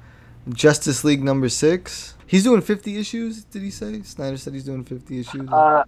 Justice 0.50 1.04
League 1.04 1.24
number 1.24 1.48
six. 1.48 2.16
He's 2.26 2.44
doing 2.44 2.62
50 2.62 2.98
issues, 2.98 3.44
did 3.44 3.62
he 3.62 3.70
say? 3.70 4.02
Snyder 4.02 4.36
said 4.36 4.54
he's 4.54 4.64
doing 4.64 4.84
50 4.84 5.20
issues. 5.20 5.48
Uh, 5.48 5.84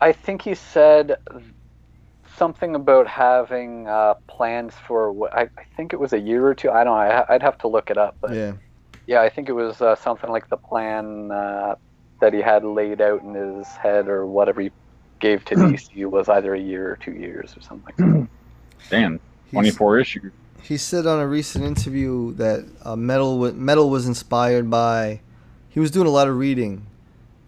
I 0.00 0.12
think 0.12 0.42
he 0.42 0.54
said 0.54 1.16
something 2.36 2.76
about 2.76 3.08
having 3.08 3.88
uh, 3.88 4.14
plans 4.28 4.72
for 4.86 5.10
what 5.10 5.34
I, 5.34 5.48
I 5.58 5.64
think 5.76 5.92
it 5.92 5.98
was 5.98 6.12
a 6.12 6.20
year 6.20 6.46
or 6.46 6.54
two. 6.54 6.70
I 6.70 6.84
don't 6.84 6.94
know. 6.94 7.00
I, 7.00 7.34
I'd 7.34 7.42
have 7.42 7.58
to 7.58 7.66
look 7.66 7.90
it 7.90 7.98
up, 7.98 8.16
but 8.20 8.32
yeah. 8.32 8.52
yeah, 9.08 9.20
I 9.20 9.30
think 9.30 9.48
it 9.48 9.54
was 9.54 9.82
uh, 9.82 9.96
something 9.96 10.30
like 10.30 10.48
the 10.48 10.56
plan 10.56 11.32
uh, 11.32 11.74
that 12.20 12.32
he 12.32 12.40
had 12.40 12.64
laid 12.64 13.00
out 13.00 13.22
in 13.22 13.34
his 13.34 13.66
head 13.68 14.08
or 14.08 14.26
whatever 14.26 14.60
he 14.60 14.70
gave 15.20 15.44
to 15.46 15.54
DC 15.56 16.04
was 16.06 16.28
either 16.28 16.54
a 16.54 16.60
year 16.60 16.90
or 16.92 16.96
two 16.96 17.12
years 17.12 17.56
or 17.56 17.60
something. 17.60 17.84
like 17.86 17.96
that. 17.96 18.28
Damn, 18.90 19.20
24 19.50 19.98
issues. 19.98 20.32
He 20.62 20.76
said 20.76 21.06
on 21.06 21.20
a 21.20 21.26
recent 21.26 21.64
interview 21.64 22.34
that 22.34 22.66
uh, 22.84 22.96
metal 22.96 23.38
wa- 23.38 23.52
metal 23.52 23.88
was 23.90 24.06
inspired 24.06 24.68
by. 24.70 25.20
He 25.70 25.80
was 25.80 25.90
doing 25.90 26.06
a 26.06 26.10
lot 26.10 26.26
of 26.28 26.36
reading, 26.36 26.86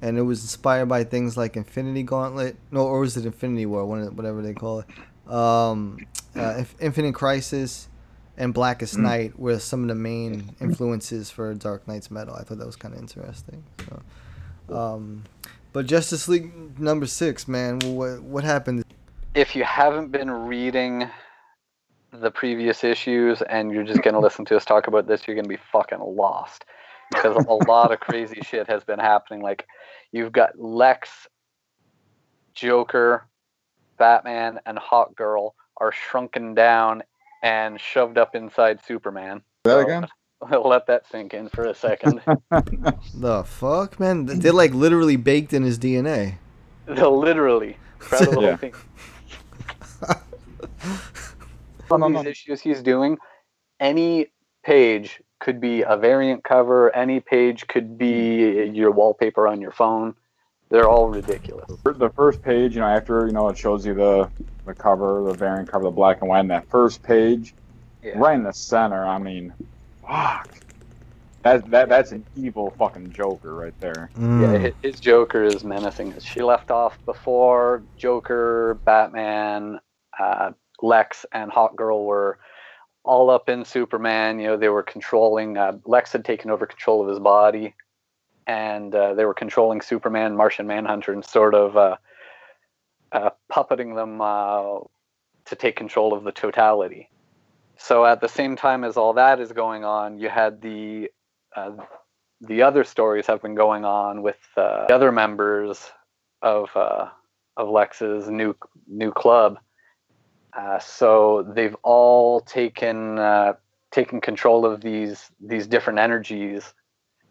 and 0.00 0.16
it 0.16 0.22
was 0.22 0.42
inspired 0.42 0.86
by 0.88 1.02
things 1.04 1.36
like 1.36 1.56
Infinity 1.56 2.04
Gauntlet. 2.04 2.56
No, 2.70 2.82
or 2.86 3.00
was 3.00 3.16
it 3.16 3.26
Infinity 3.26 3.66
War? 3.66 3.84
Whatever 3.86 4.42
they 4.42 4.54
call 4.54 4.80
it. 4.80 5.32
Um, 5.32 6.06
uh, 6.36 6.54
Inf- 6.58 6.74
Infinite 6.80 7.14
Crisis 7.14 7.88
and 8.36 8.54
Blackest 8.54 8.96
Mm. 8.96 9.00
Night 9.02 9.38
were 9.38 9.58
some 9.58 9.82
of 9.82 9.88
the 9.88 9.94
main 9.96 10.54
influences 10.60 11.30
for 11.30 11.52
Dark 11.54 11.86
Nights 11.88 12.10
Metal. 12.10 12.34
I 12.34 12.42
thought 12.44 12.58
that 12.58 12.66
was 12.66 12.76
kind 12.76 12.94
of 12.94 13.00
interesting. 13.00 13.64
So, 13.88 14.00
um, 14.72 15.24
but 15.72 15.86
Justice 15.86 16.28
League 16.28 16.78
number 16.78 17.06
six, 17.06 17.46
man, 17.48 17.78
what 17.80 18.22
what 18.22 18.44
happened? 18.44 18.84
if 19.34 19.54
you 19.54 19.64
haven't 19.64 20.10
been 20.10 20.30
reading 20.30 21.08
the 22.12 22.30
previous 22.30 22.82
issues 22.82 23.42
and 23.42 23.70
you're 23.70 23.84
just 23.84 24.02
going 24.02 24.14
to 24.14 24.20
listen 24.20 24.44
to 24.46 24.56
us 24.56 24.64
talk 24.64 24.88
about 24.88 25.06
this, 25.06 25.26
you're 25.26 25.36
going 25.36 25.44
to 25.44 25.48
be 25.48 25.58
fucking 25.72 26.00
lost 26.00 26.64
because 27.10 27.36
a 27.44 27.52
lot 27.68 27.92
of 27.92 28.00
crazy 28.00 28.40
shit 28.44 28.66
has 28.66 28.82
been 28.82 28.98
happening. 28.98 29.40
Like, 29.40 29.66
you've 30.10 30.32
got 30.32 30.58
Lex, 30.58 31.28
Joker, 32.54 33.26
Batman, 33.98 34.58
and 34.66 34.78
Hawk 34.78 35.14
Girl 35.14 35.54
are 35.76 35.92
shrunken 35.92 36.54
down 36.54 37.02
and 37.42 37.80
shoved 37.80 38.18
up 38.18 38.34
inside 38.34 38.80
Superman. 38.84 39.42
Say 39.64 39.72
that 39.72 39.78
again? 39.78 40.08
Let 40.64 40.86
that 40.86 41.06
sink 41.10 41.34
in 41.34 41.48
for 41.48 41.64
a 41.66 41.74
second. 41.74 42.20
The 43.14 43.44
fuck, 43.44 44.00
man? 44.00 44.26
They're 44.26 44.52
like 44.52 44.72
literally 44.72 45.16
baked 45.16 45.52
in 45.52 45.62
his 45.62 45.78
DNA. 45.78 46.34
They'll 46.86 47.18
literally. 47.18 47.76
Proud 47.98 48.28
of 48.28 48.34
the 48.34 48.40
Yeah. 48.40 48.46
whole 48.48 48.56
thing. 48.56 48.74
Some 51.88 52.02
of 52.02 52.12
these 52.12 52.26
issues 52.30 52.60
he's 52.60 52.82
doing, 52.82 53.18
any 53.78 54.28
page 54.64 55.20
could 55.38 55.60
be 55.60 55.82
a 55.82 55.96
variant 55.96 56.44
cover, 56.44 56.94
any 56.94 57.20
page 57.20 57.66
could 57.66 57.96
be 57.98 58.64
your 58.72 58.90
wallpaper 58.90 59.46
on 59.46 59.60
your 59.60 59.72
phone. 59.72 60.14
They're 60.68 60.88
all 60.88 61.08
ridiculous. 61.08 61.66
The 61.84 62.10
first 62.10 62.42
page, 62.42 62.74
you 62.74 62.80
know, 62.80 62.86
after 62.86 63.26
you 63.26 63.32
know 63.32 63.48
it 63.48 63.58
shows 63.58 63.84
you 63.84 63.94
the 63.94 64.30
the 64.66 64.74
cover, 64.74 65.22
the 65.24 65.34
variant 65.34 65.68
cover, 65.70 65.84
the 65.84 65.90
black 65.90 66.20
and 66.20 66.28
white, 66.28 66.40
and 66.40 66.50
that 66.50 66.68
first 66.68 67.02
page, 67.02 67.54
Yeah. 68.02 68.12
right 68.18 68.34
in 68.34 68.44
the 68.44 68.52
center. 68.52 69.04
I 69.04 69.18
mean, 69.18 69.52
fuck. 70.10 70.46
That 71.42 71.70
that 71.70 71.88
that's 71.88 72.12
an 72.12 72.26
evil 72.34 72.74
fucking 72.78 73.12
Joker 73.12 73.54
right 73.54 73.74
there. 73.80 74.10
Yeah, 74.14 74.20
Mm. 74.22 74.62
hi- 74.62 74.74
his 74.82 75.00
Joker 75.00 75.42
is 75.44 75.64
menacing. 75.64 76.18
She 76.20 76.42
left 76.42 76.70
off 76.70 76.98
before 77.06 77.84
Joker, 77.96 78.80
Batman, 78.84 79.80
uh, 80.18 80.52
Lex, 80.82 81.24
and 81.32 81.50
Hawk 81.50 81.76
Girl 81.76 82.04
were 82.04 82.38
all 83.04 83.30
up 83.30 83.48
in 83.48 83.64
Superman. 83.64 84.38
You 84.38 84.48
know, 84.48 84.56
they 84.58 84.68
were 84.68 84.82
controlling. 84.82 85.56
Uh, 85.56 85.78
Lex 85.86 86.12
had 86.12 86.24
taken 86.26 86.50
over 86.50 86.66
control 86.66 87.00
of 87.02 87.08
his 87.08 87.18
body, 87.18 87.74
and 88.46 88.94
uh, 88.94 89.14
they 89.14 89.24
were 89.24 89.34
controlling 89.34 89.80
Superman, 89.80 90.36
Martian 90.36 90.66
Manhunter, 90.66 91.12
and 91.12 91.24
sort 91.24 91.54
of 91.54 91.76
uh, 91.78 91.96
uh, 93.12 93.30
puppeting 93.50 93.94
them 93.94 94.20
uh, 94.20 94.80
to 95.46 95.56
take 95.56 95.76
control 95.76 96.12
of 96.12 96.24
the 96.24 96.32
totality. 96.32 97.08
So 97.82 98.04
at 98.04 98.20
the 98.20 98.28
same 98.28 98.56
time 98.56 98.84
as 98.84 98.98
all 98.98 99.14
that 99.14 99.40
is 99.40 99.52
going 99.52 99.84
on, 99.84 100.18
you 100.18 100.28
had 100.28 100.60
the 100.60 101.10
uh, 101.56 101.72
the 102.42 102.62
other 102.62 102.84
stories 102.84 103.26
have 103.26 103.40
been 103.40 103.54
going 103.54 103.86
on 103.86 104.22
with 104.22 104.36
uh, 104.56 104.86
the 104.86 104.94
other 104.94 105.10
members 105.10 105.90
of 106.42 106.68
uh, 106.76 107.08
of 107.56 107.70
Lex's 107.70 108.28
new 108.28 108.54
new 108.86 109.10
club. 109.10 109.58
Uh, 110.52 110.78
so 110.78 111.50
they've 111.54 111.76
all 111.82 112.40
taken 112.40 113.18
uh, 113.18 113.54
taken 113.90 114.20
control 114.20 114.66
of 114.66 114.82
these 114.82 115.30
these 115.40 115.66
different 115.66 116.00
energies 116.00 116.74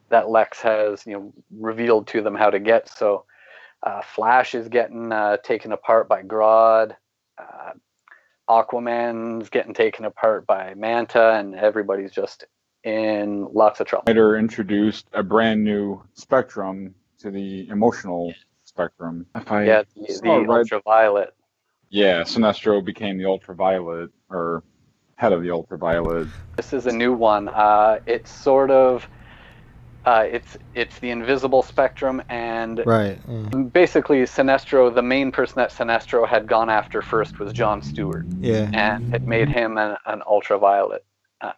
that 0.10 0.30
Lex 0.32 0.62
has 0.62 1.06
you 1.06 1.14
know 1.14 1.34
revealed 1.60 2.08
to 2.08 2.22
them 2.22 2.34
how 2.34 2.50
to 2.50 2.60
get. 2.60 2.90
So 2.90 3.26
uh, 3.84 4.02
Flash 4.02 4.56
is 4.56 4.68
getting 4.68 5.14
taken 5.44 5.72
apart 5.72 6.10
by 6.10 6.24
Grodd. 6.24 6.96
Aquaman's 8.50 9.50
getting 9.50 9.74
taken 9.74 10.06
apart 10.06 10.48
by 10.48 10.74
Manta, 10.76 11.34
and 11.36 11.56
everybody's 11.56 12.12
just 12.12 12.46
in 12.84 13.48
lots 13.54 13.80
of 13.80 13.86
trouble. 13.88 14.06
Snyder 14.08 14.38
introduced 14.38 15.08
a 15.14 15.22
brand 15.22 15.64
new 15.64 16.02
spectrum 16.14 16.96
to 17.20 17.30
the 17.30 17.68
emotional 17.70 18.34
spectrum. 18.64 19.26
If 19.36 19.52
I 19.52 19.64
Yeah, 19.66 19.84
the, 19.96 20.14
saw 20.14 20.22
the 20.24 20.44
it 20.44 20.48
right- 20.48 20.58
ultraviolet. 20.60 21.34
yeah, 21.90 22.22
Sinestro 22.24 22.84
became 22.84 23.18
the 23.18 23.26
ultraviolet 23.26 24.10
or 24.30 24.64
head 25.18 25.34
of 25.34 25.44
the 25.44 25.52
ultraviolet. 25.52 26.28
This 26.56 26.74
is 26.74 26.88
a 26.88 26.92
new 26.92 27.14
one. 27.14 27.50
Uh, 27.50 28.00
it's 28.08 28.32
sort 28.32 28.72
of 28.72 29.08
uh, 30.06 30.26
it's 30.30 30.58
it's 30.74 31.00
the 31.00 31.10
invisible 31.12 31.64
spectrum, 31.64 32.22
and 32.30 32.84
Right. 32.86 33.22
mm. 33.28 33.74
basically 33.74 34.22
Sinestro. 34.24 34.94
The 34.94 35.02
main 35.04 35.32
person 35.32 35.56
that 35.58 35.72
Sinestro 35.72 36.28
had 36.28 36.48
gone 36.48 36.70
after 36.70 37.02
first 37.02 37.40
was 37.40 37.54
John 37.54 37.82
Stewart, 37.82 38.26
Yeah. 38.40 38.70
and 38.74 39.04
it 39.14 39.28
made 39.28 39.50
him 39.50 39.78
an, 39.78 39.98
an 40.06 40.22
ultraviolet. 40.26 41.06
Uh, 41.42 41.54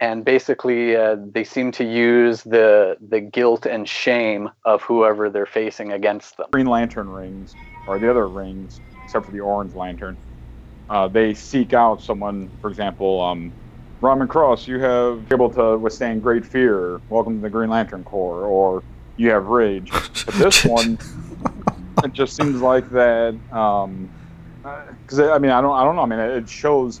and 0.00 0.24
basically, 0.24 0.96
uh, 0.96 1.16
they 1.32 1.44
seem 1.44 1.72
to 1.72 1.84
use 1.84 2.42
the 2.42 2.96
the 3.08 3.20
guilt 3.20 3.66
and 3.66 3.88
shame 3.88 4.50
of 4.64 4.82
whoever 4.82 5.30
they're 5.30 5.46
facing 5.46 5.92
against 5.92 6.36
them. 6.36 6.48
Green 6.52 6.66
Lantern 6.66 7.08
rings, 7.08 7.56
or 7.86 7.98
the 7.98 8.10
other 8.10 8.28
rings, 8.28 8.80
except 9.04 9.26
for 9.26 9.32
the 9.32 9.40
Orange 9.40 9.74
Lantern, 9.74 10.18
uh, 10.88 11.08
they 11.08 11.34
seek 11.34 11.72
out 11.72 12.02
someone. 12.02 12.52
For 12.60 12.70
example, 12.70 13.22
um, 13.22 13.54
Ramen 14.02 14.28
Cross, 14.28 14.68
you 14.68 14.78
have 14.78 15.32
able 15.32 15.50
to 15.50 15.78
withstand 15.78 16.22
great 16.22 16.44
fear. 16.44 17.00
Welcome 17.08 17.36
to 17.36 17.42
the 17.42 17.48
Green 17.48 17.70
Lantern 17.70 18.04
Corps, 18.04 18.44
or 18.44 18.82
you 19.16 19.30
have 19.30 19.46
rage. 19.46 19.90
But 19.90 20.26
this 20.34 20.64
one, 20.64 20.98
it 22.04 22.12
just 22.12 22.36
seems 22.36 22.60
like 22.60 22.90
that. 22.90 23.34
Um, 23.52 24.10
because 25.02 25.20
I 25.20 25.38
mean, 25.38 25.50
I 25.50 25.60
don't, 25.60 25.74
I 25.74 25.84
don't 25.84 25.96
know. 25.96 26.02
I 26.02 26.06
mean, 26.06 26.18
it 26.18 26.48
shows 26.48 27.00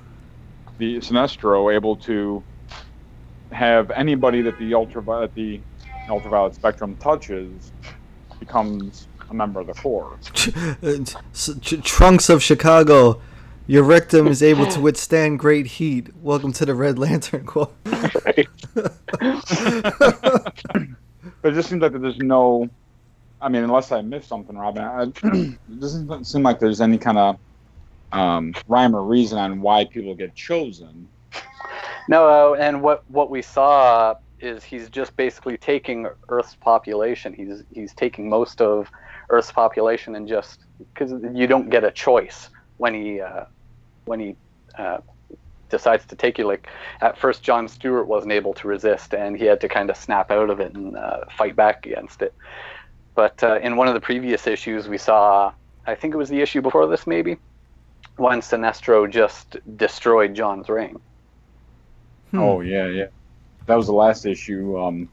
the 0.78 0.96
Sinestro 0.98 1.74
able 1.74 1.96
to 1.96 2.42
have 3.52 3.90
anybody 3.90 4.40
that 4.42 4.58
the 4.58 4.74
ultraviolet 4.74 5.34
the 5.34 5.60
ultraviolet 6.08 6.54
spectrum 6.54 6.96
touches 6.96 7.72
becomes 8.38 9.08
a 9.28 9.34
member 9.34 9.60
of 9.60 9.66
the 9.66 9.74
Corps. 9.74 10.18
Trunks 11.82 12.30
of 12.30 12.42
Chicago, 12.42 13.20
your 13.66 13.82
rectum 13.82 14.28
is 14.28 14.42
able 14.42 14.66
to 14.66 14.80
withstand 14.80 15.38
great 15.38 15.66
heat. 15.66 16.08
Welcome 16.22 16.52
to 16.54 16.66
the 16.66 16.74
Red 16.74 16.98
Lantern 16.98 17.46
Corps. 17.46 17.70
But 21.46 21.52
it 21.52 21.56
just 21.56 21.68
seems 21.68 21.80
like 21.80 21.92
there's 21.92 22.18
no. 22.18 22.68
I 23.40 23.48
mean, 23.48 23.62
unless 23.62 23.92
I 23.92 24.00
missed 24.00 24.28
something, 24.28 24.56
Robin, 24.56 24.82
I, 24.82 25.02
it 25.04 25.80
doesn't 25.80 26.24
seem 26.24 26.42
like 26.42 26.58
there's 26.58 26.80
any 26.80 26.98
kind 26.98 27.18
of 27.18 27.38
um, 28.10 28.52
rhyme 28.66 28.96
or 28.96 29.04
reason 29.04 29.38
on 29.38 29.60
why 29.60 29.84
people 29.84 30.12
get 30.16 30.34
chosen. 30.34 31.06
No, 32.08 32.54
uh, 32.54 32.56
and 32.58 32.82
what 32.82 33.08
what 33.10 33.30
we 33.30 33.42
saw 33.42 34.16
is 34.40 34.64
he's 34.64 34.88
just 34.88 35.16
basically 35.16 35.56
taking 35.56 36.08
Earth's 36.28 36.56
population. 36.56 37.32
He's 37.32 37.62
he's 37.72 37.94
taking 37.94 38.28
most 38.28 38.60
of 38.60 38.90
Earth's 39.30 39.52
population 39.52 40.16
and 40.16 40.26
just 40.26 40.64
because 40.94 41.12
you 41.32 41.46
don't 41.46 41.68
get 41.68 41.84
a 41.84 41.92
choice 41.92 42.50
when 42.78 42.92
he 42.92 43.20
uh, 43.20 43.44
when 44.06 44.20
he 44.20 44.36
uh, 44.78 44.98
decides 45.68 46.06
to 46.06 46.16
take 46.16 46.38
you. 46.38 46.46
Like 46.46 46.66
at 47.00 47.18
first, 47.18 47.42
John 47.42 47.68
Stewart 47.68 48.06
wasn't 48.06 48.32
able 48.32 48.54
to 48.54 48.68
resist, 48.68 49.14
and 49.14 49.36
he 49.36 49.44
had 49.44 49.60
to 49.60 49.68
kind 49.68 49.90
of 49.90 49.96
snap 49.96 50.30
out 50.30 50.50
of 50.50 50.60
it 50.60 50.74
and 50.74 50.96
uh, 50.96 51.26
fight 51.36 51.54
back 51.54 51.86
against 51.86 52.22
it. 52.22 52.34
But 53.14 53.42
uh, 53.42 53.58
in 53.62 53.76
one 53.76 53.88
of 53.88 53.94
the 53.94 54.00
previous 54.00 54.46
issues, 54.46 54.88
we 54.88 54.98
saw 54.98 55.52
I 55.86 55.94
think 55.94 56.14
it 56.14 56.16
was 56.16 56.28
the 56.28 56.40
issue 56.40 56.62
before 56.62 56.86
this, 56.86 57.06
maybe 57.06 57.36
when 58.16 58.40
Sinestro 58.40 59.10
just 59.10 59.56
destroyed 59.76 60.34
John's 60.34 60.68
ring. 60.68 61.00
Hmm. 62.30 62.38
Oh 62.38 62.60
yeah, 62.60 62.86
yeah. 62.86 63.06
That 63.66 63.76
was 63.76 63.86
the 63.86 63.92
last 63.92 64.26
issue, 64.26 64.78
um, 64.78 65.08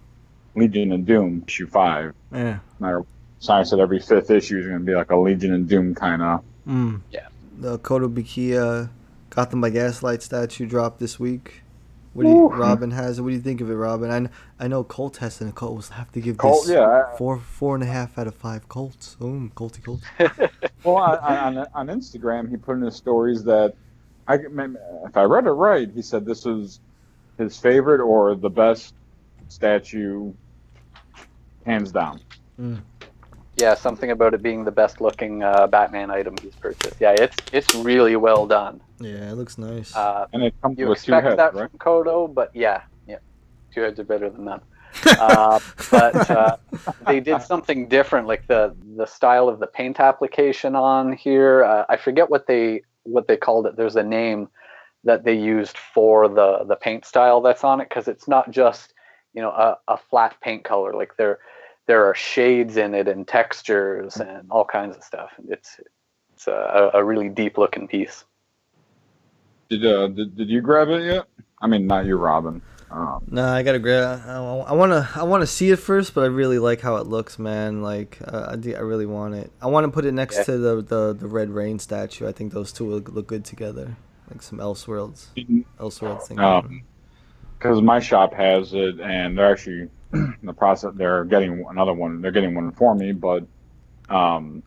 Legion 0.55 0.91
of 0.91 1.05
Doom, 1.05 1.43
issue 1.47 1.67
five. 1.67 2.13
Yeah. 2.31 2.59
Matter. 2.79 3.03
Snyder 3.39 3.65
said 3.65 3.79
every 3.79 3.99
fifth 3.99 4.31
issue 4.31 4.57
is 4.57 4.67
going 4.67 4.79
to 4.79 4.85
be 4.85 4.95
like 4.95 5.11
a 5.11 5.17
Legion 5.17 5.53
of 5.53 5.67
Doom 5.67 5.95
kind 5.95 6.21
of. 6.21 6.43
Mm. 6.65 7.01
Yeah. 7.11 7.27
The 7.63 7.77
Koto 7.79 8.09
Kotobukiya 8.09 8.89
Gotham 9.29 9.61
by 9.61 9.69
Gaslight 9.69 10.21
statue 10.21 10.65
dropped 10.65 10.99
this 10.99 11.17
week. 11.17 11.61
What 12.11 12.23
do 12.23 12.29
you, 12.29 12.47
Robin 12.49 12.91
has? 12.91 13.17
it. 13.17 13.21
What 13.21 13.29
do 13.29 13.35
you 13.35 13.41
think 13.41 13.61
of 13.61 13.69
it, 13.69 13.75
Robin? 13.75 14.11
I, 14.11 14.63
I 14.63 14.67
know 14.67 14.83
Colt 14.83 15.15
has 15.17 15.39
and 15.39 15.55
Colt 15.55 15.73
will 15.73 15.95
have 15.95 16.11
to 16.11 16.19
give 16.19 16.37
Colt, 16.37 16.65
this 16.65 16.75
yeah, 16.75 17.05
I- 17.13 17.17
four 17.17 17.39
four 17.39 17.75
and 17.75 17.83
a 17.83 17.87
half 17.87 18.17
out 18.17 18.27
of 18.27 18.35
five 18.35 18.67
Colts. 18.67 19.15
Oh, 19.21 19.49
Colty 19.55 19.81
Colt. 19.81 20.01
Well, 20.83 20.97
on, 20.97 21.57
on, 21.57 21.67
on 21.73 21.87
Instagram, 21.87 22.49
he 22.49 22.57
put 22.57 22.75
in 22.75 22.81
his 22.81 22.97
stories 22.97 23.45
that 23.45 23.73
I, 24.27 24.35
if 24.35 25.15
I 25.15 25.23
read 25.23 25.45
it 25.45 25.51
right, 25.51 25.89
he 25.89 26.01
said 26.01 26.25
this 26.25 26.43
was 26.43 26.81
his 27.37 27.57
favorite 27.57 28.01
or 28.01 28.35
the 28.35 28.49
best 28.49 28.93
statue, 29.47 30.33
hands 31.65 31.93
down. 31.93 32.19
Mm. 32.59 32.81
Yeah, 33.57 33.75
something 33.75 34.09
about 34.11 34.33
it 34.33 34.41
being 34.41 34.63
the 34.65 34.71
best 34.71 34.99
looking 34.99 35.43
uh, 35.43 35.67
Batman 35.67 36.09
item 36.09 36.35
he's 36.41 36.55
purchased. 36.55 36.95
Yeah, 36.99 37.11
it's 37.11 37.37
it's 37.51 37.75
really 37.75 38.15
well 38.15 38.47
done. 38.47 38.81
Yeah, 38.99 39.29
it 39.31 39.33
looks 39.35 39.57
nice. 39.57 39.95
Uh, 39.95 40.25
And 40.33 40.43
it 40.43 40.55
comes 40.61 40.79
you 40.79 40.87
with 40.87 41.03
two 41.03 41.13
expect 41.13 41.27
heads, 41.27 41.37
that 41.37 41.53
right? 41.53 41.69
from 41.69 41.79
Koto, 41.79 42.27
but 42.27 42.49
yeah, 42.55 42.81
yeah, 43.07 43.19
two 43.73 43.81
heads 43.81 43.99
are 43.99 44.03
better 44.05 44.29
than 44.29 44.45
none. 44.45 44.61
uh, 45.19 45.59
but 45.91 46.29
uh, 46.29 46.57
they 47.07 47.19
did 47.19 47.41
something 47.41 47.87
different, 47.87 48.27
like 48.27 48.45
the 48.47 48.75
the 48.95 49.05
style 49.05 49.49
of 49.49 49.59
the 49.59 49.67
paint 49.67 49.99
application 49.99 50.75
on 50.75 51.13
here. 51.13 51.63
Uh, 51.63 51.85
I 51.89 51.97
forget 51.97 52.29
what 52.29 52.47
they 52.47 52.81
what 53.03 53.27
they 53.27 53.37
called 53.37 53.67
it. 53.67 53.75
There's 53.75 53.95
a 53.95 54.03
name 54.03 54.49
that 55.03 55.23
they 55.23 55.33
used 55.35 55.77
for 55.77 56.27
the 56.27 56.63
the 56.67 56.75
paint 56.75 57.05
style 57.05 57.41
that's 57.41 57.63
on 57.63 57.81
it 57.81 57.89
because 57.89 58.07
it's 58.07 58.27
not 58.27 58.49
just 58.51 58.93
you 59.33 59.41
know 59.41 59.49
a, 59.51 59.77
a 59.87 59.97
flat 59.97 60.35
paint 60.41 60.63
color. 60.63 60.93
Like 60.93 61.17
there 61.17 61.39
there 61.87 62.05
are 62.05 62.15
shades 62.15 62.77
in 62.77 62.93
it 62.93 63.07
and 63.07 63.27
textures 63.27 64.17
and 64.17 64.49
all 64.49 64.65
kinds 64.65 64.95
of 64.95 65.03
stuff. 65.03 65.31
It's 65.47 65.79
it's 66.33 66.47
a, 66.47 66.91
a 66.93 67.03
really 67.03 67.29
deep 67.29 67.57
looking 67.57 67.87
piece. 67.87 68.25
Did, 69.69 69.85
uh, 69.85 70.07
did 70.07 70.35
did 70.35 70.49
you 70.49 70.61
grab 70.61 70.89
it 70.89 71.03
yet? 71.05 71.23
I 71.61 71.67
mean, 71.67 71.87
not 71.87 72.05
you, 72.05 72.17
Robin. 72.17 72.61
Um, 72.91 73.23
Nah, 73.31 73.53
I 73.55 73.63
gotta 73.63 73.79
grab. 73.79 74.21
I, 74.27 74.35
I 74.35 74.73
wanna, 74.73 75.09
I 75.15 75.23
wanna 75.23 75.47
see 75.47 75.71
it 75.71 75.77
first, 75.79 76.13
but 76.13 76.21
I 76.21 76.27
really 76.27 76.59
like 76.59 76.79
how 76.81 76.97
it 76.97 77.07
looks, 77.07 77.39
man. 77.39 77.81
Like, 77.81 78.19
uh, 78.23 78.49
I, 78.51 78.55
do- 78.55 78.75
I 78.75 78.79
really 78.81 79.07
want 79.07 79.33
it. 79.33 79.51
I 79.61 79.67
want 79.67 79.85
to 79.85 79.91
put 79.91 80.05
it 80.05 80.11
next 80.11 80.37
Yeah. 80.37 80.43
to 80.43 80.57
the, 80.57 80.81
the 80.81 81.13
the 81.13 81.27
Red 81.27 81.49
Rain 81.49 81.79
statue. 81.79 82.27
I 82.27 82.31
think 82.33 82.53
those 82.53 82.71
two 82.71 82.85
will 82.85 82.99
look 82.99 83.25
good 83.27 83.45
together, 83.45 83.95
like 84.29 84.43
some 84.43 84.59
Elseworlds, 84.59 85.27
Elseworlds 85.79 86.27
thing. 86.27 86.39
um, 86.39 86.83
because 87.57 87.81
my 87.81 87.99
shop 87.99 88.33
has 88.33 88.73
it, 88.73 88.99
and 88.99 89.37
they're 89.37 89.49
actually 89.51 89.81
in 89.81 89.89
the 90.43 90.53
process. 90.53 90.93
They're 90.95 91.25
getting 91.25 91.65
another 91.69 91.93
one. 91.93 92.21
They're 92.21 92.31
getting 92.31 92.55
one 92.55 92.71
for 92.73 92.95
me, 92.95 93.13
but 93.13 93.45
um, 94.09 94.63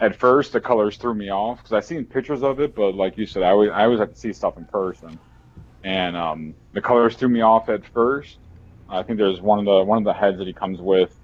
at 0.00 0.16
first 0.18 0.52
the 0.52 0.60
colors 0.60 0.96
threw 0.98 1.14
me 1.14 1.30
off 1.30 1.58
because 1.58 1.72
I've 1.72 1.84
seen 1.86 2.06
pictures 2.06 2.42
of 2.42 2.60
it, 2.60 2.74
but 2.74 2.94
like 2.94 3.18
you 3.18 3.26
said, 3.26 3.42
I 3.42 3.50
always 3.50 3.70
I 3.72 3.84
always 3.84 4.00
have 4.00 4.10
to 4.10 4.16
see 4.16 4.32
stuff 4.32 4.56
in 4.58 4.66
person, 4.66 5.20
and 5.84 6.16
um, 6.16 6.56
the 6.72 6.82
colors 6.82 7.16
threw 7.16 7.28
me 7.28 7.42
off 7.42 7.68
at 7.70 7.86
first. 7.94 8.38
I 8.88 9.02
think 9.04 9.18
there's 9.18 9.40
one 9.40 9.60
of 9.60 9.64
the 9.66 9.84
one 9.84 9.98
of 9.98 10.04
the 10.04 10.14
heads 10.14 10.38
that 10.38 10.46
he 10.48 10.54
comes 10.54 10.80
with. 10.80 11.18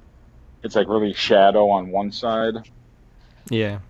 It's 0.62 0.76
like 0.76 0.88
really 0.88 1.14
shadow 1.14 1.70
on 1.70 1.90
one 1.90 2.12
side. 2.12 2.54
yeah. 3.50 3.80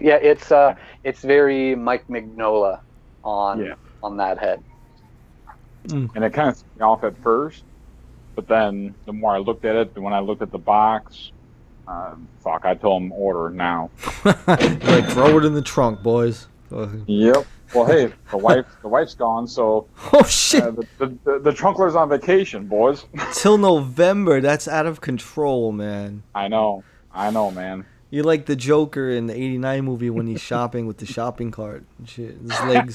Yeah, 0.00 0.16
it's 0.16 0.50
uh, 0.50 0.74
it's 1.04 1.22
very 1.22 1.74
Mike 1.74 2.06
Mignola 2.08 2.80
on 3.22 3.68
Yeah. 3.68 3.74
on 4.02 4.16
that 4.18 4.38
head. 4.38 4.64
and 6.14 6.24
it 6.24 6.32
kind 6.32 6.48
of 6.50 6.58
threw 6.58 6.68
me 6.76 6.82
off 6.82 7.04
at 7.04 7.22
first, 7.22 7.64
but 8.34 8.48
then 8.48 8.94
the 9.06 9.12
more 9.12 9.34
I 9.34 9.38
looked 9.38 9.64
at 9.64 9.76
it, 9.76 9.94
the 9.94 10.00
when 10.00 10.12
I 10.12 10.20
looked 10.20 10.42
at 10.42 10.50
the 10.50 10.58
box, 10.58 11.32
uh, 11.86 12.14
fuck, 12.40 12.64
I 12.64 12.74
told 12.74 13.02
him 13.02 13.12
order 13.12 13.50
now. 13.50 13.90
like 14.24 15.08
throw 15.10 15.38
it 15.38 15.44
in 15.44 15.54
the 15.54 15.62
trunk, 15.62 16.02
boys. 16.02 16.46
Yep. 17.06 17.46
Well, 17.74 17.86
hey, 17.86 18.12
the 18.30 18.36
wife, 18.36 18.66
the 18.82 18.88
wife's 18.88 19.14
gone, 19.14 19.46
so 19.46 19.86
Oh 20.12 20.22
shit! 20.24 20.62
uh, 20.62 20.70
the, 20.72 20.86
the, 20.98 21.06
the 21.24 21.38
the 21.38 21.50
trunkler's 21.52 21.94
on 21.94 22.08
vacation, 22.08 22.66
boys. 22.66 23.04
Till 23.32 23.56
November, 23.56 24.40
that's 24.40 24.68
out 24.68 24.86
of 24.86 25.00
control, 25.00 25.72
man. 25.72 26.22
I 26.34 26.48
know, 26.48 26.84
I 27.12 27.30
know, 27.30 27.50
man. 27.50 27.86
You're 28.10 28.24
like 28.24 28.44
the 28.44 28.56
Joker 28.56 29.08
in 29.08 29.26
the 29.26 29.34
'89 29.34 29.84
movie 29.86 30.10
when 30.10 30.26
he's 30.26 30.42
shopping 30.42 30.86
with 30.86 30.98
the 30.98 31.06
shopping 31.06 31.50
cart. 31.50 31.84
Shit, 32.04 32.36
his 32.42 32.60
legs, 32.60 32.94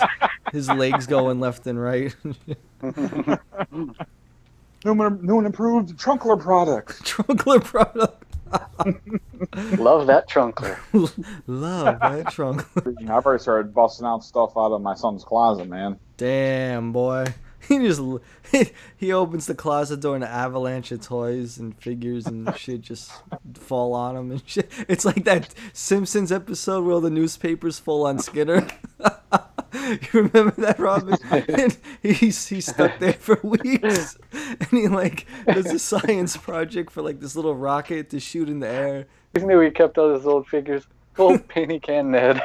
his 0.51 0.69
legs 0.69 1.07
going 1.07 1.39
left 1.39 1.65
and 1.65 1.81
right. 1.81 2.15
New 4.85 5.01
and, 5.01 5.23
new 5.23 5.37
and 5.37 5.47
improved 5.47 5.97
trunkler 5.97 6.39
product. 6.39 7.03
Trunkler 7.03 7.63
product. 7.63 8.23
Love 9.77 10.07
that 10.07 10.29
trunkler. 10.29 10.77
Love 11.47 11.99
that 11.99 12.25
Trunkler. 12.27 13.09
I've 13.09 13.25
already 13.25 13.41
started 13.41 13.73
busting 13.73 14.05
out 14.05 14.23
stuff 14.23 14.53
out 14.55 14.71
of 14.71 14.81
my 14.81 14.95
son's 14.95 15.23
closet, 15.23 15.67
man. 15.67 15.99
Damn, 16.15 16.91
boy. 16.91 17.25
He 17.67 17.79
just 17.79 18.01
he 18.97 19.11
opens 19.11 19.47
the 19.47 19.55
closet 19.55 19.99
door 19.99 20.15
and 20.15 20.23
an 20.23 20.29
avalanche 20.29 20.91
of 20.93 21.01
toys 21.01 21.57
and 21.57 21.75
figures 21.77 22.25
and 22.25 22.55
shit 22.55 22.81
just 22.81 23.11
fall 23.55 23.93
on 23.93 24.15
him 24.15 24.31
and 24.31 24.41
shit. 24.45 24.71
It's 24.87 25.03
like 25.03 25.25
that 25.25 25.53
Simpsons 25.73 26.31
episode 26.31 26.85
where 26.85 26.93
all 26.93 27.01
the 27.01 27.09
newspapers 27.09 27.79
fall 27.79 28.05
on 28.05 28.19
Skinner. 28.19 28.65
you 29.73 29.99
remember 30.13 30.53
that, 30.57 30.79
Robin? 30.79 31.17
And 31.47 31.77
he's 32.01 32.47
he's 32.47 32.67
stuck 32.67 32.99
there 32.99 33.13
for 33.13 33.39
weeks, 33.43 34.17
and 34.31 34.69
he 34.71 34.87
like 34.87 35.25
does 35.45 35.67
a 35.67 35.79
science 35.79 36.37
project 36.37 36.91
for 36.91 37.01
like 37.01 37.19
this 37.19 37.35
little 37.35 37.55
rocket 37.55 38.09
to 38.11 38.19
shoot 38.19 38.49
in 38.49 38.59
the 38.59 38.67
air. 38.67 39.05
He 39.33 39.43
knew 39.43 39.59
he 39.59 39.71
kept 39.71 39.97
all 39.97 40.13
his 40.13 40.25
old 40.25 40.47
figures. 40.47 40.87
Old 41.17 41.47
painty 41.47 41.79
can 41.79 42.11
Ned. 42.11 42.41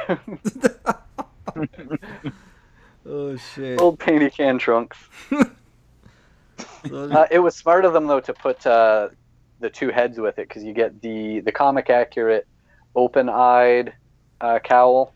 Oh 3.05 3.35
shit! 3.35 3.81
old 3.81 3.99
painty 3.99 4.29
can 4.29 4.57
trunks. 4.57 4.97
Uh, 6.91 7.25
it 7.31 7.39
was 7.39 7.55
smart 7.55 7.85
of 7.85 7.93
them 7.93 8.07
though 8.07 8.19
to 8.19 8.33
put 8.33 8.65
uh, 8.65 9.09
the 9.59 9.69
two 9.69 9.89
heads 9.89 10.19
with 10.19 10.39
it 10.39 10.47
because 10.47 10.63
you 10.63 10.73
get 10.73 11.01
the 11.01 11.39
the 11.41 11.51
comic 11.51 11.89
accurate 11.89 12.47
open-eyed 12.95 13.93
uh, 14.41 14.59
cowl, 14.59 15.13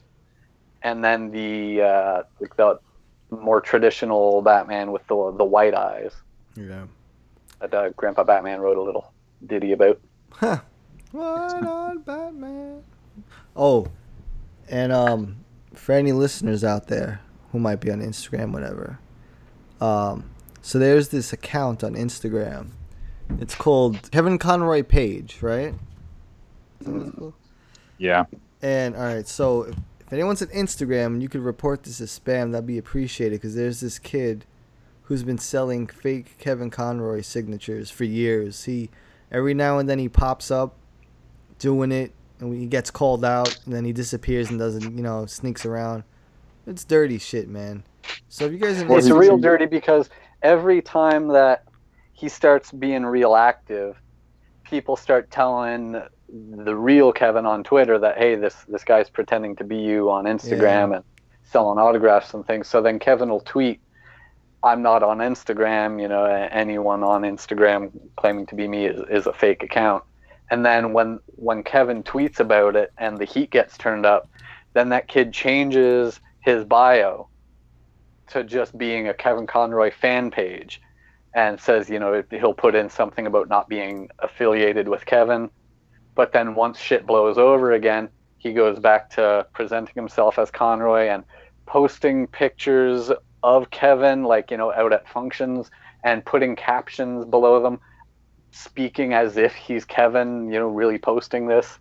and 0.83 1.03
then 1.03 1.31
the 1.31 1.81
uh, 1.81 2.23
like 2.39 2.55
the 2.55 2.79
more 3.29 3.61
traditional 3.61 4.41
Batman 4.41 4.91
with 4.91 5.05
the 5.07 5.33
the 5.37 5.43
white 5.43 5.73
eyes 5.73 6.13
yeah. 6.55 6.85
that 7.59 7.73
uh, 7.73 7.89
Grandpa 7.89 8.23
Batman 8.23 8.61
wrote 8.61 8.77
a 8.77 8.81
little 8.81 9.11
ditty 9.45 9.71
about. 9.71 9.99
Huh. 10.31 10.59
What 11.11 11.65
on 11.65 11.99
Batman? 12.05 12.83
Oh, 13.55 13.87
and 14.69 14.91
um, 14.91 15.37
for 15.73 15.93
any 15.93 16.11
listeners 16.11 16.63
out 16.63 16.87
there 16.87 17.21
who 17.51 17.59
might 17.59 17.79
be 17.79 17.91
on 17.91 18.01
Instagram, 18.01 18.51
whatever. 18.51 18.99
Um, 19.79 20.29
so 20.61 20.79
there's 20.79 21.09
this 21.09 21.31
account 21.31 21.83
on 21.83 21.95
Instagram. 21.95 22.69
It's 23.39 23.55
called 23.55 24.11
Kevin 24.11 24.37
Conroy 24.37 24.83
Page, 24.83 25.37
right? 25.41 25.73
Is 26.79 26.85
that 26.85 26.93
what 26.93 27.07
it's 27.07 27.15
called? 27.15 27.33
Yeah. 27.97 28.25
And 28.61 28.95
all 28.95 29.03
right, 29.03 29.27
so 29.27 29.71
if, 30.07 30.13
anyone's 30.13 30.41
on 30.41 30.47
Instagram 30.47 31.07
and 31.07 31.21
you 31.21 31.27
could 31.27 31.41
report 31.41 31.83
this 31.83 31.99
as 31.99 32.17
spam, 32.17 32.53
that'd 32.53 32.65
be 32.65 32.77
appreciated 32.77 33.41
because 33.41 33.55
there's 33.55 33.81
this 33.81 33.99
kid 33.99 34.45
who's 35.03 35.23
been 35.23 35.37
selling 35.37 35.85
fake 35.85 36.37
Kevin 36.37 36.69
Conroy 36.69 37.21
signatures 37.21 37.91
for 37.91 38.05
years. 38.05 38.63
He 38.63 38.89
every 39.31 39.53
now 39.53 39.79
and 39.79 39.89
then 39.89 39.99
he 39.99 40.07
pops 40.07 40.49
up 40.49 40.75
doing 41.59 41.91
it 41.91 42.13
and 42.39 42.57
he 42.57 42.67
gets 42.67 42.89
called 42.89 43.25
out 43.25 43.59
and 43.65 43.73
then 43.73 43.83
he 43.83 43.91
disappears 43.91 44.49
and 44.49 44.57
doesn't, 44.57 44.95
you 44.95 45.03
know, 45.03 45.25
sneaks 45.25 45.65
around. 45.65 46.03
It's 46.65 46.85
dirty 46.85 47.17
shit, 47.17 47.49
man. 47.49 47.83
So 48.29 48.45
if 48.45 48.53
you 48.53 48.59
guys 48.59 48.77
have 48.77 48.89
It's 48.89 49.09
real 49.09 49.37
dirty 49.37 49.65
because 49.65 50.09
every 50.41 50.81
time 50.81 51.27
that 51.29 51.65
he 52.13 52.29
starts 52.29 52.71
being 52.71 53.05
real 53.05 53.35
active, 53.35 54.01
people 54.63 54.95
start 54.95 55.29
telling 55.31 56.01
the 56.29 56.75
real 56.75 57.11
Kevin 57.11 57.45
on 57.45 57.63
Twitter 57.63 57.97
that 57.99 58.17
hey, 58.17 58.35
this 58.35 58.55
this 58.67 58.83
guy's 58.83 59.09
pretending 59.09 59.55
to 59.57 59.63
be 59.63 59.77
you 59.77 60.09
on 60.11 60.25
Instagram 60.25 60.95
and 60.95 61.05
selling 61.43 61.79
autographs 61.79 62.33
and 62.33 62.45
things. 62.45 62.67
So 62.67 62.81
then 62.81 62.99
Kevin 62.99 63.29
will 63.29 63.41
tweet, 63.41 63.79
"I'm 64.63 64.81
not 64.81 65.03
on 65.03 65.19
Instagram." 65.19 66.01
You 66.01 66.07
know, 66.07 66.25
anyone 66.25 67.03
on 67.03 67.21
Instagram 67.21 67.91
claiming 68.17 68.45
to 68.47 68.55
be 68.55 68.67
me 68.67 68.85
is, 68.85 69.01
is 69.09 69.27
a 69.27 69.33
fake 69.33 69.63
account. 69.63 70.03
And 70.49 70.65
then 70.65 70.93
when 70.93 71.19
when 71.35 71.63
Kevin 71.63 72.03
tweets 72.03 72.39
about 72.39 72.75
it 72.75 72.91
and 72.97 73.17
the 73.17 73.25
heat 73.25 73.49
gets 73.49 73.77
turned 73.77 74.05
up, 74.05 74.29
then 74.73 74.89
that 74.89 75.07
kid 75.07 75.33
changes 75.33 76.19
his 76.41 76.63
bio 76.63 77.27
to 78.27 78.43
just 78.43 78.77
being 78.77 79.07
a 79.07 79.13
Kevin 79.13 79.47
Conroy 79.47 79.91
fan 79.91 80.31
page 80.31 80.81
and 81.33 81.59
says, 81.59 81.89
you 81.89 81.99
know, 81.99 82.23
he'll 82.31 82.53
put 82.53 82.75
in 82.75 82.89
something 82.89 83.27
about 83.27 83.49
not 83.49 83.69
being 83.69 84.09
affiliated 84.19 84.87
with 84.87 85.05
Kevin. 85.05 85.49
But 86.17 86.33
then 86.33 86.55
once 86.55 86.79
shit 86.79 87.05
blows 87.05 87.37
over 87.37 87.71
again, 87.73 88.09
he 88.39 88.51
goes 88.51 88.79
back 88.79 89.11
to 89.11 89.45
presenting 89.53 89.93
himself 89.93 90.39
as 90.39 90.49
Conroy 90.49 91.07
and 91.07 91.23
posting 91.67 92.25
pictures 92.25 93.11
of 93.43 93.69
Kevin, 93.69 94.23
like, 94.23 94.49
you 94.49 94.57
know, 94.57 94.73
out 94.73 94.91
at 94.91 95.07
functions 95.07 95.69
and 96.03 96.25
putting 96.25 96.55
captions 96.55 97.23
below 97.23 97.61
them, 97.61 97.79
speaking 98.49 99.13
as 99.13 99.37
if 99.37 99.53
he's 99.53 99.85
Kevin, 99.85 100.51
you 100.51 100.57
know, 100.59 100.67
really 100.67 100.97
posting 100.97 101.47
this. 101.47 101.77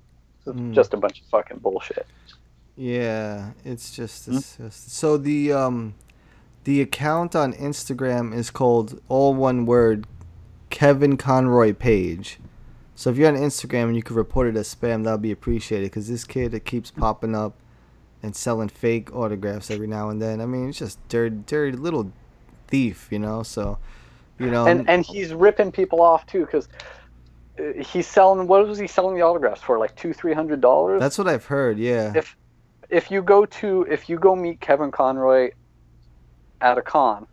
Mm. 0.47 0.73
just 0.73 0.95
a 0.95 0.97
bunch 0.97 1.21
of 1.23 1.27
fucking 1.27 1.59
bullshit. 1.59 2.07
Yeah, 2.77 3.51
it's 3.65 3.91
just, 3.91 4.29
it's 4.29 4.57
just 4.57 4.93
so 4.93 5.17
the 5.17 5.53
um 5.53 5.95
the 6.63 6.81
account 6.81 7.35
on 7.35 7.53
Instagram 7.55 8.33
is 8.33 8.51
called 8.51 9.01
all 9.09 9.35
one 9.35 9.67
word 9.67 10.07
Kevin 10.71 11.17
Conroy 11.17 11.73
page. 11.73 12.39
So 12.97 13.11
if 13.11 13.19
you're 13.19 13.29
on 13.29 13.37
Instagram 13.37 13.85
and 13.85 13.97
you 13.97 14.03
could 14.03 14.17
report 14.17 14.49
it 14.49 14.57
as 14.57 14.75
spam, 14.75 15.05
that'll 15.05 15.19
be 15.19 15.31
appreciated 15.31 15.91
because 15.91 16.09
this 16.09 16.25
kid 16.25 16.55
it 16.55 16.65
keeps 16.65 16.91
hmm. 16.91 17.01
popping 17.01 17.35
up 17.35 17.55
and 18.23 18.35
selling 18.35 18.69
fake 18.69 19.15
autographs 19.15 19.71
every 19.71 19.87
now 19.87 20.09
and 20.09 20.21
then. 20.21 20.41
I 20.41 20.47
mean, 20.47 20.71
it's 20.71 20.79
just 20.79 20.99
dirty, 21.09 21.37
dirty 21.47 21.77
little 21.77 22.11
thief, 22.69 23.09
you 23.11 23.19
know. 23.19 23.43
So, 23.43 23.79
you 24.39 24.51
know, 24.51 24.67
and 24.67 24.89
and 24.89 25.05
he's 25.05 25.35
ripping 25.35 25.73
people 25.73 26.01
off 26.01 26.27
too 26.27 26.47
because 26.47 26.69
uh, 27.59 27.83
he's 27.83 28.07
selling 28.07 28.49
what 28.49 28.67
was 28.67 28.79
he 28.79 28.87
selling 28.87 29.15
the 29.15 29.23
autographs 29.23 29.61
for 29.61 29.79
like 29.79 29.95
two 29.95 30.15
three 30.15 30.33
hundred 30.33 30.63
dollars 30.63 31.01
that's 31.01 31.19
what 31.19 31.29
I've 31.29 31.45
heard. 31.45 31.79
Yeah. 31.79 32.13
if 32.15 32.35
if 32.89 33.11
you 33.11 33.23
go 33.23 33.45
to 33.47 33.87
if 33.91 34.09
you 34.09 34.19
go 34.19 34.37
meet 34.37 34.61
kevin 34.61 34.91
conroy 34.91 35.51
at 36.61 36.79
a 36.79 36.83
con 36.83 37.27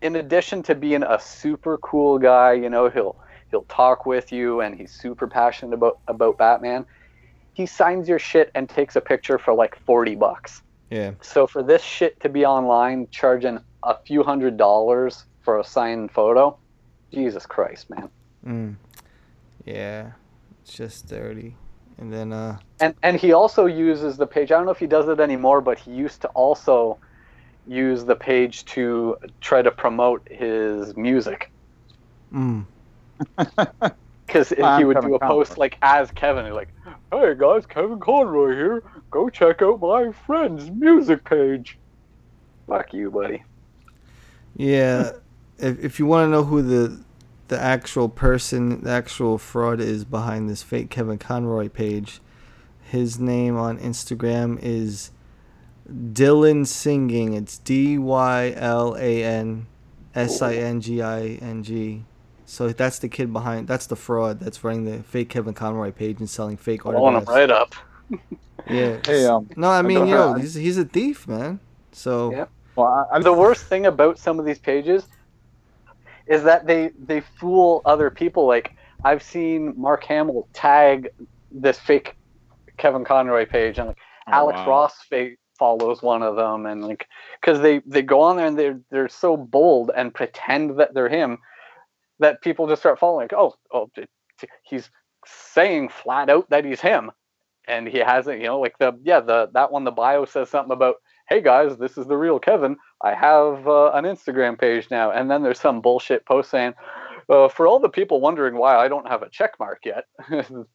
in 0.00 0.16
addition 0.16 0.62
to 0.64 0.74
being 0.74 1.02
a 1.02 1.18
super 1.20 1.78
cool 1.78 2.18
guy 2.18 2.54
you 2.54 2.70
know 2.70 2.88
he'll 2.88 3.16
he'll 3.52 3.62
talk 3.64 4.04
with 4.04 4.32
you 4.32 4.60
and 4.60 4.74
he's 4.74 4.90
super 4.90 5.28
passionate 5.28 5.72
about 5.74 6.00
about 6.08 6.36
batman 6.36 6.84
he 7.54 7.64
signs 7.66 8.08
your 8.08 8.18
shit 8.18 8.50
and 8.56 8.68
takes 8.68 8.96
a 8.96 9.00
picture 9.00 9.38
for 9.38 9.54
like 9.54 9.78
40 9.86 10.16
bucks 10.16 10.62
yeah. 10.90 11.12
so 11.20 11.46
for 11.46 11.62
this 11.62 11.82
shit 11.82 12.18
to 12.20 12.28
be 12.28 12.44
online 12.44 13.06
charging 13.12 13.60
a 13.84 13.96
few 13.98 14.24
hundred 14.24 14.56
dollars 14.56 15.24
for 15.42 15.60
a 15.60 15.64
signed 15.64 16.10
photo 16.10 16.56
jesus 17.12 17.46
christ 17.46 17.88
man 17.88 18.08
Mm. 18.46 18.76
Yeah. 19.64 20.12
It's 20.62 20.74
just 20.74 21.08
dirty. 21.08 21.54
And 21.98 22.12
then 22.12 22.32
uh 22.32 22.58
and 22.80 22.94
and 23.02 23.16
he 23.16 23.32
also 23.32 23.66
uses 23.66 24.16
the 24.16 24.26
page. 24.26 24.50
I 24.50 24.56
don't 24.56 24.64
know 24.64 24.72
if 24.72 24.78
he 24.78 24.86
does 24.86 25.08
it 25.08 25.20
anymore, 25.20 25.60
but 25.60 25.78
he 25.78 25.92
used 25.92 26.20
to 26.22 26.28
also 26.28 26.98
use 27.66 28.04
the 28.04 28.16
page 28.16 28.64
to 28.64 29.16
try 29.40 29.62
to 29.62 29.70
promote 29.70 30.26
his 30.28 30.96
music 30.96 31.52
mm. 32.34 32.64
because 34.26 34.50
he 34.50 34.62
I'm 34.62 34.84
would 34.86 35.00
Kevin 35.00 35.00
do 35.00 35.14
a 35.14 35.20
Conroy. 35.20 35.44
post 35.44 35.58
like 35.58 35.78
as 35.82 36.10
Kevin, 36.12 36.46
he'd 36.46 36.52
like, 36.52 36.70
"Hey 37.12 37.34
guys, 37.36 37.66
Kevin 37.66 38.00
Conroy 38.00 38.54
here. 38.54 38.82
Go 39.10 39.28
check 39.28 39.62
out 39.62 39.80
my 39.80 40.12
friend's 40.12 40.70
music 40.70 41.24
page." 41.24 41.78
Fuck 42.66 42.94
you, 42.94 43.10
buddy. 43.10 43.42
Yeah, 44.56 45.12
if 45.58 45.78
if 45.84 45.98
you 45.98 46.06
want 46.06 46.26
to 46.26 46.30
know 46.30 46.44
who 46.44 46.62
the 46.62 47.00
the 47.48 47.60
actual 47.60 48.08
person, 48.08 48.82
the 48.82 48.90
actual 48.90 49.38
fraud 49.38 49.80
is 49.80 50.04
behind 50.04 50.48
this 50.48 50.62
fake 50.62 50.90
Kevin 50.90 51.18
Conroy 51.18 51.68
page, 51.68 52.20
his 52.80 53.18
name 53.18 53.56
on 53.56 53.78
Instagram 53.78 54.58
is 54.62 55.10
Dylan 55.90 56.66
Singing. 56.66 57.34
It's 57.34 57.58
D 57.58 57.98
Y 57.98 58.54
L 58.56 58.96
A 58.98 59.24
N 59.24 59.66
S 60.14 60.40
I 60.42 60.54
N 60.54 60.80
G 60.80 61.02
I 61.02 61.20
N 61.42 61.62
G. 61.62 62.04
So 62.52 62.68
that's 62.68 62.98
the 62.98 63.08
kid 63.08 63.32
behind. 63.32 63.66
That's 63.66 63.86
the 63.86 63.96
fraud 63.96 64.38
that's 64.38 64.62
running 64.62 64.84
the 64.84 65.02
fake 65.02 65.30
Kevin 65.30 65.54
Conroy 65.54 65.90
page 65.90 66.18
and 66.20 66.28
selling 66.28 66.58
fake 66.58 66.84
autographs. 66.84 67.00
Blowing 67.00 67.14
him 67.16 67.24
autographs. 67.24 67.38
right 67.38 67.50
up. 67.50 67.74
Yeah. 68.68 68.98
Hey, 69.06 69.24
um, 69.24 69.48
No, 69.56 69.70
I 69.70 69.80
mean, 69.80 70.00
don't 70.00 70.08
you 70.08 70.14
know, 70.14 70.34
know. 70.34 70.38
he's 70.38 70.54
he's 70.54 70.76
a 70.76 70.84
thief, 70.84 71.26
man. 71.26 71.60
So 71.92 72.30
Yeah. 72.30 72.44
well, 72.76 73.06
I, 73.10 73.16
I, 73.16 73.20
the 73.20 73.32
worst 73.32 73.64
thing 73.64 73.86
about 73.86 74.18
some 74.18 74.38
of 74.38 74.44
these 74.44 74.58
pages 74.58 75.06
is 76.26 76.42
that 76.44 76.66
they 76.66 76.90
they 77.06 77.20
fool 77.40 77.82
other 77.84 78.10
people 78.10 78.46
like 78.46 78.72
i've 79.04 79.22
seen 79.22 79.74
mark 79.76 80.04
hamill 80.04 80.48
tag 80.54 81.08
this 81.50 81.78
fake 81.78 82.14
kevin 82.78 83.04
conroy 83.04 83.46
page 83.46 83.78
and 83.78 83.88
like 83.88 83.98
Oh, 84.26 84.32
alex 84.36 84.58
wow. 84.58 84.68
ross 84.68 84.94
fake 85.08 85.38
follows 85.58 86.02
one 86.02 86.22
of 86.22 86.36
them 86.36 86.66
and 86.66 86.84
like 86.84 87.06
because 87.40 87.60
they 87.60 87.80
they 87.86 88.02
go 88.02 88.20
on 88.20 88.36
there 88.36 88.46
and 88.46 88.58
they're 88.58 88.80
they're 88.90 89.08
so 89.08 89.36
bold 89.36 89.90
and 89.96 90.14
pretend 90.14 90.78
that 90.78 90.94
they're 90.94 91.08
him 91.08 91.38
that 92.22 92.40
people 92.42 92.66
just 92.66 92.82
start 92.82 92.98
following 92.98 93.24
like 93.24 93.32
oh 93.34 93.54
oh 93.72 93.90
he's 94.64 94.90
saying 95.26 95.88
flat 95.88 96.28
out 96.30 96.48
that 96.50 96.64
he's 96.64 96.80
him. 96.80 97.10
And 97.68 97.86
he 97.86 97.98
hasn't 97.98 98.40
you 98.40 98.46
know 98.46 98.58
like 98.58 98.76
the 98.78 98.92
yeah 99.04 99.20
the 99.20 99.48
that 99.54 99.70
one 99.70 99.84
the 99.84 99.92
bio 99.92 100.24
says 100.24 100.48
something 100.50 100.72
about 100.72 100.96
hey 101.28 101.40
guys 101.40 101.76
this 101.76 101.96
is 101.96 102.06
the 102.06 102.16
real 102.16 102.40
kevin. 102.40 102.76
I 103.02 103.14
have 103.14 103.68
uh, 103.68 103.92
an 103.92 104.04
instagram 104.04 104.58
page 104.58 104.88
now. 104.90 105.12
And 105.12 105.30
then 105.30 105.42
there's 105.44 105.60
some 105.60 105.80
bullshit 105.80 106.26
post 106.26 106.50
saying 106.50 106.74
uh, 107.28 107.48
for 107.48 107.68
all 107.68 107.78
the 107.78 107.88
people 107.88 108.20
wondering 108.20 108.56
why 108.56 108.76
i 108.76 108.88
don't 108.88 109.06
have 109.06 109.22
a 109.22 109.28
check 109.30 109.52
mark 109.60 109.78
yet 109.84 110.06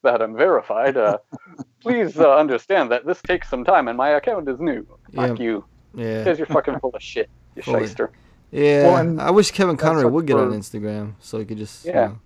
that 0.03 0.21
i'm 0.21 0.35
verified 0.37 0.95
uh, 0.95 1.17
please 1.81 2.17
uh, 2.17 2.35
understand 2.37 2.89
that 2.89 3.05
this 3.05 3.21
takes 3.21 3.49
some 3.49 3.65
time 3.65 3.89
and 3.89 3.97
my 3.97 4.11
account 4.11 4.47
is 4.47 4.57
new. 4.59 4.87
Fuck 5.13 5.37
Yeah. 5.39 5.43
you. 5.45 5.65
Yeah. 5.93 6.19
because 6.19 6.37
you're 6.39 6.47
fucking 6.47 6.79
full 6.81 6.91
of 6.95 7.03
shit 7.03 7.29
you 7.55 7.63
shyster 7.63 8.11
Yeah, 8.51 8.83
Well, 8.87 8.95
and 8.97 9.21
I 9.21 9.31
wish 9.31 9.51
Kevin 9.51 9.75
that 9.75 9.81
Conroy 9.83 10.07
would 10.07 10.25
get 10.25 10.37
on 10.37 10.51
Instagram 10.51 11.13
so 11.19 11.37
he 11.39 11.45
could 11.45 11.57
just 11.57 11.85
you 11.85 11.91
Yeah. 11.91 12.07
know- 12.07 12.19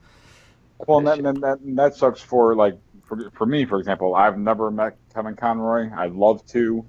Well, 0.88 0.98
and 1.00 1.08
that, 1.08 1.24
that, 1.24 1.42
that, 1.42 1.76
that 1.76 1.96
sucks 1.96 2.22
for 2.22 2.56
like 2.56 2.78
for, 3.06 3.30
for 3.32 3.46
me, 3.46 3.66
for 3.66 3.78
example. 3.80 4.16
I've 4.16 4.38
never 4.38 4.72
met 4.72 4.96
Kevin 5.14 5.36
Conroy. 5.36 5.90
I'd 5.96 6.14
love 6.14 6.46
to. 6.48 6.86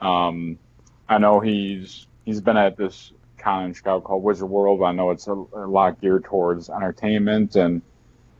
Um, 0.00 0.58
I 1.08 1.18
know 1.18 1.40
he's 1.40 2.06
he's 2.24 2.40
been 2.40 2.56
at 2.56 2.76
this 2.76 3.12
con 3.38 3.64
in 3.66 3.74
Chicago 3.74 4.00
called 4.00 4.22
Wizard 4.22 4.48
World. 4.48 4.82
I 4.82 4.92
know 4.92 5.10
it's 5.10 5.26
a, 5.28 5.32
a 5.32 5.66
lot 5.66 6.00
geared 6.00 6.24
towards 6.24 6.68
entertainment 6.70 7.56
and 7.56 7.82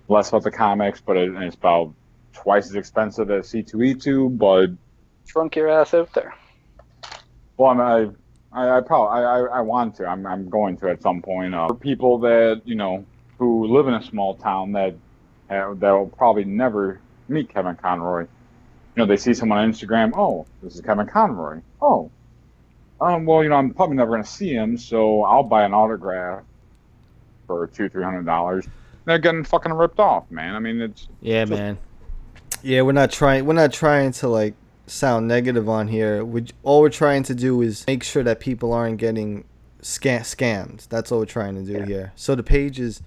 less 0.08 0.28
about 0.28 0.42
the 0.42 0.50
comics, 0.50 1.00
but 1.00 1.16
it, 1.16 1.28
and 1.30 1.42
it's 1.42 1.56
about 1.56 1.92
twice 2.32 2.66
as 2.66 2.74
expensive 2.74 3.30
as 3.30 3.50
C2E2. 3.50 4.36
But 4.38 4.70
drunk 5.26 5.56
your 5.56 5.68
ass 5.68 5.94
out 5.94 6.12
there 6.14 6.34
well, 7.56 7.70
I'm, 7.70 7.80
I 7.80 8.08
I, 8.52 8.78
I 8.78 8.80
probably 8.80 9.22
I, 9.22 9.22
I, 9.22 9.40
I 9.58 9.60
want 9.60 9.96
to. 9.96 10.06
I'm 10.06 10.26
I'm 10.26 10.48
going 10.48 10.76
to 10.78 10.90
at 10.90 11.02
some 11.02 11.22
point. 11.22 11.54
Uh, 11.54 11.68
for 11.68 11.74
people 11.74 12.18
that 12.20 12.62
you 12.64 12.74
know 12.74 13.04
who 13.38 13.66
live 13.66 13.88
in 13.88 13.94
a 13.94 14.02
small 14.02 14.34
town 14.34 14.72
that 14.72 14.94
uh, 15.50 15.74
that 15.74 15.90
will 15.90 16.08
probably 16.08 16.44
never 16.44 17.00
meet 17.28 17.48
Kevin 17.48 17.76
Conroy. 17.76 18.22
You 18.22 18.28
know, 18.96 19.06
they 19.06 19.16
see 19.16 19.32
someone 19.32 19.58
on 19.58 19.72
Instagram. 19.72 20.12
Oh, 20.14 20.46
this 20.62 20.74
is 20.74 20.82
Kevin 20.82 21.06
Conroy. 21.06 21.60
Oh, 21.80 22.10
um, 23.00 23.24
well, 23.24 23.42
you 23.42 23.48
know, 23.48 23.56
I'm 23.56 23.72
probably 23.74 23.96
never 23.96 24.10
going 24.12 24.22
to 24.22 24.28
see 24.28 24.52
him, 24.52 24.76
so 24.76 25.24
I'll 25.24 25.42
buy 25.42 25.64
an 25.64 25.74
autograph 25.74 26.44
for 27.46 27.66
two, 27.66 27.88
three 27.88 28.04
hundred 28.04 28.26
dollars. 28.26 28.66
They're 29.04 29.18
getting 29.18 29.42
fucking 29.42 29.72
ripped 29.72 29.98
off, 29.98 30.30
man. 30.30 30.54
I 30.54 30.60
mean, 30.60 30.80
it's 30.80 31.08
Yeah, 31.20 31.44
man. 31.46 31.78
Yeah, 32.62 32.82
we're 32.82 32.92
not 32.92 33.10
trying. 33.10 33.44
We're 33.44 33.54
not 33.54 33.72
trying 33.72 34.12
to 34.12 34.28
like 34.28 34.54
sound 34.92 35.26
negative 35.28 35.68
on 35.68 35.88
here. 35.88 36.24
We 36.24 36.46
all 36.62 36.80
we're 36.80 36.88
trying 36.90 37.22
to 37.24 37.34
do 37.34 37.60
is 37.62 37.84
make 37.86 38.02
sure 38.02 38.22
that 38.22 38.40
people 38.40 38.72
aren't 38.72 38.98
getting 38.98 39.44
scam 39.80 40.20
scammed. 40.20 40.88
That's 40.88 41.10
all 41.10 41.18
we're 41.20 41.24
trying 41.26 41.54
to 41.56 41.62
do 41.62 41.78
Yeah. 41.80 41.86
here. 41.86 42.12
So 42.16 42.34
the 42.34 42.42
page 42.42 42.78
is 42.78 43.02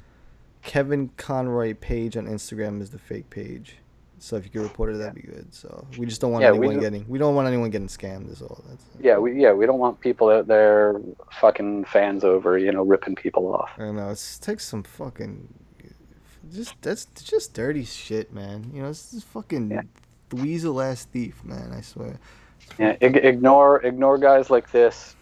Kevin 0.62 1.12
Conroy 1.18 1.74
page 1.76 2.18
on 2.18 2.26
Instagram 2.26 2.82
is 2.82 2.90
the 2.90 2.98
fake 2.98 3.30
page. 3.30 3.78
So 4.18 4.36
if 4.38 4.46
you 4.46 4.50
could 4.50 4.64
report 4.64 4.92
it, 4.94 4.98
that'd 4.98 5.14
be 5.14 5.22
good. 5.22 5.54
So 5.54 5.86
we 5.98 6.08
just 6.08 6.20
don't 6.20 6.32
want 6.32 6.42
Yeah, 6.42 6.52
we 6.52 6.58
anyone 6.68 6.76
do- 6.76 6.82
getting. 6.82 7.06
We 7.08 7.20
don't 7.20 7.36
want 7.36 7.48
anyone 7.48 7.70
getting 7.70 7.88
scammed. 7.88 8.32
Is 8.32 8.42
all. 8.42 8.64
That's. 8.68 8.84
Yeah, 9.00 9.18
we 9.20 9.40
yeah 9.40 9.52
we 9.54 9.66
don't 9.68 9.78
want 9.78 10.00
people 10.00 10.30
out 10.30 10.48
there 10.48 11.00
fucking 11.40 11.86
fans 11.86 12.24
over, 12.24 12.58
you 12.58 12.72
know, 12.72 12.84
ripping 12.84 13.16
people 13.16 13.54
off. 13.54 13.70
I 13.78 13.82
don't 13.82 13.96
know. 13.96 14.10
It's, 14.10 14.38
it 14.38 14.42
takes 14.42 14.66
some 14.66 14.84
fucking. 14.84 15.48
Just 16.52 16.76
that's 16.82 17.06
just 17.06 17.54
dirty 17.54 17.84
shit, 17.84 18.34
man. 18.34 18.72
You 18.74 18.84
know, 18.84 18.90
it's 18.90 19.12
just 19.12 19.26
fucking 19.28 19.88
weasel 20.32 20.82
ass 20.82 21.06
thief, 21.06 21.44
man. 21.44 21.72
I 21.76 21.82
swear. 21.82 22.20
Yeah, 22.80 22.96
ig- 23.02 23.18
ignore 23.18 23.82
ignore 23.86 24.18
guys 24.18 24.50
like 24.50 24.72
this 24.72 25.16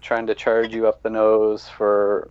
trying 0.00 0.26
to 0.26 0.34
charge 0.34 0.74
you 0.74 0.86
up 0.86 1.02
the 1.02 1.10
nose 1.10 1.68
for 1.68 2.28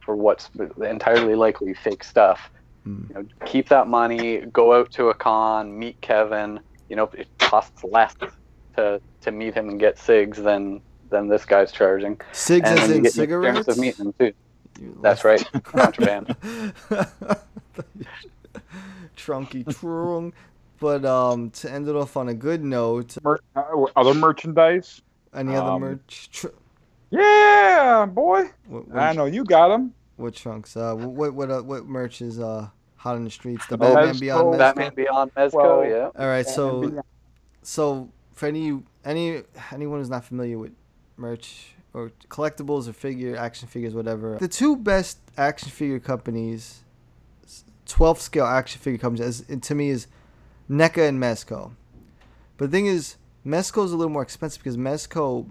for 0.00 0.16
what's 0.16 0.50
entirely 0.82 1.34
likely 1.34 1.74
fake 1.74 2.02
stuff. 2.02 2.50
Hmm. 2.84 3.02
You 3.08 3.14
know, 3.14 3.26
keep 3.44 3.68
that 3.68 3.88
money, 3.88 4.38
go 4.52 4.78
out 4.78 4.90
to 4.92 5.08
a 5.08 5.14
con, 5.14 5.78
meet 5.78 6.00
Kevin. 6.00 6.60
You 6.88 6.96
know, 6.96 7.10
it 7.12 7.28
costs 7.38 7.84
less 7.84 8.14
to 8.76 9.00
to 9.20 9.30
meet 9.30 9.54
him 9.54 9.68
and 9.68 9.78
get 9.78 9.98
cigs 9.98 10.38
than 10.38 10.80
than 11.10 11.28
this 11.28 11.44
guy's 11.44 11.72
charging. 11.72 12.20
Cigs 12.32 12.68
and 12.70 12.78
as 12.78 12.88
you 12.88 12.96
in 12.96 13.02
get 13.02 13.14
the 13.14 13.22
experience 13.22 13.66
cigarettes? 13.66 13.68
of 13.68 13.78
meeting 13.78 14.06
him 14.06 14.14
too. 14.18 14.32
That's 15.02 15.24
right, 15.24 15.44
contraband. 15.64 16.36
Trunky 19.16 19.64
trunk. 19.78 20.34
But 20.80 21.04
um, 21.04 21.50
to 21.50 21.70
end 21.70 21.88
it 21.88 21.96
off 21.96 22.16
on 22.16 22.28
a 22.28 22.34
good 22.34 22.62
note, 22.62 23.16
Mer- 23.22 23.40
uh, 23.56 23.62
other 23.96 24.14
merchandise. 24.14 25.02
any 25.34 25.54
other 25.56 25.70
Um, 25.72 25.80
merch? 25.80 26.30
Tr- 26.32 26.48
Yeah, 27.10 28.06
boy. 28.06 28.50
what, 28.68 28.84
I 28.96 29.12
know 29.12 29.24
you 29.24 29.44
got 29.44 29.68
them. 29.68 29.94
What 30.16 30.34
trunks? 30.34 30.76
Uh, 30.76 30.94
wh- 30.94 31.14
what 31.16 31.34
what 31.34 31.50
uh, 31.50 31.62
what 31.62 31.86
merch 31.86 32.22
is 32.22 32.38
uh 32.38 32.68
hot 32.96 33.16
in 33.16 33.24
the 33.24 33.30
streets? 33.30 33.66
The 33.66 33.78
Batman 33.78 34.14
Mezco. 34.14 34.20
Beyond 34.20 34.46
Mezco? 34.54 34.58
Batman 34.58 34.94
Beyond 34.94 35.34
Mezco, 35.34 35.52
Well, 35.54 35.84
yeah. 35.86 36.10
All 36.16 36.26
right, 36.28 36.46
so 36.46 37.02
so 37.62 38.08
for 38.34 38.46
any 38.46 38.82
any 39.04 39.42
anyone 39.72 39.98
who's 40.00 40.10
not 40.10 40.24
familiar 40.24 40.58
with 40.58 40.72
merch 41.16 41.74
or 41.94 42.10
collectibles 42.28 42.88
or 42.88 42.92
figure 42.92 43.36
action 43.36 43.66
figures, 43.68 43.94
whatever, 43.94 44.36
the 44.38 44.48
two 44.48 44.76
best 44.76 45.18
action 45.36 45.70
figure 45.70 45.98
companies, 46.00 46.82
twelve 47.86 48.20
scale 48.20 48.44
action 48.46 48.80
figure 48.80 48.98
companies, 48.98 49.42
as, 49.48 49.60
to 49.60 49.74
me 49.74 49.90
is 49.90 50.06
NECA 50.70 51.08
and 51.08 51.20
Mezco. 51.20 51.72
But 52.56 52.70
the 52.70 52.76
thing 52.76 52.86
is, 52.86 53.16
Mezco 53.46 53.84
is 53.84 53.92
a 53.92 53.96
little 53.96 54.12
more 54.12 54.22
expensive 54.22 54.62
because 54.62 54.76
Mezco 54.76 55.48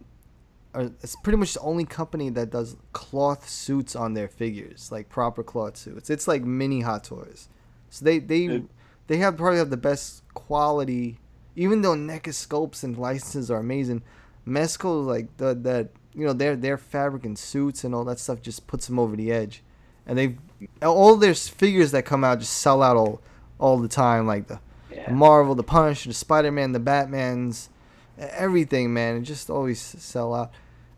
are 0.73 0.91
it's 1.01 1.15
pretty 1.15 1.37
much 1.37 1.53
the 1.53 1.59
only 1.61 1.85
company 1.85 2.29
that 2.29 2.51
does 2.51 2.75
cloth 2.93 3.49
suits 3.49 3.95
on 3.95 4.13
their 4.13 4.27
figures, 4.27 4.91
like 4.91 5.09
proper 5.09 5.43
cloth 5.43 5.77
suits. 5.77 6.09
It's 6.09 6.27
like 6.27 6.43
mini 6.43 6.81
Hot 6.81 7.03
Toys. 7.03 7.49
So 7.89 8.05
they 8.05 8.19
they 8.19 8.63
they 9.07 9.17
have 9.17 9.37
probably 9.37 9.57
have 9.59 9.69
the 9.69 9.77
best 9.77 10.21
quality. 10.33 11.19
Even 11.55 11.81
though 11.81 11.95
NECA 11.95 12.29
sculpts 12.29 12.83
and 12.83 12.97
licenses 12.97 13.49
are 13.49 13.57
amazing, 13.57 14.03
Mezco 14.47 15.03
like 15.05 15.35
the 15.37 15.55
that 15.55 15.89
you 16.13 16.25
know 16.25 16.33
their 16.33 16.55
their 16.55 16.77
fabric 16.77 17.25
and 17.25 17.37
suits 17.39 17.83
and 17.83 17.95
all 17.95 18.03
that 18.03 18.19
stuff 18.19 18.41
just 18.41 18.67
puts 18.67 18.85
them 18.87 18.99
over 18.99 19.15
the 19.15 19.31
edge, 19.31 19.63
and 20.05 20.17
they 20.17 20.37
all 20.83 21.15
their 21.15 21.33
figures 21.33 21.91
that 21.91 22.05
come 22.05 22.23
out 22.23 22.39
just 22.39 22.57
sell 22.57 22.83
out 22.83 22.97
all 22.97 23.21
all 23.59 23.79
the 23.79 23.87
time 23.87 24.27
like 24.27 24.47
the 24.47 24.59
Yeah. 25.07 25.13
Marvel, 25.13 25.55
the 25.55 25.63
Punisher, 25.63 26.09
the 26.09 26.13
Spider 26.13 26.51
Man, 26.51 26.71
the 26.71 26.79
Batman's, 26.79 27.69
everything 28.17 28.93
man, 28.93 29.17
it 29.17 29.21
just 29.21 29.49
always 29.49 29.79
sell 29.79 30.33
out. 30.33 30.51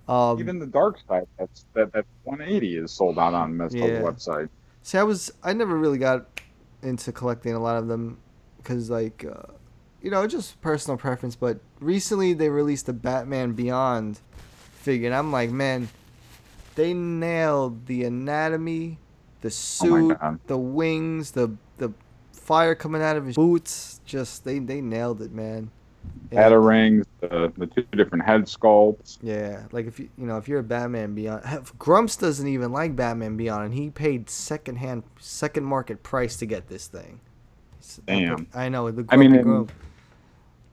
Um, 0.08 0.40
Even 0.40 0.58
the 0.60 0.66
dark 0.68 0.98
side, 1.08 1.28
that's 1.38 1.66
that 1.74 1.94
that 1.94 2.06
180 2.24 2.78
is 2.78 2.92
sold 2.92 3.20
out 3.20 3.34
on 3.34 3.54
Mezco's 3.56 3.76
Yeah. 3.76 4.02
website. 4.02 4.50
See, 4.82 4.98
I 4.98 5.04
was 5.04 5.32
I 5.44 5.54
never 5.54 5.78
really 5.78 5.98
got 6.00 6.26
into 6.82 7.12
collecting 7.12 7.54
a 7.54 7.60
lot 7.60 7.78
of 7.78 7.88
them 7.88 8.18
because 8.58 8.90
like 8.90 9.24
uh, 9.26 9.54
you 10.02 10.10
know 10.10 10.26
just 10.26 10.60
personal 10.62 10.98
preference. 10.98 11.36
But 11.36 11.60
recently 11.80 12.34
they 12.34 12.50
released 12.50 12.88
the 12.88 12.94
Batman 12.94 13.52
Beyond 13.54 14.20
figure, 14.74 15.08
and 15.08 15.16
I'm 15.16 15.32
like, 15.32 15.52
man, 15.52 15.90
they 16.76 16.94
nailed 16.94 17.86
the 17.86 18.04
anatomy, 18.06 18.98
the 19.42 19.48
Oh 19.48 19.52
suit, 19.52 20.18
God. 20.20 20.40
the 20.48 20.58
wings, 20.58 21.32
the 21.32 21.52
the 21.78 21.92
fire 22.50 22.74
coming 22.74 23.04
out 23.04 23.16
of 23.16 23.28
his 23.28 23.36
boots. 23.36 24.02
Just 24.06 24.44
they 24.44 24.58
they 24.58 24.82
nailed 24.82 25.22
it, 25.22 25.32
man. 25.32 25.70
Yeah. 26.32 26.50
Batarangs, 26.50 27.06
the 27.22 27.46
uh, 27.46 27.50
the 27.56 27.68
two 27.68 27.84
different 27.96 28.26
head 28.26 28.46
sculpts. 28.46 29.20
Yeah, 29.22 29.64
like 29.72 29.86
if 29.86 30.00
you 30.00 30.10
you 30.18 30.26
know 30.26 30.38
if 30.38 30.48
you're 30.48 30.60
a 30.60 30.64
Batman 30.64 31.14
Beyond, 31.14 31.70
Grumps 31.78 32.16
doesn't 32.16 32.48
even 32.48 32.72
like 32.72 32.96
Batman 32.96 33.38
Beyond, 33.38 33.66
and 33.66 33.74
he 33.76 33.92
paid 33.92 34.32
second 34.32 34.78
hand, 34.78 35.04
second 35.20 35.64
market 35.64 36.02
price 36.02 36.38
to 36.38 36.48
get 36.48 36.68
this 36.68 36.88
thing. 36.88 37.22
Damn. 38.08 38.48
I 38.56 38.68
know 38.70 38.90
the. 38.90 39.06
I 39.10 39.16
mean, 39.16 39.36
and- 39.36 39.44
grump. 39.44 39.72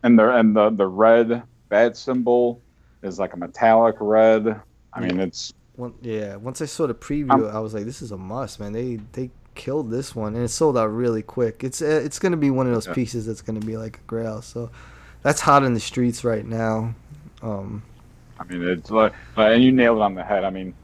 and 0.02 0.18
the 0.18 0.34
and 0.34 0.56
the 0.56 0.70
the 0.70 0.86
red 0.86 1.42
bat 1.68 1.96
symbol 1.98 2.62
is 3.02 3.18
like 3.18 3.34
a 3.34 3.36
metallic 3.36 3.96
red. 4.00 4.60
I 4.94 5.00
mean, 5.00 5.20
it's 5.20 5.52
yeah, 6.00 6.36
once 6.36 6.62
I 6.62 6.66
saw 6.66 6.86
the 6.86 6.94
preview, 6.94 7.52
I 7.52 7.58
was 7.58 7.74
like, 7.74 7.84
this 7.84 8.00
is 8.00 8.12
a 8.12 8.16
must, 8.16 8.60
man. 8.60 8.72
They 8.72 8.98
they 9.12 9.30
killed 9.56 9.90
this 9.90 10.14
one, 10.14 10.34
and 10.36 10.44
it 10.44 10.48
sold 10.48 10.76
out 10.78 10.86
really 10.86 11.22
quick. 11.22 11.64
It's 11.64 11.82
uh, 11.82 12.00
it's 12.04 12.18
gonna 12.20 12.36
be 12.36 12.50
one 12.50 12.66
of 12.66 12.72
those 12.74 12.86
Yeah. 12.86 12.94
pieces 12.94 13.26
that's 13.26 13.42
gonna 13.42 13.60
be 13.60 13.76
like 13.76 13.96
a 13.98 14.06
grail. 14.06 14.42
So 14.42 14.70
that's 15.22 15.40
hot 15.40 15.64
in 15.64 15.74
the 15.74 15.80
streets 15.80 16.22
right 16.22 16.44
now. 16.46 16.94
Um, 17.42 17.82
I 18.38 18.44
mean, 18.44 18.62
it's 18.62 18.90
like, 18.90 19.12
like- 19.36 19.54
and 19.54 19.64
you 19.64 19.72
nailed 19.72 19.98
it 19.98 20.02
on 20.02 20.14
the 20.14 20.22
head. 20.22 20.44
I 20.44 20.50
mean, 20.50 20.74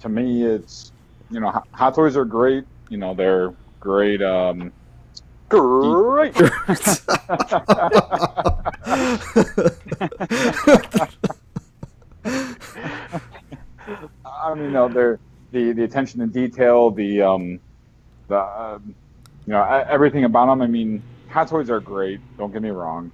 to 0.00 0.08
me, 0.08 0.44
it's 0.44 0.92
you 1.30 1.40
know, 1.40 1.50
Hot- 1.50 1.68
Hot 1.72 1.94
Toys 1.94 2.16
are 2.16 2.24
great. 2.24 2.64
You 2.88 2.98
know, 2.98 3.12
they're 3.14 3.52
great. 3.80 4.22
Um, 4.22 4.72
Great. 5.50 6.34
I 14.24 14.54
mean, 14.54 14.72
no, 14.72 14.88
they're 14.88 15.18
the 15.52 15.72
the 15.72 15.84
attention 15.84 16.20
to 16.20 16.26
detail, 16.26 16.90
the 16.90 17.22
um, 17.22 17.60
the 18.28 18.38
um, 18.40 18.94
you 19.46 19.52
know, 19.52 19.62
everything 19.88 20.24
about 20.24 20.46
them. 20.46 20.62
I 20.62 20.66
mean, 20.66 21.02
Hot 21.30 21.48
Toys 21.48 21.70
are 21.70 21.80
great. 21.80 22.20
Don't 22.38 22.52
get 22.52 22.62
me 22.62 22.70
wrong, 22.70 23.10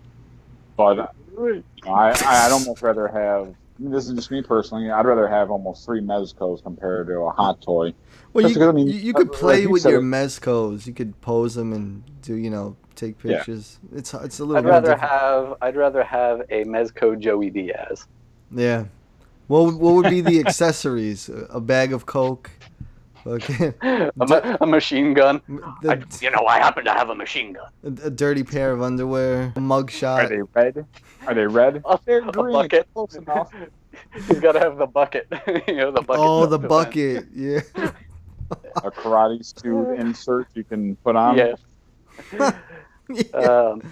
but 0.76 0.98
uh, 0.98 1.06
you 1.38 1.64
know, 1.84 1.92
I 1.92 2.11
I'd 2.24 2.52
almost 2.52 2.82
rather 2.82 3.08
have. 3.08 3.48
I 3.48 3.82
mean, 3.82 3.92
this 3.92 4.08
is 4.08 4.14
just 4.14 4.30
me 4.30 4.42
personally. 4.42 4.90
I'd 4.90 5.06
rather 5.06 5.26
have 5.26 5.50
almost 5.50 5.86
three 5.86 6.00
Mezcos 6.02 6.62
compared 6.62 7.06
to 7.06 7.14
a 7.20 7.30
Hot 7.30 7.62
Toy. 7.62 7.94
well, 8.34 8.42
Just 8.42 8.54
you, 8.54 8.61
because, 8.61 8.68
I 8.68 8.72
mean, 8.72 8.86
you, 8.88 8.92
you 8.92 9.14
uh, 9.14 9.18
could 9.18 9.30
like 9.30 9.38
play 9.38 9.62
you 9.62 9.70
with 9.70 9.82
said 9.82 9.90
your 9.90 10.00
it- 10.00 10.04
mezcos. 10.04 10.86
You 10.86 10.92
could 10.92 11.18
pose 11.22 11.54
them 11.54 11.72
and 11.72 12.02
do 12.22 12.34
you 12.34 12.50
know 12.50 12.76
take 12.94 13.16
Yeah. 13.24 13.36
pictures. 13.38 13.78
It's 13.94 14.12
it's 14.14 14.38
a 14.38 14.44
little. 14.44 14.58
I'd 14.58 14.64
more 14.64 14.72
rather 14.74 14.90
different. 14.92 15.11
have 15.11 15.54
I'd 15.62 15.76
rather 15.76 16.04
have 16.04 16.40
a 16.50 16.64
Mezco 16.64 17.18
Joey 17.18 17.48
Diaz. 17.50 18.06
Yeah. 18.52 18.84
What 19.46 19.64
would- 19.64 19.76
what 19.76 19.94
would 19.94 20.11
be 20.11 20.20
the 20.20 20.40
accessories? 20.40 21.28
A 21.30 21.46
a 21.56 21.61
bag 21.61 21.92
of 21.94 22.04
coke. 22.06 22.50
Okay. 23.26 23.72
A, 23.82 24.10
ma- 24.16 24.56
a 24.60 24.66
machine 24.66 25.14
gun. 25.14 25.40
The- 25.82 25.90
I, 25.92 26.02
you 26.20 26.30
know, 26.30 26.46
I 26.46 26.58
happen 26.58 26.84
to 26.84 26.92
have 26.92 27.10
a 27.10 27.14
machine 27.14 27.52
gun. 27.52 27.70
a, 27.84 28.06
a 28.06 28.10
dirty 28.10 28.42
pair 28.44 28.72
of 28.72 28.82
underwear. 28.82 29.52
A 29.56 29.60
mug 29.60 29.92
Are 30.02 30.28
they 30.28 30.42
red? 30.54 30.86
Are 31.26 31.34
they 31.34 31.46
red? 31.46 31.82
A, 31.84 31.98
They're 32.04 32.26
a 32.26 32.32
green. 32.32 32.52
bucket. 32.54 32.88
Close 32.94 33.14
enough. 33.16 33.52
He's 34.26 34.40
got 34.40 34.52
to 34.52 34.60
have 34.60 34.78
the 34.78 34.86
bucket. 34.86 35.26
you 35.68 35.76
know, 35.76 35.90
the 35.90 36.02
bucket. 36.02 36.24
Oh, 36.24 36.46
the 36.46 36.58
to- 36.58 36.66
bucket. 36.68 37.26
Yeah. 37.34 37.60
A 38.84 38.90
karate 38.90 39.44
suit 39.44 39.94
insert 39.98 40.48
you 40.54 40.64
can 40.64 40.96
put 40.96 41.16
on. 41.16 41.36
Yes. 41.36 41.58
Um, 43.34 43.82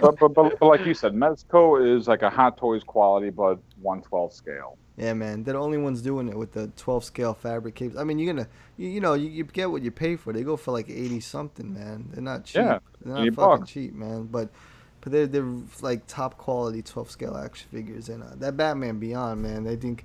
But, 0.00 0.16
but, 0.20 0.28
but, 0.32 0.58
but 0.60 0.66
like 0.66 0.86
you 0.86 0.94
said, 0.94 1.12
Mezco 1.12 1.96
is 1.98 2.06
like 2.06 2.22
a 2.22 2.30
Hot 2.30 2.56
Toys 2.56 2.84
quality, 2.84 3.30
but 3.30 3.58
112 3.82 4.32
scale. 4.32 4.78
Yeah, 4.98 5.14
man. 5.14 5.44
They're 5.44 5.54
the 5.54 5.60
only 5.60 5.78
ones 5.78 6.02
doing 6.02 6.28
it 6.28 6.36
with 6.36 6.52
the 6.52 6.68
12 6.76 7.04
scale 7.04 7.34
fabric 7.34 7.76
capes. 7.76 7.96
I 7.96 8.04
mean, 8.04 8.18
you're 8.18 8.34
gonna, 8.34 8.48
you, 8.76 8.88
you 8.88 9.00
know, 9.00 9.14
you, 9.14 9.28
you 9.30 9.44
get 9.44 9.70
what 9.70 9.82
you 9.82 9.92
pay 9.92 10.16
for. 10.16 10.32
They 10.32 10.42
go 10.42 10.56
for 10.56 10.72
like 10.72 10.90
80 10.90 11.20
something, 11.20 11.72
man. 11.74 12.10
They're 12.12 12.22
not 12.22 12.44
cheap. 12.44 12.56
Yeah, 12.56 12.80
they're 13.04 13.14
not 13.14 13.32
fucking 13.34 13.64
bucks. 13.64 13.66
cheap, 13.66 13.94
man. 13.94 14.24
But, 14.26 14.50
but 15.00 15.12
they're 15.12 15.28
they're 15.28 15.54
like 15.82 16.06
top 16.08 16.36
quality 16.38 16.82
12 16.82 17.10
scale 17.12 17.36
action 17.36 17.68
figures. 17.72 18.08
And 18.08 18.24
uh, 18.24 18.34
that 18.36 18.56
Batman 18.56 18.98
Beyond, 18.98 19.40
man. 19.42 19.64
They 19.64 19.76
think, 19.76 20.04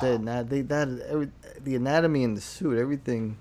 they 0.00 0.16
they 0.18 0.62
that 0.62 0.88
every, 1.08 1.30
the 1.62 1.76
anatomy 1.76 2.24
in 2.24 2.34
the 2.34 2.40
suit, 2.40 2.78
everything. 2.78 3.36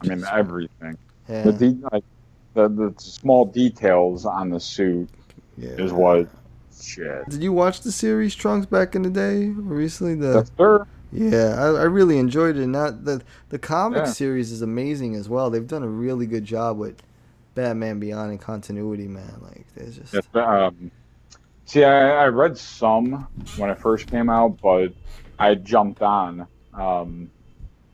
I 0.00 0.06
mean, 0.06 0.24
everything. 0.32 0.98
yeah, 1.28 1.42
The, 1.42 1.52
de- 1.52 1.88
like, 1.92 2.04
the 2.54 2.68
the 2.68 2.94
small 2.98 3.46
details 3.46 4.26
on 4.26 4.50
the 4.50 4.60
suit 4.60 5.10
yeah. 5.56 5.70
is 5.78 5.92
what 5.92 6.28
shit. 6.80 7.28
Did 7.28 7.42
you 7.42 7.52
watch 7.52 7.80
the 7.80 7.92
series 7.92 8.34
Trunks 8.34 8.66
back 8.66 8.94
in 8.94 9.02
the 9.02 9.10
day? 9.10 9.46
Or 9.46 9.52
recently, 9.76 10.14
the 10.14 10.32
That's 10.34 10.50
their 10.50 10.86
Yeah, 11.12 11.54
I, 11.58 11.66
I 11.66 11.84
really 11.84 12.18
enjoyed 12.18 12.56
it. 12.56 12.66
Not 12.66 13.04
the 13.04 13.22
the 13.50 13.58
comic 13.58 13.98
Yeah. 13.98 14.04
series 14.12 14.50
is 14.52 14.62
amazing 14.62 15.14
as 15.14 15.28
well. 15.28 15.50
They've 15.50 15.66
done 15.66 15.82
a 15.82 15.88
really 15.88 16.26
good 16.26 16.44
job 16.44 16.78
with 16.78 17.02
Batman 17.54 17.98
Beyond 18.00 18.30
and 18.30 18.40
continuity, 18.40 19.08
man. 19.08 19.34
Like 19.42 19.66
there's 19.74 19.96
just 19.98 20.14
Yes, 20.14 20.26
um, 20.34 20.90
see, 21.66 21.84
I, 21.84 22.24
I 22.24 22.26
read 22.26 22.56
some 22.56 23.26
when 23.56 23.70
it 23.70 23.78
first 23.78 24.06
came 24.06 24.30
out, 24.30 24.58
but 24.62 24.92
I 25.38 25.54
jumped 25.56 26.00
on 26.02 26.46
um, 26.72 27.30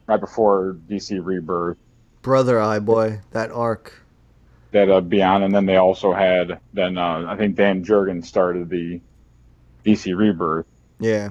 right 0.07 0.21
before 0.21 0.77
DC 0.89 1.25
Rebirth. 1.25 1.77
Brother 2.23 2.61
Eye 2.61 2.79
Boy, 2.79 3.21
that 3.33 3.51
arc. 3.51 4.03
That 4.73 4.91
uh, 4.91 5.01
Beyond, 5.01 5.45
and 5.45 5.55
then 5.55 5.67
they 5.67 5.77
also 5.77 6.13
had 6.13 6.61
then 6.73 6.99
uh, 6.99 7.25
I 7.29 7.37
think 7.37 7.57
Dan 7.57 7.83
Jurgen 7.85 8.23
started 8.23 8.69
the 8.69 9.01
DC 9.85 10.17
Rebirth. 10.17 10.67
Yeah, 11.01 11.31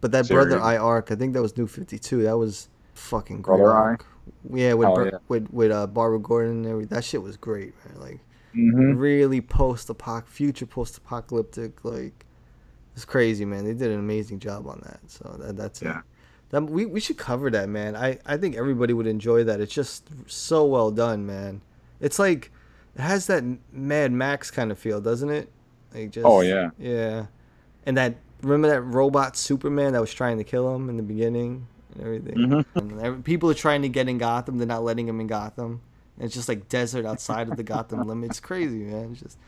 but 0.00 0.12
that 0.12 0.26
Series. 0.26 0.46
Brother 0.46 0.62
Eye 0.62 0.76
arc, 0.76 1.10
I 1.10 1.16
think 1.16 1.34
that 1.34 1.42
was 1.42 1.56
New 1.56 1.66
Fifty 1.66 1.98
Two. 1.98 2.22
That 2.22 2.36
was 2.38 2.68
fucking 2.94 3.42
great. 3.42 3.58
Brother 3.58 3.72
arc. 3.72 4.06
Yeah, 4.52 4.74
with 4.74 4.88
yeah. 5.12 5.18
with 5.28 5.48
with 5.52 5.70
uh, 5.70 5.86
Barbara 5.86 6.18
Gordon 6.20 6.64
and 6.64 6.66
everything. 6.66 6.94
That 6.94 7.04
shit 7.04 7.22
was 7.22 7.36
great, 7.36 7.74
man. 7.84 8.00
Like 8.00 8.20
Mhm. 8.56 8.98
really 8.98 9.40
post 9.42 9.88
apoc 9.88 10.26
future 10.26 10.66
post 10.66 10.96
apocalyptic. 10.96 11.84
Like 11.84 12.24
it's 12.94 13.04
crazy, 13.04 13.44
man. 13.44 13.64
They 13.64 13.74
did 13.74 13.90
an 13.90 13.98
amazing 13.98 14.38
job 14.38 14.66
on 14.66 14.80
that. 14.84 15.00
So 15.08 15.36
that 15.40 15.56
that's 15.56 15.82
Yeah. 15.82 16.00
That, 16.50 16.62
we 16.62 16.86
we 16.86 17.00
should 17.00 17.18
cover 17.18 17.50
that, 17.50 17.68
man. 17.68 17.94
I 17.96 18.18
I 18.24 18.36
think 18.36 18.56
everybody 18.56 18.92
would 18.94 19.06
enjoy 19.06 19.44
that. 19.44 19.60
It's 19.60 19.74
just 19.74 20.08
so 20.26 20.64
well 20.64 20.90
done, 20.90 21.26
man. 21.26 21.60
It's 22.00 22.18
like 22.18 22.50
it 22.94 23.00
has 23.02 23.26
that 23.26 23.44
Mad 23.72 24.12
Max 24.12 24.50
kind 24.50 24.70
of 24.72 24.78
feel, 24.78 25.00
doesn't 25.00 25.30
it? 25.30 25.50
Like 25.94 26.10
just 26.10 26.26
Oh, 26.26 26.40
yeah. 26.40 26.70
yeah. 26.78 27.26
And 27.84 27.96
that 27.96 28.16
remember 28.42 28.68
that 28.68 28.82
robot 28.82 29.36
Superman 29.36 29.92
that 29.94 30.00
was 30.00 30.12
trying 30.12 30.38
to 30.38 30.44
kill 30.44 30.74
him 30.74 30.88
in 30.88 30.96
the 30.96 31.02
beginning 31.02 31.66
and 31.94 32.02
everything. 32.02 32.34
Mhm. 32.36 32.64
And 33.04 33.24
people 33.24 33.50
are 33.50 33.54
trying 33.54 33.82
to 33.82 33.88
get 33.88 34.08
in 34.08 34.18
Gotham. 34.18 34.58
They're 34.58 34.66
not 34.66 34.82
letting 34.84 35.08
him 35.08 35.20
in 35.20 35.26
Gotham. 35.26 35.80
And 36.16 36.24
it's 36.26 36.34
just 36.34 36.48
like 36.48 36.68
desert 36.68 37.04
outside 37.06 37.48
of 37.48 37.56
the 37.56 37.62
Gotham 37.62 38.02
limit. 38.06 38.30
It's 38.30 38.40
crazy, 38.40 38.84
man. 38.84 39.10
It's 39.12 39.20
just 39.22 39.38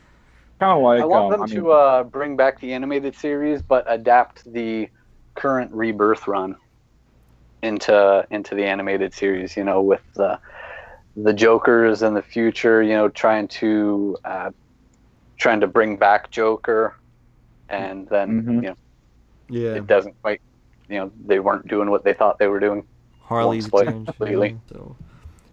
Kind 0.61 0.77
of 0.77 0.83
like 0.83 1.01
I 1.01 1.05
want 1.05 1.27
um, 1.27 1.31
them 1.31 1.43
I 1.43 1.47
to 1.55 1.71
uh, 1.71 2.03
bring 2.05 2.37
back 2.37 2.61
the 2.61 2.73
animated 2.73 3.15
series, 3.15 3.63
but 3.63 3.85
adapt 3.87 4.51
the 4.53 4.89
current 5.37 5.73
Rebirth 5.73 6.27
run 6.27 6.57
into 7.63 8.27
into 8.31 8.55
the 8.57 8.65
animated 8.65 9.15
series. 9.15 9.57
You 9.57 9.63
know, 9.65 9.83
with 9.83 10.03
the 10.15 10.39
the 11.23 11.33
Jokers 11.33 12.03
in 12.03 12.15
the 12.15 12.23
future. 12.23 12.83
You 12.83 12.95
know, 12.95 13.09
trying 13.09 13.49
to 13.49 14.17
uh, 14.25 14.51
trying 15.37 15.61
to 15.61 15.67
bring 15.67 15.97
back 15.97 16.31
Joker, 16.31 16.97
and 17.69 18.09
then 18.09 18.43
Mhm. 18.43 18.55
you 18.63 18.69
know 18.71 18.77
yeah. 19.49 19.75
it 19.75 19.87
doesn't 19.87 20.15
quite. 20.23 20.41
You 20.89 20.99
know, 21.01 21.13
they 21.27 21.39
weren't 21.39 21.69
doing 21.69 21.91
what 21.91 22.03
they 22.05 22.15
thought 22.15 22.39
they 22.39 22.47
were 22.47 22.61
doing. 22.61 22.83
Harley's 23.21 23.67
spoil 23.67 23.85
change, 23.85 24.07
completely. 24.07 24.49
yeah, 24.51 24.57
So 24.77 24.97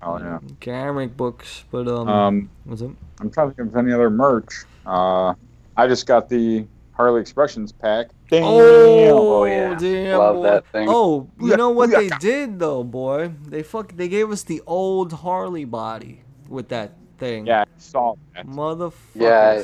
oh 0.02 0.18
yeah. 0.20 0.40
comic 0.62 1.18
books, 1.18 1.66
but 1.72 1.88
um, 1.90 2.08
Um, 2.08 2.50
what's 2.64 2.82
it? 2.82 2.92
I'm 3.20 3.30
trying 3.30 3.50
to 3.50 3.56
think 3.56 3.70
of 3.70 3.76
any 3.76 3.92
other 3.92 4.10
merch. 4.10 4.64
Uh, 4.86 5.34
I 5.76 5.88
just 5.88 6.06
got 6.08 6.30
the 6.30 6.66
Harley 6.96 7.22
Expressions 7.22 7.72
pack. 7.72 8.08
Damn. 8.30 8.44
Oh, 8.46 9.44
yeah. 9.46 9.76
damn, 9.76 10.18
Love 10.18 10.36
boy. 10.38 10.44
that 10.44 10.66
thing. 10.68 10.88
Oh, 10.90 11.30
you 11.40 11.50
Yeah, 11.50 11.56
know 11.58 11.70
what 11.70 11.90
they 11.92 12.10
did 12.20 12.58
though, 12.60 12.84
boy? 12.84 13.32
They 13.48 13.64
fuck. 13.64 13.94
They 13.96 14.08
gave 14.08 14.32
us 14.32 14.44
the 14.44 14.62
old 14.66 15.12
Harley 15.14 15.66
body 15.66 16.22
with 16.48 16.70
that 16.70 16.94
thing. 17.18 17.46
Yeah, 17.48 17.62
I 17.64 17.66
saw 17.78 18.16
that. 18.34 18.48
Motherfuckers. 18.48 18.94
Yeah, 19.16 19.64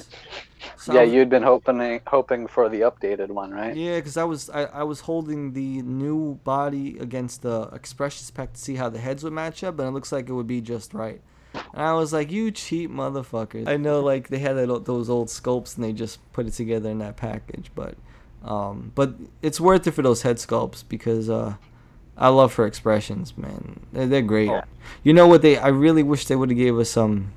So 0.77 0.93
yeah, 0.93 1.01
was- 1.03 1.13
you'd 1.13 1.29
been 1.29 1.43
hoping 1.43 2.01
hoping 2.05 2.47
for 2.47 2.69
the 2.69 2.81
updated 2.81 3.29
one, 3.29 3.51
right? 3.51 3.75
Yeah, 3.75 3.95
because 3.95 4.17
I 4.17 4.23
was 4.25 4.49
I, 4.49 4.65
I 4.65 4.83
was 4.83 4.99
holding 5.01 5.53
the 5.53 5.81
new 5.83 6.35
body 6.43 6.97
against 6.99 7.41
the 7.43 7.69
expressions 7.73 8.29
pack 8.29 8.53
to 8.53 8.59
see 8.59 8.75
how 8.75 8.89
the 8.89 8.99
heads 8.99 9.23
would 9.23 9.33
match 9.33 9.63
up, 9.63 9.79
and 9.79 9.87
it 9.87 9.91
looks 9.91 10.11
like 10.11 10.27
it 10.29 10.33
would 10.33 10.47
be 10.47 10.61
just 10.61 10.93
right. 10.93 11.21
And 11.53 11.81
I 11.81 11.93
was 11.93 12.13
like, 12.13 12.31
"You 12.31 12.51
cheap 12.51 12.89
motherfuckers!" 12.91 13.67
I 13.67 13.77
know, 13.77 14.01
like 14.01 14.29
they 14.29 14.39
had 14.39 14.53
that, 14.57 14.85
those 14.85 15.09
old 15.09 15.27
sculpts, 15.27 15.75
and 15.75 15.83
they 15.83 15.93
just 15.93 16.19
put 16.33 16.45
it 16.47 16.51
together 16.51 16.89
in 16.89 16.99
that 16.99 17.17
package, 17.17 17.71
but 17.75 17.95
um, 18.43 18.91
but 18.95 19.15
it's 19.41 19.59
worth 19.59 19.85
it 19.87 19.91
for 19.91 20.01
those 20.01 20.21
head 20.23 20.37
sculpts 20.37 20.83
because 20.87 21.29
uh, 21.29 21.55
I 22.17 22.29
love 22.29 22.55
her 22.55 22.65
expressions, 22.65 23.37
man. 23.37 23.79
They're, 23.93 24.07
they're 24.07 24.21
great. 24.21 24.49
Oh. 24.49 24.61
You 25.03 25.13
know 25.13 25.27
what? 25.27 25.41
They 25.41 25.57
I 25.57 25.67
really 25.67 26.03
wish 26.03 26.25
they 26.25 26.35
would 26.35 26.49
have 26.49 26.57
gave 26.57 26.77
us 26.77 26.89
some 26.89 27.33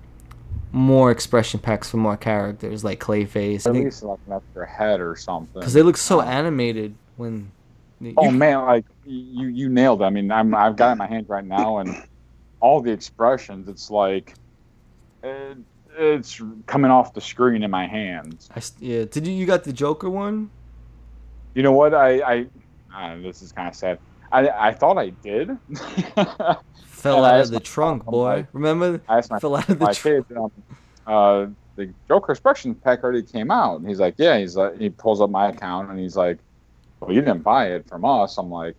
more 0.72 1.10
expression 1.12 1.60
packs 1.60 1.90
for 1.90 1.98
more 1.98 2.16
characters 2.16 2.82
like 2.82 2.98
Clayface. 3.00 3.66
I 3.66 3.70
At 3.70 3.74
think 3.74 3.84
least 3.84 4.02
like 4.02 4.18
an 4.26 4.32
extra 4.34 4.68
head 4.68 5.00
or 5.00 5.14
something. 5.16 5.60
because 5.60 5.72
they 5.72 5.82
look 5.82 5.96
so 5.96 6.20
animated 6.20 6.94
when. 7.16 7.50
Oh 8.16 8.24
you- 8.26 8.32
man, 8.32 8.58
like 8.66 8.84
you 9.06 9.46
you 9.48 9.68
nailed 9.68 10.02
it. 10.02 10.04
I 10.04 10.10
mean, 10.10 10.30
I'm 10.30 10.54
I've 10.54 10.76
got 10.76 10.88
it 10.88 10.92
in 10.92 10.98
my 10.98 11.06
hand 11.06 11.28
right 11.28 11.44
now, 11.44 11.78
and 11.78 11.94
all 12.64 12.80
the 12.80 12.90
expressions. 12.90 13.68
It's 13.68 13.90
like 13.90 14.34
it, 15.22 15.58
it's 15.98 16.40
coming 16.66 16.90
off 16.90 17.12
the 17.12 17.20
screen 17.20 17.62
in 17.62 17.70
my 17.70 17.86
hands. 17.86 18.48
I 18.56 18.62
yeah, 18.80 19.04
did 19.04 19.26
you 19.26 19.34
you 19.34 19.44
got 19.46 19.64
the 19.64 19.72
Joker 19.72 20.08
one? 20.08 20.50
You 21.54 21.62
know 21.62 21.72
what? 21.72 21.92
I 21.94 22.20
I 22.20 22.46
uh, 22.96 23.16
this 23.20 23.42
is 23.42 23.52
kind 23.52 23.68
of 23.68 23.74
sad. 23.74 23.98
I 24.32 24.48
I 24.48 24.72
thought 24.72 24.96
I 24.98 25.10
did. 25.10 25.56
Fell 26.86 27.22
out 27.24 27.40
of 27.40 27.50
the 27.50 27.60
trunk, 27.60 28.04
boy. 28.06 28.24
like- 28.36 28.46
Remember? 28.54 29.00
I 29.08 29.18
asked 29.18 29.30
my 29.30 29.38
Fell 29.38 29.56
out 29.56 29.68
of 29.68 29.78
the 29.78 29.92
trunk. 29.92 30.26
kid, 30.28 30.36
um, 30.38 30.50
uh, 31.06 31.46
the 31.76 31.92
Joker 32.08 32.32
expression 32.32 32.74
pack 32.74 33.04
already 33.04 33.22
came 33.22 33.50
out, 33.50 33.78
and 33.80 33.86
he's 33.88 34.00
like, 34.00 34.14
yeah. 34.16 34.38
He's 34.38 34.56
like, 34.56 34.78
he 34.78 34.88
pulls 34.88 35.20
up 35.20 35.28
my 35.28 35.48
account, 35.50 35.90
and 35.90 35.98
he's 35.98 36.16
like, 36.16 36.38
well, 37.00 37.12
you 37.12 37.20
didn't 37.20 37.42
buy 37.42 37.66
it 37.74 37.86
from 37.86 38.04
us. 38.06 38.38
I'm 38.38 38.50
like, 38.50 38.74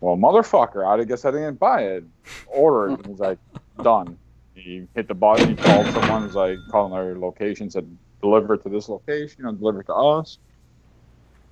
well, 0.00 0.16
motherfucker, 0.16 0.86
I 0.86 1.04
guess 1.04 1.24
I 1.24 1.30
didn't 1.30 1.58
buy 1.58 1.82
it. 1.82 2.04
Order 2.46 2.90
it. 2.92 2.98
And 2.98 3.06
he's 3.06 3.18
like, 3.18 3.38
done. 3.82 4.18
He 4.54 4.86
hit 4.94 5.08
the 5.08 5.14
button. 5.14 5.50
He 5.50 5.54
called 5.56 5.86
someone. 5.88 6.24
He's 6.24 6.34
like, 6.34 6.58
calling 6.70 6.92
their 6.92 7.18
location, 7.18 7.70
said, 7.70 7.86
deliver 8.20 8.54
it 8.54 8.62
to 8.62 8.68
this 8.68 8.88
location. 8.88 9.44
Know, 9.44 9.52
deliver 9.52 9.80
it 9.80 9.86
to 9.86 9.94
us. 9.94 10.38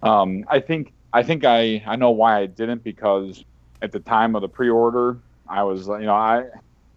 Um, 0.02 0.44
I 0.48 0.60
think 0.60 0.92
I 1.12 1.22
think 1.22 1.44
I 1.44 1.82
I 1.86 1.96
know 1.96 2.10
why 2.10 2.38
I 2.38 2.46
didn't 2.46 2.84
because 2.84 3.44
at 3.82 3.92
the 3.92 4.00
time 4.00 4.36
of 4.36 4.42
the 4.42 4.48
pre-order, 4.48 5.18
I 5.48 5.62
was 5.64 5.88
you 5.88 6.00
know 6.00 6.14
I 6.14 6.44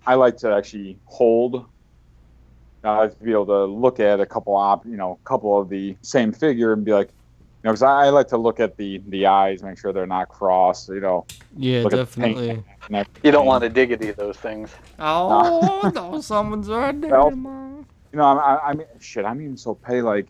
I 0.06 0.16
like 0.16 0.38
to 0.38 0.54
actually 0.54 0.97
hold. 1.06 1.66
I 2.84 2.97
like 2.97 3.18
to 3.18 3.24
be 3.24 3.32
able 3.32 3.45
to 3.47 3.66
look 3.66 3.99
at 3.99 4.20
a 4.20 4.26
couple 4.26 4.56
op, 4.56 4.86
you 4.86 4.97
know, 4.97 5.20
a 5.24 5.28
couple 5.28 5.60
of 5.60 5.70
the 5.70 5.95
same 6.02 6.32
figure 6.32 6.74
and 6.74 6.84
be 6.84 6.91
like, 6.91 7.10
you 7.64 7.68
know, 7.68 7.74
because 7.74 7.84
I, 7.84 8.05
I 8.05 8.09
like 8.09 8.28
to 8.30 8.38
look 8.38 8.59
at 8.59 8.76
the 8.76 9.01
the 9.09 9.28
eyes, 9.28 9.62
make 9.62 9.78
sure 9.78 9.93
they're 9.93 10.07
not 10.07 10.30
crossed, 10.30 10.89
you 10.89 10.99
know. 10.99 11.26
Yeah, 11.55 11.84
look 11.84 11.93
at 11.93 12.09
the 12.09 12.22
paint 12.22 12.38
definitely. 12.38 13.22
You 13.24 13.32
don't 13.32 13.45
want 13.45 13.64
to 13.64 13.70
diggity 13.70 14.12
those 14.12 14.38
things. 14.38 14.72
Oh 14.97 15.91
no, 15.95 16.22
someone's 16.22 16.70
right 16.70 16.99
there. 16.99 17.12
Well, 17.12 17.32
man. 17.32 17.86
You 18.12 18.18
know, 18.18 18.24
I, 18.24 18.55
I, 18.55 18.70
I 18.70 18.74
mean, 18.74 18.88
shit, 18.99 19.26
I'm 19.26 19.41
even 19.41 19.57
so 19.57 19.76
petty. 19.76 20.01
Like, 20.01 20.28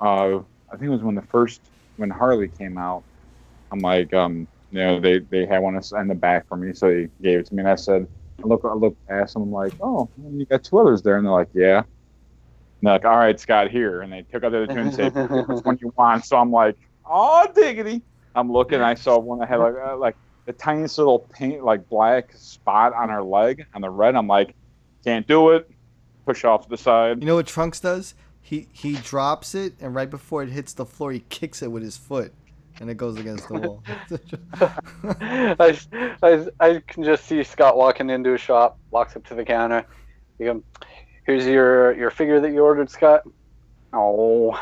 uh, 0.00 0.38
I 0.38 0.72
think 0.72 0.84
it 0.84 0.88
was 0.88 1.02
when 1.02 1.14
the 1.14 1.22
first 1.22 1.60
when 1.96 2.08
Harley 2.08 2.48
came 2.48 2.78
out. 2.78 3.02
I'm 3.70 3.80
like, 3.80 4.12
um, 4.14 4.48
you 4.70 4.78
know, 4.78 4.98
they 4.98 5.18
they 5.18 5.44
had 5.44 5.58
one 5.58 5.74
in 5.76 6.08
the 6.08 6.14
back 6.14 6.48
for 6.48 6.56
me, 6.56 6.72
so 6.72 6.88
they 6.88 7.08
gave 7.20 7.40
it 7.40 7.46
to 7.46 7.54
me, 7.54 7.60
and 7.60 7.68
I 7.68 7.74
said, 7.74 8.08
I 8.42 8.46
look, 8.46 8.62
I 8.64 8.72
look 8.72 8.96
past 9.06 9.34
them, 9.34 9.42
I'm 9.42 9.52
like, 9.52 9.74
oh, 9.82 10.08
you 10.32 10.46
got 10.46 10.64
two 10.64 10.78
others 10.78 11.02
there, 11.02 11.16
and 11.16 11.26
they're 11.26 11.32
like, 11.32 11.50
yeah. 11.52 11.82
And 12.82 12.88
they're 12.88 12.94
like, 12.94 13.04
all 13.04 13.16
right, 13.16 13.38
Scott, 13.38 13.70
here, 13.70 14.02
and 14.02 14.12
they 14.12 14.22
took 14.22 14.42
out 14.42 14.50
the 14.50 14.64
other 14.64 14.66
two 14.66 14.80
and 14.80 14.92
said, 14.92 15.14
which 15.14 15.64
one 15.64 15.78
you 15.80 15.94
want? 15.96 16.24
So 16.24 16.36
I'm 16.36 16.50
like, 16.50 16.76
oh, 17.08 17.46
diggity. 17.54 18.02
I'm 18.34 18.50
looking, 18.50 18.80
I 18.80 18.94
saw 18.94 19.18
one 19.20 19.38
that 19.38 19.48
had 19.48 19.58
like, 19.58 19.74
uh, 19.76 19.96
like 19.96 20.16
the 20.46 20.52
tiniest 20.52 20.98
little 20.98 21.20
paint, 21.20 21.62
like 21.64 21.88
black 21.88 22.32
spot 22.34 22.92
on 22.92 23.08
her 23.08 23.22
leg 23.22 23.66
on 23.72 23.82
the 23.82 23.90
red. 23.90 24.16
I'm 24.16 24.26
like, 24.26 24.56
can't 25.04 25.28
do 25.28 25.50
it. 25.50 25.70
Push 26.26 26.44
off 26.44 26.64
to 26.64 26.70
the 26.70 26.76
side. 26.76 27.20
You 27.20 27.26
know 27.26 27.36
what 27.36 27.46
Trunks 27.46 27.78
does? 27.78 28.14
He 28.40 28.66
he 28.72 28.94
drops 28.96 29.54
it, 29.54 29.74
and 29.80 29.94
right 29.94 30.10
before 30.10 30.42
it 30.42 30.48
hits 30.48 30.72
the 30.72 30.84
floor, 30.84 31.12
he 31.12 31.20
kicks 31.28 31.62
it 31.62 31.70
with 31.70 31.84
his 31.84 31.96
foot, 31.96 32.32
and 32.80 32.90
it 32.90 32.96
goes 32.96 33.16
against 33.16 33.46
the 33.48 33.54
wall. 33.54 33.82
I, 35.60 35.78
I, 36.22 36.46
I 36.58 36.82
can 36.86 37.04
just 37.04 37.26
see 37.26 37.42
Scott 37.44 37.76
walking 37.76 38.10
into 38.10 38.34
a 38.34 38.38
shop, 38.38 38.78
walks 38.90 39.14
up 39.14 39.24
to 39.26 39.34
the 39.34 39.44
counter. 39.44 39.84
You 40.38 40.46
go, 40.46 40.62
here's 41.24 41.46
your 41.46 41.92
your 41.96 42.10
figure 42.10 42.40
that 42.40 42.52
you 42.52 42.62
ordered, 42.62 42.90
Scott. 42.90 43.22
Oh, 43.92 44.58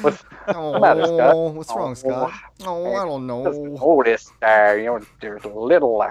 what's 0.00 0.24
the 0.46 0.78
matter, 0.80 1.04
Scott? 1.06 1.36
Oh, 1.36 1.50
what's 1.52 1.74
wrong, 1.74 1.94
Scott? 1.94 2.32
Oh, 2.64 2.94
I 2.94 3.04
don't 3.04 3.26
Just 3.42 3.60
know. 3.60 3.76
noticed 3.80 4.32
uh, 4.42 4.74
you 4.76 4.84
know, 4.86 5.00
there's 5.20 5.44
a 5.44 5.48
little, 5.48 6.00
uh, 6.02 6.10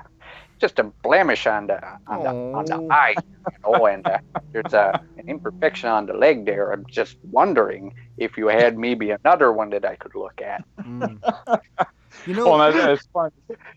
just 0.59 0.79
a 0.79 0.83
blemish 1.03 1.45
on 1.47 1.67
the 1.67 1.79
on 2.07 2.23
the 2.23 2.29
on 2.53 2.65
the 2.65 2.75
Oh. 2.75 2.87
eye, 2.89 3.15
you 3.51 3.57
know, 3.65 3.85
and 3.87 4.05
uh, 4.07 4.17
there's 4.53 4.73
uh, 4.73 4.93
an 5.17 5.27
imperfection 5.27 5.89
on 5.89 6.05
the 6.05 6.13
leg 6.13 6.45
there. 6.45 6.71
I'm 6.71 6.85
just 6.89 7.17
wondering 7.31 7.93
if 8.17 8.37
you 8.37 8.47
had 8.47 8.77
maybe 8.77 9.11
another 9.11 9.51
one 9.51 9.69
that 9.71 9.85
I 9.85 9.95
could 9.95 10.15
look 10.15 10.41
at. 10.41 10.63
Mm. 10.81 11.19
You 12.25 12.33
know, 12.35 12.49
Well, 12.49 12.91
it's 12.93 13.05
funny. 13.07 13.31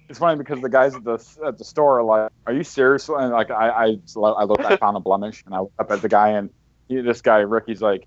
It's 0.09 0.19
funny 0.19 0.39
because 0.39 0.61
the 0.61 0.69
guys 0.69 0.95
at 0.95 1.05
the 1.05 1.23
at 1.45 1.59
the 1.59 1.65
store 1.65 2.01
are 2.01 2.05
like, 2.05 2.31
"Are 2.47 2.53
you 2.53 2.63
serious?" 2.63 3.09
And 3.09 3.33
like, 3.33 3.51
I 3.51 3.69
I, 3.69 3.85
I 3.85 4.45
looked, 4.45 4.65
I 4.65 4.77
found 4.77 4.97
a 4.97 5.01
blemish, 5.01 5.43
and 5.47 5.55
I 5.55 5.61
went 5.61 5.73
up 5.79 5.91
at 5.91 6.03
the 6.03 6.09
guy, 6.09 6.31
and 6.31 6.51
he, 6.89 7.01
this 7.01 7.21
guy 7.21 7.39
Ricky's 7.39 7.83
like, 7.83 8.07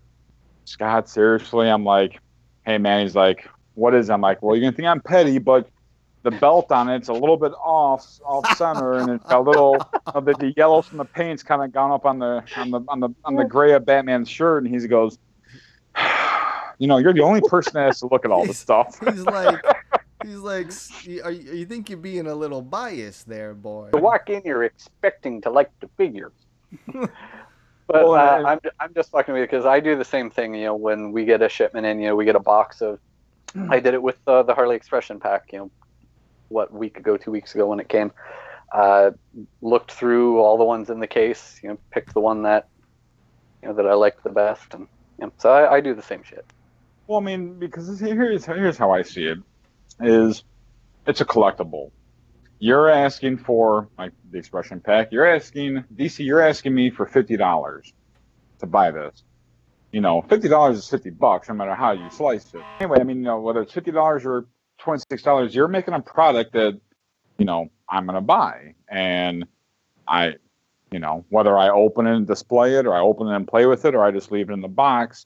"Scott, 0.65 1.09
seriously?" 1.09 1.69
I'm 1.69 1.83
like, 1.83 2.19
"Hey 2.65 2.77
man," 2.77 3.01
he's 3.01 3.15
like, 3.15 3.49
"What 3.75 3.93
is?" 3.93 4.09
it?" 4.09 4.13
I'm 4.13 4.21
like, 4.21 4.41
"Well, 4.41 4.55
you're 4.55 4.63
gonna 4.63 4.75
think 4.75 4.87
I'm 4.87 5.01
petty, 5.01 5.39
but 5.39 5.69
the 6.23 6.31
belt 6.31 6.71
on 6.71 6.89
it's 6.89 7.07
a 7.09 7.13
little 7.13 7.37
bit 7.37 7.53
off 7.63 8.19
off 8.23 8.57
center, 8.57 8.93
and 8.93 9.09
it's 9.09 9.25
got 9.25 9.39
a 9.39 9.41
little 9.41 9.77
of 10.07 10.25
the, 10.25 10.33
the 10.33 10.53
yellow 10.55 10.81
from 10.81 10.99
the 10.99 11.05
paint's 11.05 11.43
kind 11.43 11.63
of 11.63 11.71
gone 11.73 11.91
up 11.91 12.05
on 12.05 12.19
the 12.19 12.43
on 12.55 12.71
the 12.71 12.81
on 12.87 12.99
the 12.99 13.09
on 13.25 13.35
the 13.35 13.45
gray 13.45 13.73
of 13.73 13.85
Batman's 13.85 14.29
shirt." 14.29 14.63
And 14.63 14.73
he 14.73 14.87
goes. 14.87 15.17
You 16.81 16.87
know, 16.87 16.97
you're 16.97 17.11
the 17.11 17.23
only 17.23 17.41
person 17.41 17.73
that 17.73 17.87
has 17.87 17.99
to 17.99 18.07
look 18.07 18.23
at 18.23 18.31
all 18.31 18.45
this 18.45 18.57
stuff. 18.57 18.97
he's 19.05 19.25
like, 19.25 19.61
he's 20.23 20.37
like, 20.37 20.67
"S- 20.67 21.05
you- 21.05 21.23
are 21.23 21.31
you, 21.31 21.53
you 21.53 21.65
think 21.65 21.89
you're 21.89 21.97
being 21.97 22.27
a 22.27 22.35
little 22.35 22.61
biased 22.61 23.27
there, 23.27 23.53
boy? 23.53 23.89
You 23.93 24.01
walk 24.01 24.29
in, 24.29 24.41
you're 24.45 24.63
expecting 24.63 25.41
to 25.41 25.49
like 25.49 25.71
the 25.81 25.89
figure. 25.97 26.31
But 27.87 28.05
Well, 28.05 28.13
uh, 28.13 28.49
I'm 28.49 28.59
I'm 28.79 28.93
just 28.93 29.09
fucking 29.09 29.33
with 29.33 29.41
you 29.41 29.47
because 29.47 29.65
I 29.65 29.79
do 29.79 29.95
the 29.95 30.05
same 30.05 30.29
thing. 30.29 30.53
You 30.53 30.65
know, 30.65 30.75
when 30.75 31.11
we 31.11 31.25
get 31.25 31.41
a 31.41 31.49
shipment 31.49 31.87
in, 31.87 31.99
you 31.99 32.07
know, 32.09 32.15
we 32.15 32.23
get 32.23 32.35
a 32.35 32.39
box 32.39 32.81
of. 32.81 32.99
I 33.71 33.79
did 33.79 33.95
it 33.95 34.01
with 34.03 34.19
uh, 34.27 34.43
the 34.43 34.53
Harley 34.53 34.75
Expression 34.75 35.19
pack. 35.19 35.45
You 35.51 35.57
know, 35.57 35.71
what 36.49 36.71
week 36.71 36.97
ago, 36.97 37.17
two 37.17 37.31
weeks 37.31 37.55
ago 37.55 37.65
when 37.65 37.79
it 37.79 37.89
came. 37.89 38.11
Uh, 38.71 39.09
looked 39.63 39.91
through 39.91 40.37
all 40.37 40.59
the 40.59 40.63
ones 40.63 40.91
in 40.91 40.99
the 40.99 41.07
case. 41.07 41.59
You 41.63 41.69
know, 41.69 41.79
picked 41.91 42.13
the 42.13 42.19
one 42.19 42.43
that, 42.43 42.67
you 43.63 43.69
know, 43.69 43.75
that 43.75 43.87
I 43.87 43.95
liked 43.95 44.23
the 44.23 44.29
best, 44.29 44.71
and 44.75 44.87
you 45.19 45.25
know, 45.25 45.33
so 45.39 45.49
I, 45.49 45.77
I 45.77 45.81
do 45.81 45.95
the 45.95 46.03
same 46.03 46.21
shit. 46.23 46.45
Well, 47.07 47.19
I 47.19 47.23
mean, 47.23 47.57
because 47.57 47.99
here's 47.99 48.45
here's 48.45 48.77
how 48.77 48.91
I 48.91 49.01
see 49.01 49.25
it: 49.25 49.39
is 50.01 50.43
it's 51.05 51.21
a 51.21 51.25
collectible. 51.25 51.91
You're 52.59 52.89
asking 52.89 53.37
for 53.37 53.87
like 53.97 54.11
the 54.31 54.37
expression 54.37 54.79
pack. 54.81 55.11
You're 55.11 55.25
asking 55.25 55.83
DC. 55.95 56.25
You're 56.25 56.41
asking 56.41 56.75
me 56.75 56.89
for 56.89 57.05
fifty 57.05 57.37
dollars 57.37 57.93
to 58.59 58.65
buy 58.65 58.91
this. 58.91 59.23
You 59.91 60.01
know, 60.01 60.21
fifty 60.23 60.49
dollars 60.49 60.77
is 60.77 60.89
fifty 60.89 61.09
bucks, 61.09 61.47
no 61.49 61.55
matter 61.55 61.73
how 61.73 61.93
you 61.93 62.09
slice 62.11 62.53
it. 62.53 62.61
Anyway, 62.79 62.99
I 62.99 63.03
mean, 63.03 63.17
you 63.17 63.23
know, 63.23 63.39
whether 63.39 63.61
it's 63.61 63.73
fifty 63.73 63.91
dollars 63.91 64.25
or 64.25 64.45
twenty 64.77 65.01
six 65.09 65.23
dollars, 65.23 65.55
you're 65.55 65.67
making 65.67 65.93
a 65.93 66.01
product 66.01 66.53
that, 66.53 66.79
you 67.37 67.45
know, 67.45 67.69
I'm 67.87 68.05
gonna 68.05 68.21
buy, 68.21 68.75
and 68.87 69.45
I, 70.07 70.35
you 70.91 70.99
know, 70.99 71.25
whether 71.29 71.57
I 71.57 71.69
open 71.69 72.07
it 72.07 72.15
and 72.15 72.27
display 72.27 72.75
it, 72.75 72.85
or 72.85 72.93
I 72.93 72.99
open 72.99 73.27
it 73.27 73.35
and 73.35 73.47
play 73.47 73.65
with 73.65 73.85
it, 73.85 73.95
or 73.95 74.03
I 74.03 74.11
just 74.11 74.31
leave 74.31 74.49
it 74.49 74.53
in 74.53 74.61
the 74.61 74.67
box, 74.67 75.25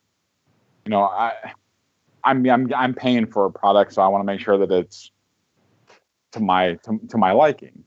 you 0.85 0.91
know, 0.91 1.03
I. 1.03 1.33
I'm 2.23 2.49
I'm 2.49 2.73
I'm 2.75 2.93
paying 2.93 3.27
for 3.27 3.45
a 3.45 3.51
product, 3.51 3.93
so 3.93 4.01
I 4.01 4.07
want 4.07 4.21
to 4.21 4.25
make 4.25 4.41
sure 4.41 4.57
that 4.57 4.71
it's 4.71 5.11
to 6.33 6.39
my 6.39 6.73
to, 6.85 6.99
to 7.09 7.17
my 7.17 7.31
liking. 7.31 7.83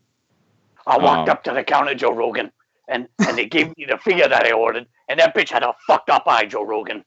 I 0.86 0.98
walked 0.98 1.28
Um, 1.28 1.30
up 1.30 1.44
to 1.44 1.52
the 1.52 1.64
counter, 1.64 1.94
Joe 1.94 2.12
Rogan, 2.12 2.52
and, 2.88 3.08
and 3.26 3.36
they 3.38 3.46
gave 3.46 3.68
me 3.76 3.86
the 3.88 3.98
figure 3.98 4.28
that 4.28 4.46
I 4.46 4.52
ordered, 4.52 4.86
and 5.08 5.20
that 5.20 5.34
bitch 5.36 5.50
had 5.50 5.62
a 5.64 5.74
fucked 5.86 6.10
up 6.10 6.24
eye, 6.26 6.46
Joe 6.46 6.64
Rogan. 6.64 7.04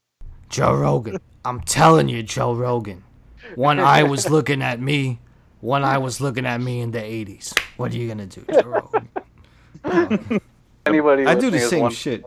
Joe 0.49 0.73
Rogan. 0.73 1.21
I'm 1.45 1.61
telling 1.61 2.09
you, 2.09 2.23
Joe 2.23 2.53
Rogan. 2.53 3.03
One 3.55 3.79
eye 3.79 4.03
was 4.03 4.27
looking 4.29 4.61
at 4.61 4.81
me, 4.81 5.19
one 5.61 5.83
eye 5.83 5.97
was 5.99 6.21
looking 6.21 6.45
at 6.45 6.61
me 6.61 6.81
in 6.81 6.91
the 6.91 6.99
80s. 6.99 7.59
What 7.77 7.93
are 7.93 7.97
you 7.97 8.07
gonna 8.07 8.27
do, 8.27 8.45
Joe 8.51 8.67
Rogan? 8.67 9.09
Anybody 10.85 11.25
I 11.25 11.35
do 11.35 11.51
the 11.51 11.59
same 11.59 11.83
wondering 11.83 11.97
shit. 11.97 12.25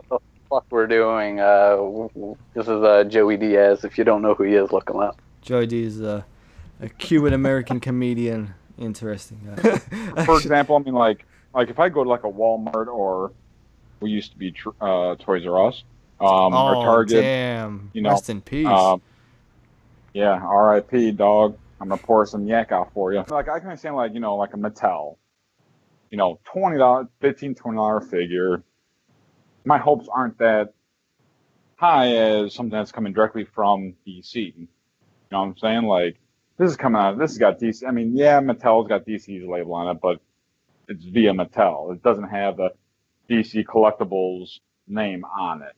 What 0.53 0.65
the 0.65 0.65
fuck 0.65 0.71
we're 0.71 0.85
doing? 0.85 1.39
Uh, 1.39 1.69
w- 1.77 2.09
w- 2.13 2.37
this 2.53 2.65
is 2.65 2.83
uh, 2.83 3.03
Joey 3.05 3.37
Diaz. 3.37 3.83
If 3.83 3.97
you 3.97 4.03
don't 4.03 4.21
know 4.21 4.35
who 4.35 4.43
he 4.43 4.53
is, 4.53 4.71
look 4.71 4.87
him 4.87 4.97
up. 4.97 5.19
Joey 5.41 5.65
Diaz, 5.65 5.95
is 5.95 6.01
a, 6.01 6.23
a 6.79 6.89
Cuban 6.89 7.33
American 7.33 7.79
comedian. 7.79 8.53
Interesting 8.77 9.39
guy. 9.47 9.77
For 10.25 10.37
example, 10.37 10.75
I 10.75 10.79
mean, 10.79 10.93
like 10.93 11.25
like 11.55 11.71
if 11.71 11.79
I 11.79 11.89
go 11.89 12.03
to 12.03 12.09
like 12.09 12.23
a 12.23 12.31
Walmart 12.31 12.85
or 12.85 13.31
we 13.99 14.11
used 14.11 14.31
to 14.33 14.37
be 14.37 14.51
tr- 14.51 14.69
uh, 14.79 15.15
Toys 15.15 15.43
R 15.47 15.69
Us 15.69 15.83
um, 16.21 16.53
or 16.53 16.75
oh, 16.75 16.83
Target. 16.83 17.23
damn. 17.23 17.89
You 17.93 18.03
know, 18.03 18.11
Rest 18.11 18.29
in 18.29 18.39
peace. 18.39 18.67
Um, 18.67 19.01
yeah, 20.13 20.39
R.I.P. 20.39 21.13
Dog. 21.13 21.57
I'm 21.81 21.89
gonna 21.89 21.99
pour 21.99 22.27
some 22.27 22.45
yak 22.45 22.71
out 22.71 22.93
for 22.93 23.11
you. 23.11 23.25
Like 23.27 23.49
I 23.49 23.57
can 23.57 23.69
understand, 23.69 23.95
like 23.95 24.13
you 24.13 24.19
know, 24.19 24.35
like 24.35 24.53
a 24.53 24.57
Mattel. 24.57 25.17
You 26.11 26.19
know, 26.19 26.39
twenty 26.43 26.77
dollar, 26.77 27.07
fifteen, 27.21 27.55
twenty 27.55 27.77
dollar 27.77 28.01
figure. 28.01 28.61
My 29.65 29.77
hopes 29.77 30.07
aren't 30.11 30.37
that 30.39 30.73
high 31.75 32.15
as 32.15 32.53
something 32.53 32.77
that's 32.77 32.91
coming 32.91 33.13
directly 33.13 33.45
from 33.45 33.93
DC. 34.07 34.35
You 34.35 34.67
know 35.31 35.39
what 35.39 35.45
I'm 35.45 35.57
saying? 35.57 35.83
Like 35.83 36.17
this 36.57 36.71
is 36.71 36.77
coming 36.77 37.01
out. 37.01 37.17
This 37.17 37.31
has 37.31 37.37
got 37.37 37.59
DC. 37.59 37.87
I 37.87 37.91
mean, 37.91 38.15
yeah, 38.15 38.39
Mattel's 38.39 38.87
got 38.87 39.05
DC's 39.05 39.47
label 39.47 39.73
on 39.73 39.95
it, 39.95 40.01
but 40.01 40.19
it's 40.87 41.03
via 41.03 41.31
Mattel. 41.31 41.93
It 41.93 42.03
doesn't 42.03 42.29
have 42.29 42.57
the 42.57 42.71
DC 43.29 43.65
Collectibles 43.65 44.59
name 44.87 45.25
on 45.25 45.61
it. 45.61 45.73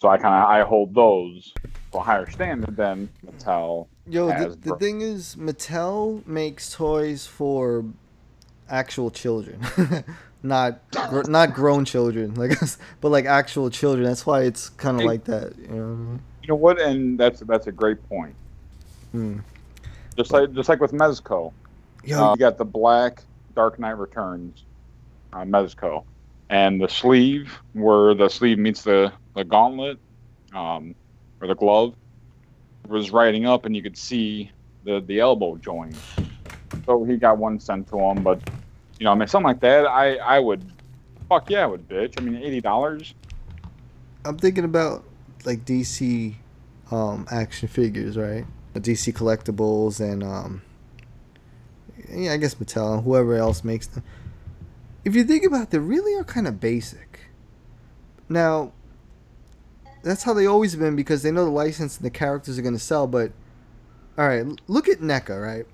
So 0.00 0.08
I 0.08 0.18
kind 0.18 0.34
of 0.34 0.48
I 0.48 0.62
hold 0.62 0.94
those 0.94 1.52
to 1.92 1.98
a 1.98 2.00
higher 2.00 2.30
standard 2.30 2.76
than 2.76 3.08
Mattel. 3.26 3.88
Yo, 4.06 4.28
the, 4.28 4.56
the 4.56 4.76
thing 4.76 5.00
is, 5.00 5.34
Mattel 5.36 6.24
makes 6.26 6.72
toys 6.72 7.26
for 7.26 7.84
actual 8.68 9.10
children, 9.10 9.60
not 10.42 10.80
gr- 11.08 11.28
not 11.28 11.54
grown 11.54 11.84
children, 11.84 12.34
like, 12.34 12.52
but 13.00 13.08
like 13.10 13.24
actual 13.24 13.70
children. 13.70 14.06
That's 14.06 14.26
why 14.26 14.42
it's 14.42 14.68
kind 14.70 15.00
of 15.00 15.06
like 15.06 15.24
that. 15.24 15.54
You 15.58 15.68
know 15.68 15.94
what 15.94 16.20
You 16.42 16.48
know 16.48 16.54
what? 16.54 16.80
And 16.80 17.18
that's 17.18 17.40
that's 17.40 17.66
a 17.66 17.72
great 17.72 18.06
point. 18.08 18.34
Hmm. 19.12 19.38
Just 20.16 20.32
like 20.32 20.52
just 20.52 20.68
like 20.68 20.80
with 20.80 20.92
Mezco, 20.92 21.52
Yo, 22.04 22.24
uh, 22.24 22.32
you 22.32 22.38
got 22.38 22.58
the 22.58 22.64
black 22.64 23.22
Dark 23.54 23.78
Knight 23.78 23.98
Returns 23.98 24.64
uh, 25.32 25.38
Mezco, 25.38 26.04
and 26.50 26.80
the 26.80 26.88
sleeve 26.88 27.52
where 27.72 28.14
the 28.14 28.28
sleeve 28.28 28.58
meets 28.58 28.82
the 28.82 29.12
the 29.34 29.44
gauntlet 29.44 29.98
um, 30.54 30.94
or 31.40 31.48
the 31.48 31.54
glove 31.54 31.94
was 32.88 33.10
writing 33.10 33.46
up, 33.46 33.64
and 33.64 33.76
you 33.76 33.82
could 33.82 33.96
see 33.96 34.50
the 34.84 35.00
the 35.00 35.20
elbow 35.20 35.56
joint. 35.56 35.96
So 36.86 37.04
he 37.04 37.16
got 37.16 37.38
one 37.38 37.60
sent 37.60 37.88
to 37.88 37.98
him, 37.98 38.22
but 38.22 38.40
you 38.98 39.04
know, 39.04 39.12
I 39.12 39.14
mean, 39.14 39.28
something 39.28 39.46
like 39.46 39.60
that, 39.60 39.86
I 39.86 40.16
I 40.16 40.38
would, 40.38 40.64
fuck 41.28 41.50
yeah, 41.50 41.62
I 41.62 41.66
would 41.66 41.88
bitch. 41.88 42.14
I 42.18 42.22
mean, 42.22 42.36
eighty 42.42 42.60
dollars. 42.60 43.14
I'm 44.24 44.38
thinking 44.38 44.64
about 44.64 45.04
like 45.44 45.64
DC 45.64 46.34
um, 46.90 47.26
action 47.30 47.68
figures, 47.68 48.16
right? 48.16 48.44
The 48.74 48.80
DC 48.80 49.14
collectibles 49.14 50.00
and 50.00 50.22
um, 50.22 50.62
yeah, 52.10 52.32
I 52.32 52.36
guess 52.36 52.54
Mattel 52.56 52.94
and 52.94 53.04
whoever 53.04 53.36
else 53.36 53.64
makes 53.64 53.86
them. 53.86 54.02
If 55.04 55.14
you 55.14 55.24
think 55.24 55.44
about 55.44 55.64
it, 55.64 55.70
they 55.70 55.78
really 55.78 56.14
are 56.14 56.24
kind 56.24 56.46
of 56.46 56.60
basic. 56.60 57.20
Now, 58.28 58.72
that's 60.02 60.22
how 60.22 60.34
they 60.34 60.46
always 60.46 60.76
been 60.76 60.96
because 60.96 61.22
they 61.22 61.30
know 61.30 61.44
the 61.44 61.50
license 61.50 61.96
and 61.96 62.04
the 62.04 62.10
characters 62.10 62.58
are 62.58 62.62
going 62.62 62.74
to 62.74 62.80
sell. 62.80 63.06
But 63.06 63.32
all 64.16 64.26
right, 64.26 64.44
look 64.66 64.88
at 64.88 64.98
NECA, 64.98 65.42
right? 65.42 65.66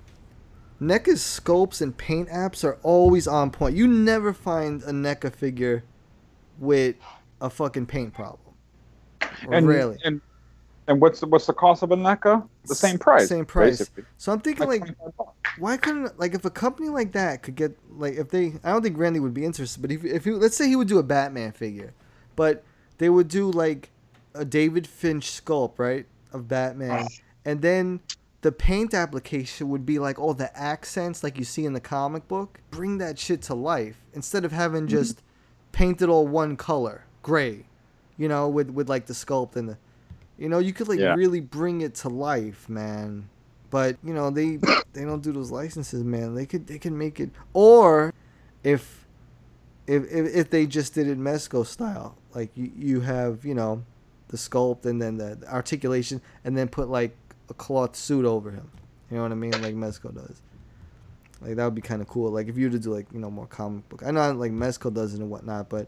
NECA's 0.85 1.21
sculpts 1.21 1.81
and 1.81 1.95
paint 1.97 2.29
apps 2.29 2.63
are 2.63 2.77
always 2.83 3.27
on 3.27 3.51
point. 3.51 3.75
You 3.75 3.87
never 3.87 4.33
find 4.33 4.83
a 4.83 4.91
NECA 4.91 5.33
figure 5.33 5.83
with 6.59 6.95
a 7.41 7.49
fucking 7.49 7.85
paint 7.87 8.13
problem. 8.13 8.39
And 9.51 9.67
really. 9.67 9.97
and 10.03 10.21
and 10.87 11.01
what's 11.01 11.19
the, 11.19 11.25
what's 11.25 11.47
the 11.47 11.53
cost 11.53 11.81
of 11.81 11.91
a 11.91 11.95
NECA? 11.95 12.47
The 12.65 12.75
same 12.75 12.99
price. 12.99 13.27
Same 13.27 13.45
price. 13.45 13.79
basically. 13.79 14.03
So 14.17 14.31
I'm 14.31 14.39
thinking 14.39 14.67
Like 14.67 14.81
like, 14.81 15.27
why 15.57 15.77
couldn't 15.77 16.19
like 16.19 16.35
if 16.35 16.45
a 16.45 16.49
company 16.51 16.89
like 16.89 17.11
that 17.13 17.41
could 17.41 17.55
get 17.55 17.77
like 17.89 18.15
if 18.15 18.29
they 18.29 18.53
I 18.63 18.71
don't 18.71 18.83
think 18.83 18.97
Randy 18.97 19.19
would 19.19 19.33
be 19.33 19.45
interested, 19.45 19.81
but 19.81 19.91
if 19.91 20.03
if 20.05 20.25
he, 20.25 20.31
let's 20.31 20.55
say 20.55 20.67
he 20.67 20.75
would 20.75 20.87
do 20.87 20.99
a 20.99 21.03
Batman 21.03 21.51
figure, 21.51 21.93
but 22.35 22.63
they 22.97 23.09
would 23.09 23.27
do 23.27 23.49
like 23.49 23.89
a 24.35 24.45
David 24.45 24.85
Finch 24.85 25.43
sculpt 25.43 25.79
right 25.79 26.05
of 26.33 26.47
Batman, 26.47 26.91
uh-huh. 26.91 27.07
and 27.45 27.61
then 27.61 27.99
the 28.45 28.51
paint 28.51 28.93
application 28.93 29.69
would 29.69 29.87
be 29.87 29.97
like 29.97 30.19
all 30.19 30.35
the 30.35 30.55
accents 30.55 31.23
like 31.23 31.39
you 31.39 31.43
see 31.43 31.65
in 31.65 31.73
the 31.73 31.79
comic 31.79 32.27
book. 32.27 32.59
Bring 32.69 32.99
that 32.99 33.17
shit 33.17 33.41
to 33.43 33.55
life 33.55 34.05
instead 34.13 34.45
of 34.45 34.51
having 34.51 34.81
mm-hmm. 34.81 34.97
just 34.97 35.23
painted 35.71 36.09
all 36.09 36.27
one 36.27 36.55
color, 36.55 37.05
gray, 37.23 37.65
you 38.19 38.27
know, 38.27 38.47
with 38.47 38.69
with 38.69 38.87
like 38.87 39.07
the 39.07 39.13
sculpt 39.13 39.55
and 39.55 39.69
the, 39.69 39.79
you 40.37 40.47
know, 40.47 40.59
you 40.59 40.73
could 40.73 40.87
like 40.87 40.99
Yeah. 40.99 41.15
really 41.15 41.39
bring 41.39 41.81
it 41.81 41.95
to 41.95 42.09
life, 42.09 42.69
man. 42.69 43.29
But 43.71 43.97
you 44.03 44.13
know 44.13 44.29
they 44.29 44.57
they 44.93 45.05
don't 45.05 45.23
do 45.23 45.31
those 45.31 45.49
licenses, 45.49 46.03
man. 46.03 46.35
They 46.35 46.45
could 46.45 46.67
they 46.67 46.77
can 46.77 46.95
make 46.95 47.19
it 47.19 47.31
or 47.51 48.13
if 48.63 49.07
if 49.87 50.03
if, 50.03 50.35
if 50.35 50.49
they 50.51 50.67
just 50.67 50.93
did 50.93 51.07
it 51.07 51.17
Mezco 51.17 51.65
style, 51.65 52.15
like 52.35 52.51
you 52.55 52.71
you 52.77 53.01
have 53.01 53.43
you 53.43 53.55
know 53.55 53.83
the 54.27 54.37
sculpt 54.37 54.85
and 54.85 55.01
then 55.01 55.17
the, 55.17 55.33
the 55.33 55.51
articulation 55.51 56.21
and 56.43 56.55
then 56.55 56.67
put 56.67 56.89
like 56.89 57.17
a 57.49 57.53
cloth 57.53 57.95
suit 57.95 58.25
over 58.25 58.51
him. 58.51 58.69
You 59.09 59.17
know 59.17 59.23
what 59.23 59.31
I 59.31 59.35
mean? 59.35 59.51
Like 59.51 59.75
Mezco 59.75 60.13
does. 60.13 60.41
Like 61.41 61.55
that 61.55 61.65
would 61.65 61.75
be 61.75 61.81
kind 61.81 62.01
of 62.01 62.07
cool. 62.07 62.31
Like 62.31 62.47
if 62.47 62.57
you 62.57 62.65
were 62.67 62.71
to 62.71 62.79
do 62.79 62.93
like 62.93 63.07
you 63.13 63.19
know 63.19 63.29
more 63.29 63.47
comic 63.47 63.87
book. 63.89 64.03
I 64.05 64.11
know 64.11 64.31
like 64.31 64.51
Mezco 64.51 64.93
does 64.93 65.13
it 65.13 65.19
and 65.19 65.29
whatnot, 65.29 65.69
but 65.69 65.87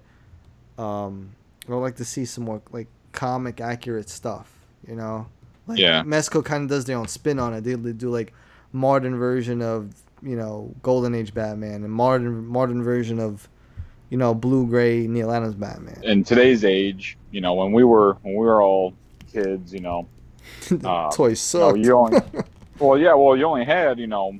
um, 0.78 1.32
I 1.68 1.72
would 1.74 1.80
like 1.80 1.95
to 1.97 2.05
see 2.05 2.26
some 2.26 2.43
more 2.43 2.62
like 2.72 2.88
comic 3.12 3.60
accurate 3.62 4.10
stuff. 4.10 4.53
You 4.88 4.95
know, 4.95 5.28
like 5.66 5.80
Yeah. 5.80 6.03
Mezco 6.03 6.43
kind 6.43 6.64
of 6.64 6.70
does 6.70 6.86
their 6.86 6.97
own 6.97 7.08
spin 7.08 7.39
on 7.39 7.53
it. 7.53 7.62
They, 7.62 7.74
they 7.74 7.93
do 7.93 8.10
like 8.10 8.34
modern 8.72 9.18
version 9.18 9.62
of 9.62 9.93
you 10.22 10.36
know 10.36 10.74
Golden 10.84 11.16
Age 11.16 11.34
Batman 11.34 11.84
and 11.84 11.91
modern 11.91 12.45
modern 12.45 12.84
version 12.84 13.20
of 13.20 13.47
you 14.10 14.18
know 14.18 14.34
blue 14.36 14.68
gray 14.68 15.08
Neal 15.08 15.32
Adams 15.32 15.55
Batman. 15.55 16.01
in 16.03 16.24
today's 16.24 16.64
age, 16.66 17.18
you 17.32 17.41
know, 17.41 17.53
when 17.55 17.72
we 17.72 17.84
were 17.84 18.14
when 18.22 18.34
we 18.36 18.45
were 18.45 18.62
all 18.62 18.93
kids, 19.32 19.74
you 19.74 19.80
know, 19.80 20.08
uh, 20.84 21.12
Toys 21.12 21.54
you, 21.54 21.60
know, 21.60 21.76
you 21.76 21.98
only, 21.98 22.20
well, 22.80 22.98
yeah, 22.98 23.14
well, 23.14 23.36
you 23.36 23.45
only 23.45 23.66
had, 23.66 24.00
you 24.00 24.08
know, 24.08 24.38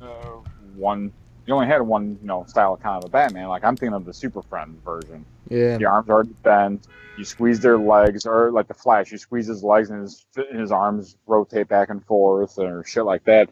uh, 0.00 0.40
one, 0.74 1.12
you 1.46 1.54
only 1.54 1.66
had 1.66 1.82
one, 1.82 2.18
you 2.20 2.26
know, 2.26 2.44
style 2.46 2.76
kind 2.76 3.02
of 3.02 3.08
a 3.08 3.08
Batman. 3.10 3.48
Like 3.48 3.64
I'm 3.64 3.76
thinking 3.76 3.94
of 3.94 4.04
the 4.04 4.12
Super 4.12 4.42
Friends 4.42 4.78
version. 4.84 5.24
yeah. 5.48 5.76
The 5.76 5.86
arms 5.86 6.10
are 6.10 6.24
bent. 6.24 6.86
You 7.16 7.24
squeeze 7.24 7.60
their 7.60 7.78
legs, 7.78 8.26
or 8.26 8.50
like 8.50 8.68
the 8.68 8.74
Flash, 8.74 9.10
you 9.10 9.16
squeeze 9.16 9.46
his 9.46 9.64
legs 9.64 9.88
and 9.88 10.02
his 10.02 10.26
and 10.36 10.60
his 10.60 10.70
arms 10.70 11.16
rotate 11.26 11.66
back 11.66 11.88
and 11.88 12.04
forth, 12.04 12.58
or 12.58 12.84
shit 12.84 13.04
like 13.04 13.24
that. 13.24 13.48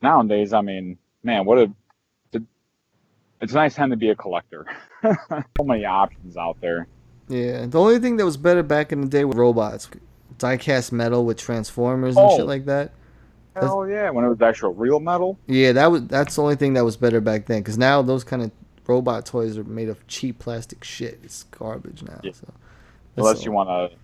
Nowadays, 0.00 0.54
I 0.54 0.62
mean, 0.62 0.96
man, 1.22 1.44
what 1.44 1.58
a 1.58 1.70
it's 3.42 3.52
a 3.52 3.56
nice 3.56 3.74
time 3.74 3.90
to 3.90 3.96
be 3.96 4.08
a 4.10 4.14
collector. 4.14 4.64
so 5.02 5.64
many 5.64 5.84
options 5.84 6.36
out 6.36 6.56
there. 6.60 6.86
Yeah, 7.28 7.66
the 7.66 7.78
only 7.80 7.98
thing 7.98 8.16
that 8.16 8.24
was 8.24 8.36
better 8.36 8.62
back 8.62 8.92
in 8.92 9.00
the 9.00 9.08
day 9.08 9.24
were 9.24 9.34
robots, 9.34 9.88
die-cast 10.38 10.92
metal 10.92 11.24
with 11.24 11.36
transformers 11.38 12.16
and 12.16 12.26
Oh. 12.28 12.36
shit 12.36 12.46
like 12.46 12.64
that. 12.66 12.92
Hell 13.54 13.86
yeah, 13.86 14.08
when 14.10 14.24
it 14.24 14.28
was 14.28 14.40
actual 14.40 14.72
real 14.72 14.98
metal. 14.98 15.38
Yeah, 15.46 15.72
that 15.72 15.90
was 15.90 16.06
that's 16.06 16.36
the 16.36 16.42
only 16.42 16.56
thing 16.56 16.72
that 16.74 16.84
was 16.84 16.96
better 16.96 17.20
back 17.20 17.46
then. 17.46 17.60
Because 17.60 17.76
now 17.76 18.00
those 18.00 18.24
kind 18.24 18.42
of 18.42 18.50
robot 18.86 19.26
toys 19.26 19.58
are 19.58 19.64
made 19.64 19.88
of 19.90 20.06
cheap 20.06 20.38
plastic 20.38 20.82
shit. 20.84 21.20
It's 21.22 21.42
garbage 21.44 22.02
now. 22.02 22.20
So 22.32 22.46
Unless 23.16 23.44
you 23.44 23.52
want 23.52 23.68
to, 23.68 23.96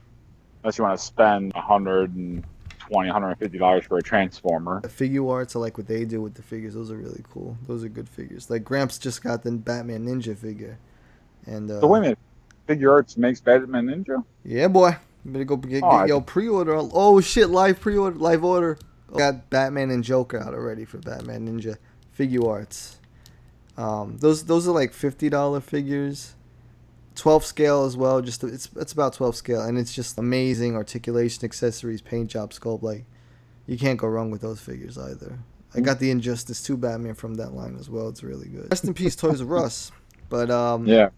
unless 0.62 0.76
you 0.76 0.84
want 0.84 0.98
to 0.98 1.02
spend 1.04 1.52
a 1.54 1.62
hundred 1.62 2.14
and 2.14 2.44
twenty, 2.78 3.08
hundred 3.08 3.28
and 3.30 3.38
fifty 3.38 3.56
dollars 3.56 3.86
for 3.86 3.96
a 3.96 4.02
transformer. 4.02 4.82
The 4.82 4.88
Figuarts 4.88 5.56
are 5.56 5.60
like 5.60 5.78
what 5.78 5.86
they 5.86 6.04
do 6.04 6.20
with 6.20 6.34
the 6.34 6.42
figures. 6.42 6.74
Those 6.74 6.90
are 6.90 6.96
really 6.98 7.24
cool. 7.32 7.56
Those 7.66 7.84
are 7.84 7.88
good 7.88 8.08
figures. 8.08 8.50
Like 8.50 8.64
Gramps 8.64 8.98
just 8.98 9.22
got 9.22 9.42
the 9.44 9.52
Batman 9.52 10.06
Ninja 10.06 10.36
figure, 10.36 10.76
and 11.46 11.70
uh, 11.70 11.80
So 11.80 11.86
wait 11.86 11.98
a 12.00 12.02
minute, 12.02 12.18
Figuarts 12.68 13.16
makes 13.16 13.40
Batman 13.40 13.86
Ninja. 13.86 14.22
Yeah, 14.44 14.68
boy. 14.68 14.94
Better 15.24 15.44
go 15.44 15.56
get, 15.56 15.82
Oh, 15.84 15.98
get 16.00 16.08
your 16.08 16.22
pre-order. 16.22 16.74
Oh 16.76 17.20
shit, 17.20 17.50
live 17.50 17.80
pre-order, 17.80 18.16
live 18.18 18.44
order. 18.44 18.78
Got 19.16 19.48
Batman 19.50 19.90
and 19.90 20.04
Joker 20.04 20.38
out 20.38 20.54
already 20.54 20.84
for 20.84 20.98
Batman 20.98 21.48
Ninja 21.48 21.76
Figuarts. 22.18 22.96
Um, 23.76 24.18
those 24.18 24.44
those 24.44 24.66
are 24.68 24.72
like 24.72 24.92
fifty 24.92 25.28
dollar 25.28 25.60
figures, 25.60 26.34
twelve 27.14 27.44
scale 27.44 27.84
as 27.84 27.96
well. 27.96 28.20
Just 28.20 28.42
it's 28.44 28.68
it's 28.76 28.92
about 28.92 29.14
twelve 29.14 29.36
scale, 29.36 29.62
and 29.62 29.78
it's 29.78 29.94
just 29.94 30.18
amazing 30.18 30.74
articulation, 30.76 31.44
accessories, 31.44 32.02
paint 32.02 32.28
job, 32.28 32.50
sculpt. 32.52 32.82
Like 32.82 33.04
you 33.66 33.78
can't 33.78 33.98
go 33.98 34.08
wrong 34.08 34.30
with 34.30 34.40
those 34.40 34.60
figures 34.60 34.98
either. 34.98 35.38
I 35.74 35.80
got 35.80 36.00
the 36.00 36.10
Injustice 36.10 36.62
two 36.62 36.76
Batman 36.76 37.14
from 37.14 37.34
that 37.34 37.52
line 37.52 37.76
as 37.78 37.88
well. 37.88 38.08
It's 38.08 38.22
really 38.22 38.48
good. 38.48 38.68
Rest 38.70 38.84
in 38.84 38.94
peace, 38.94 39.14
Toys 39.14 39.40
R 39.42 39.56
Us. 39.58 39.92
But 40.28 40.50
um, 40.50 40.86
Yeah. 40.86 41.10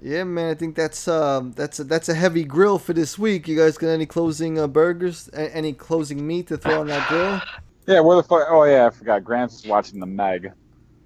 Yeah, 0.00 0.24
man, 0.24 0.50
I 0.50 0.54
think 0.54 0.76
that's 0.76 1.08
um 1.08 1.52
that's 1.52 1.78
a, 1.80 1.84
that's 1.84 2.08
a 2.08 2.14
heavy 2.14 2.44
grill 2.44 2.78
for 2.78 2.92
this 2.92 3.18
week. 3.18 3.48
You 3.48 3.56
guys 3.56 3.76
got 3.78 3.88
any 3.88 4.06
closing 4.06 4.58
uh, 4.58 4.66
burgers? 4.66 5.28
A- 5.32 5.54
any 5.54 5.72
closing 5.72 6.26
meat 6.26 6.46
to 6.48 6.56
throw 6.56 6.80
on 6.80 6.86
that 6.88 7.08
grill? 7.08 7.40
Yeah, 7.86 8.00
where 8.00 8.16
the 8.16 8.22
fuck? 8.22 8.46
Oh 8.48 8.64
yeah, 8.64 8.86
I 8.86 8.90
forgot. 8.90 9.24
Gramps 9.24 9.60
is 9.60 9.66
watching 9.66 9.98
the 10.00 10.06
Meg. 10.06 10.52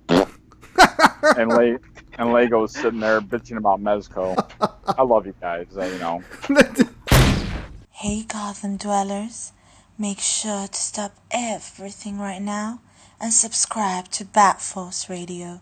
and 0.08 1.48
Le- 1.48 1.78
and 2.18 2.28
Lego's 2.32 2.72
sitting 2.72 3.00
there 3.00 3.20
bitching 3.20 3.56
about 3.56 3.80
Mezco. 3.80 4.36
I 4.98 5.02
love 5.02 5.26
you 5.26 5.34
guys. 5.40 5.66
uh, 5.76 5.84
you 5.84 5.98
know. 5.98 6.22
Hey 7.94 8.24
Gotham 8.24 8.78
dwellers, 8.78 9.52
make 9.96 10.18
sure 10.18 10.66
to 10.66 10.74
stop 10.74 11.14
everything 11.30 12.18
right 12.18 12.42
now 12.42 12.80
and 13.20 13.32
subscribe 13.32 14.08
to 14.08 14.24
Batforce 14.24 15.08
Radio. 15.08 15.60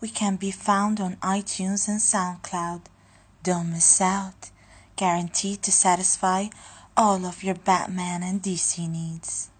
We 0.00 0.08
can 0.08 0.36
be 0.36 0.52
found 0.52 1.00
on 1.00 1.16
iTunes 1.16 1.88
and 1.88 1.98
SoundCloud. 2.00 2.82
Don't 3.42 3.72
miss 3.72 4.00
out. 4.00 4.50
Guaranteed 4.96 5.62
to 5.62 5.72
satisfy 5.72 6.46
all 6.96 7.26
of 7.26 7.42
your 7.42 7.56
Batman 7.56 8.22
and 8.22 8.40
DC 8.40 8.88
needs. 8.88 9.50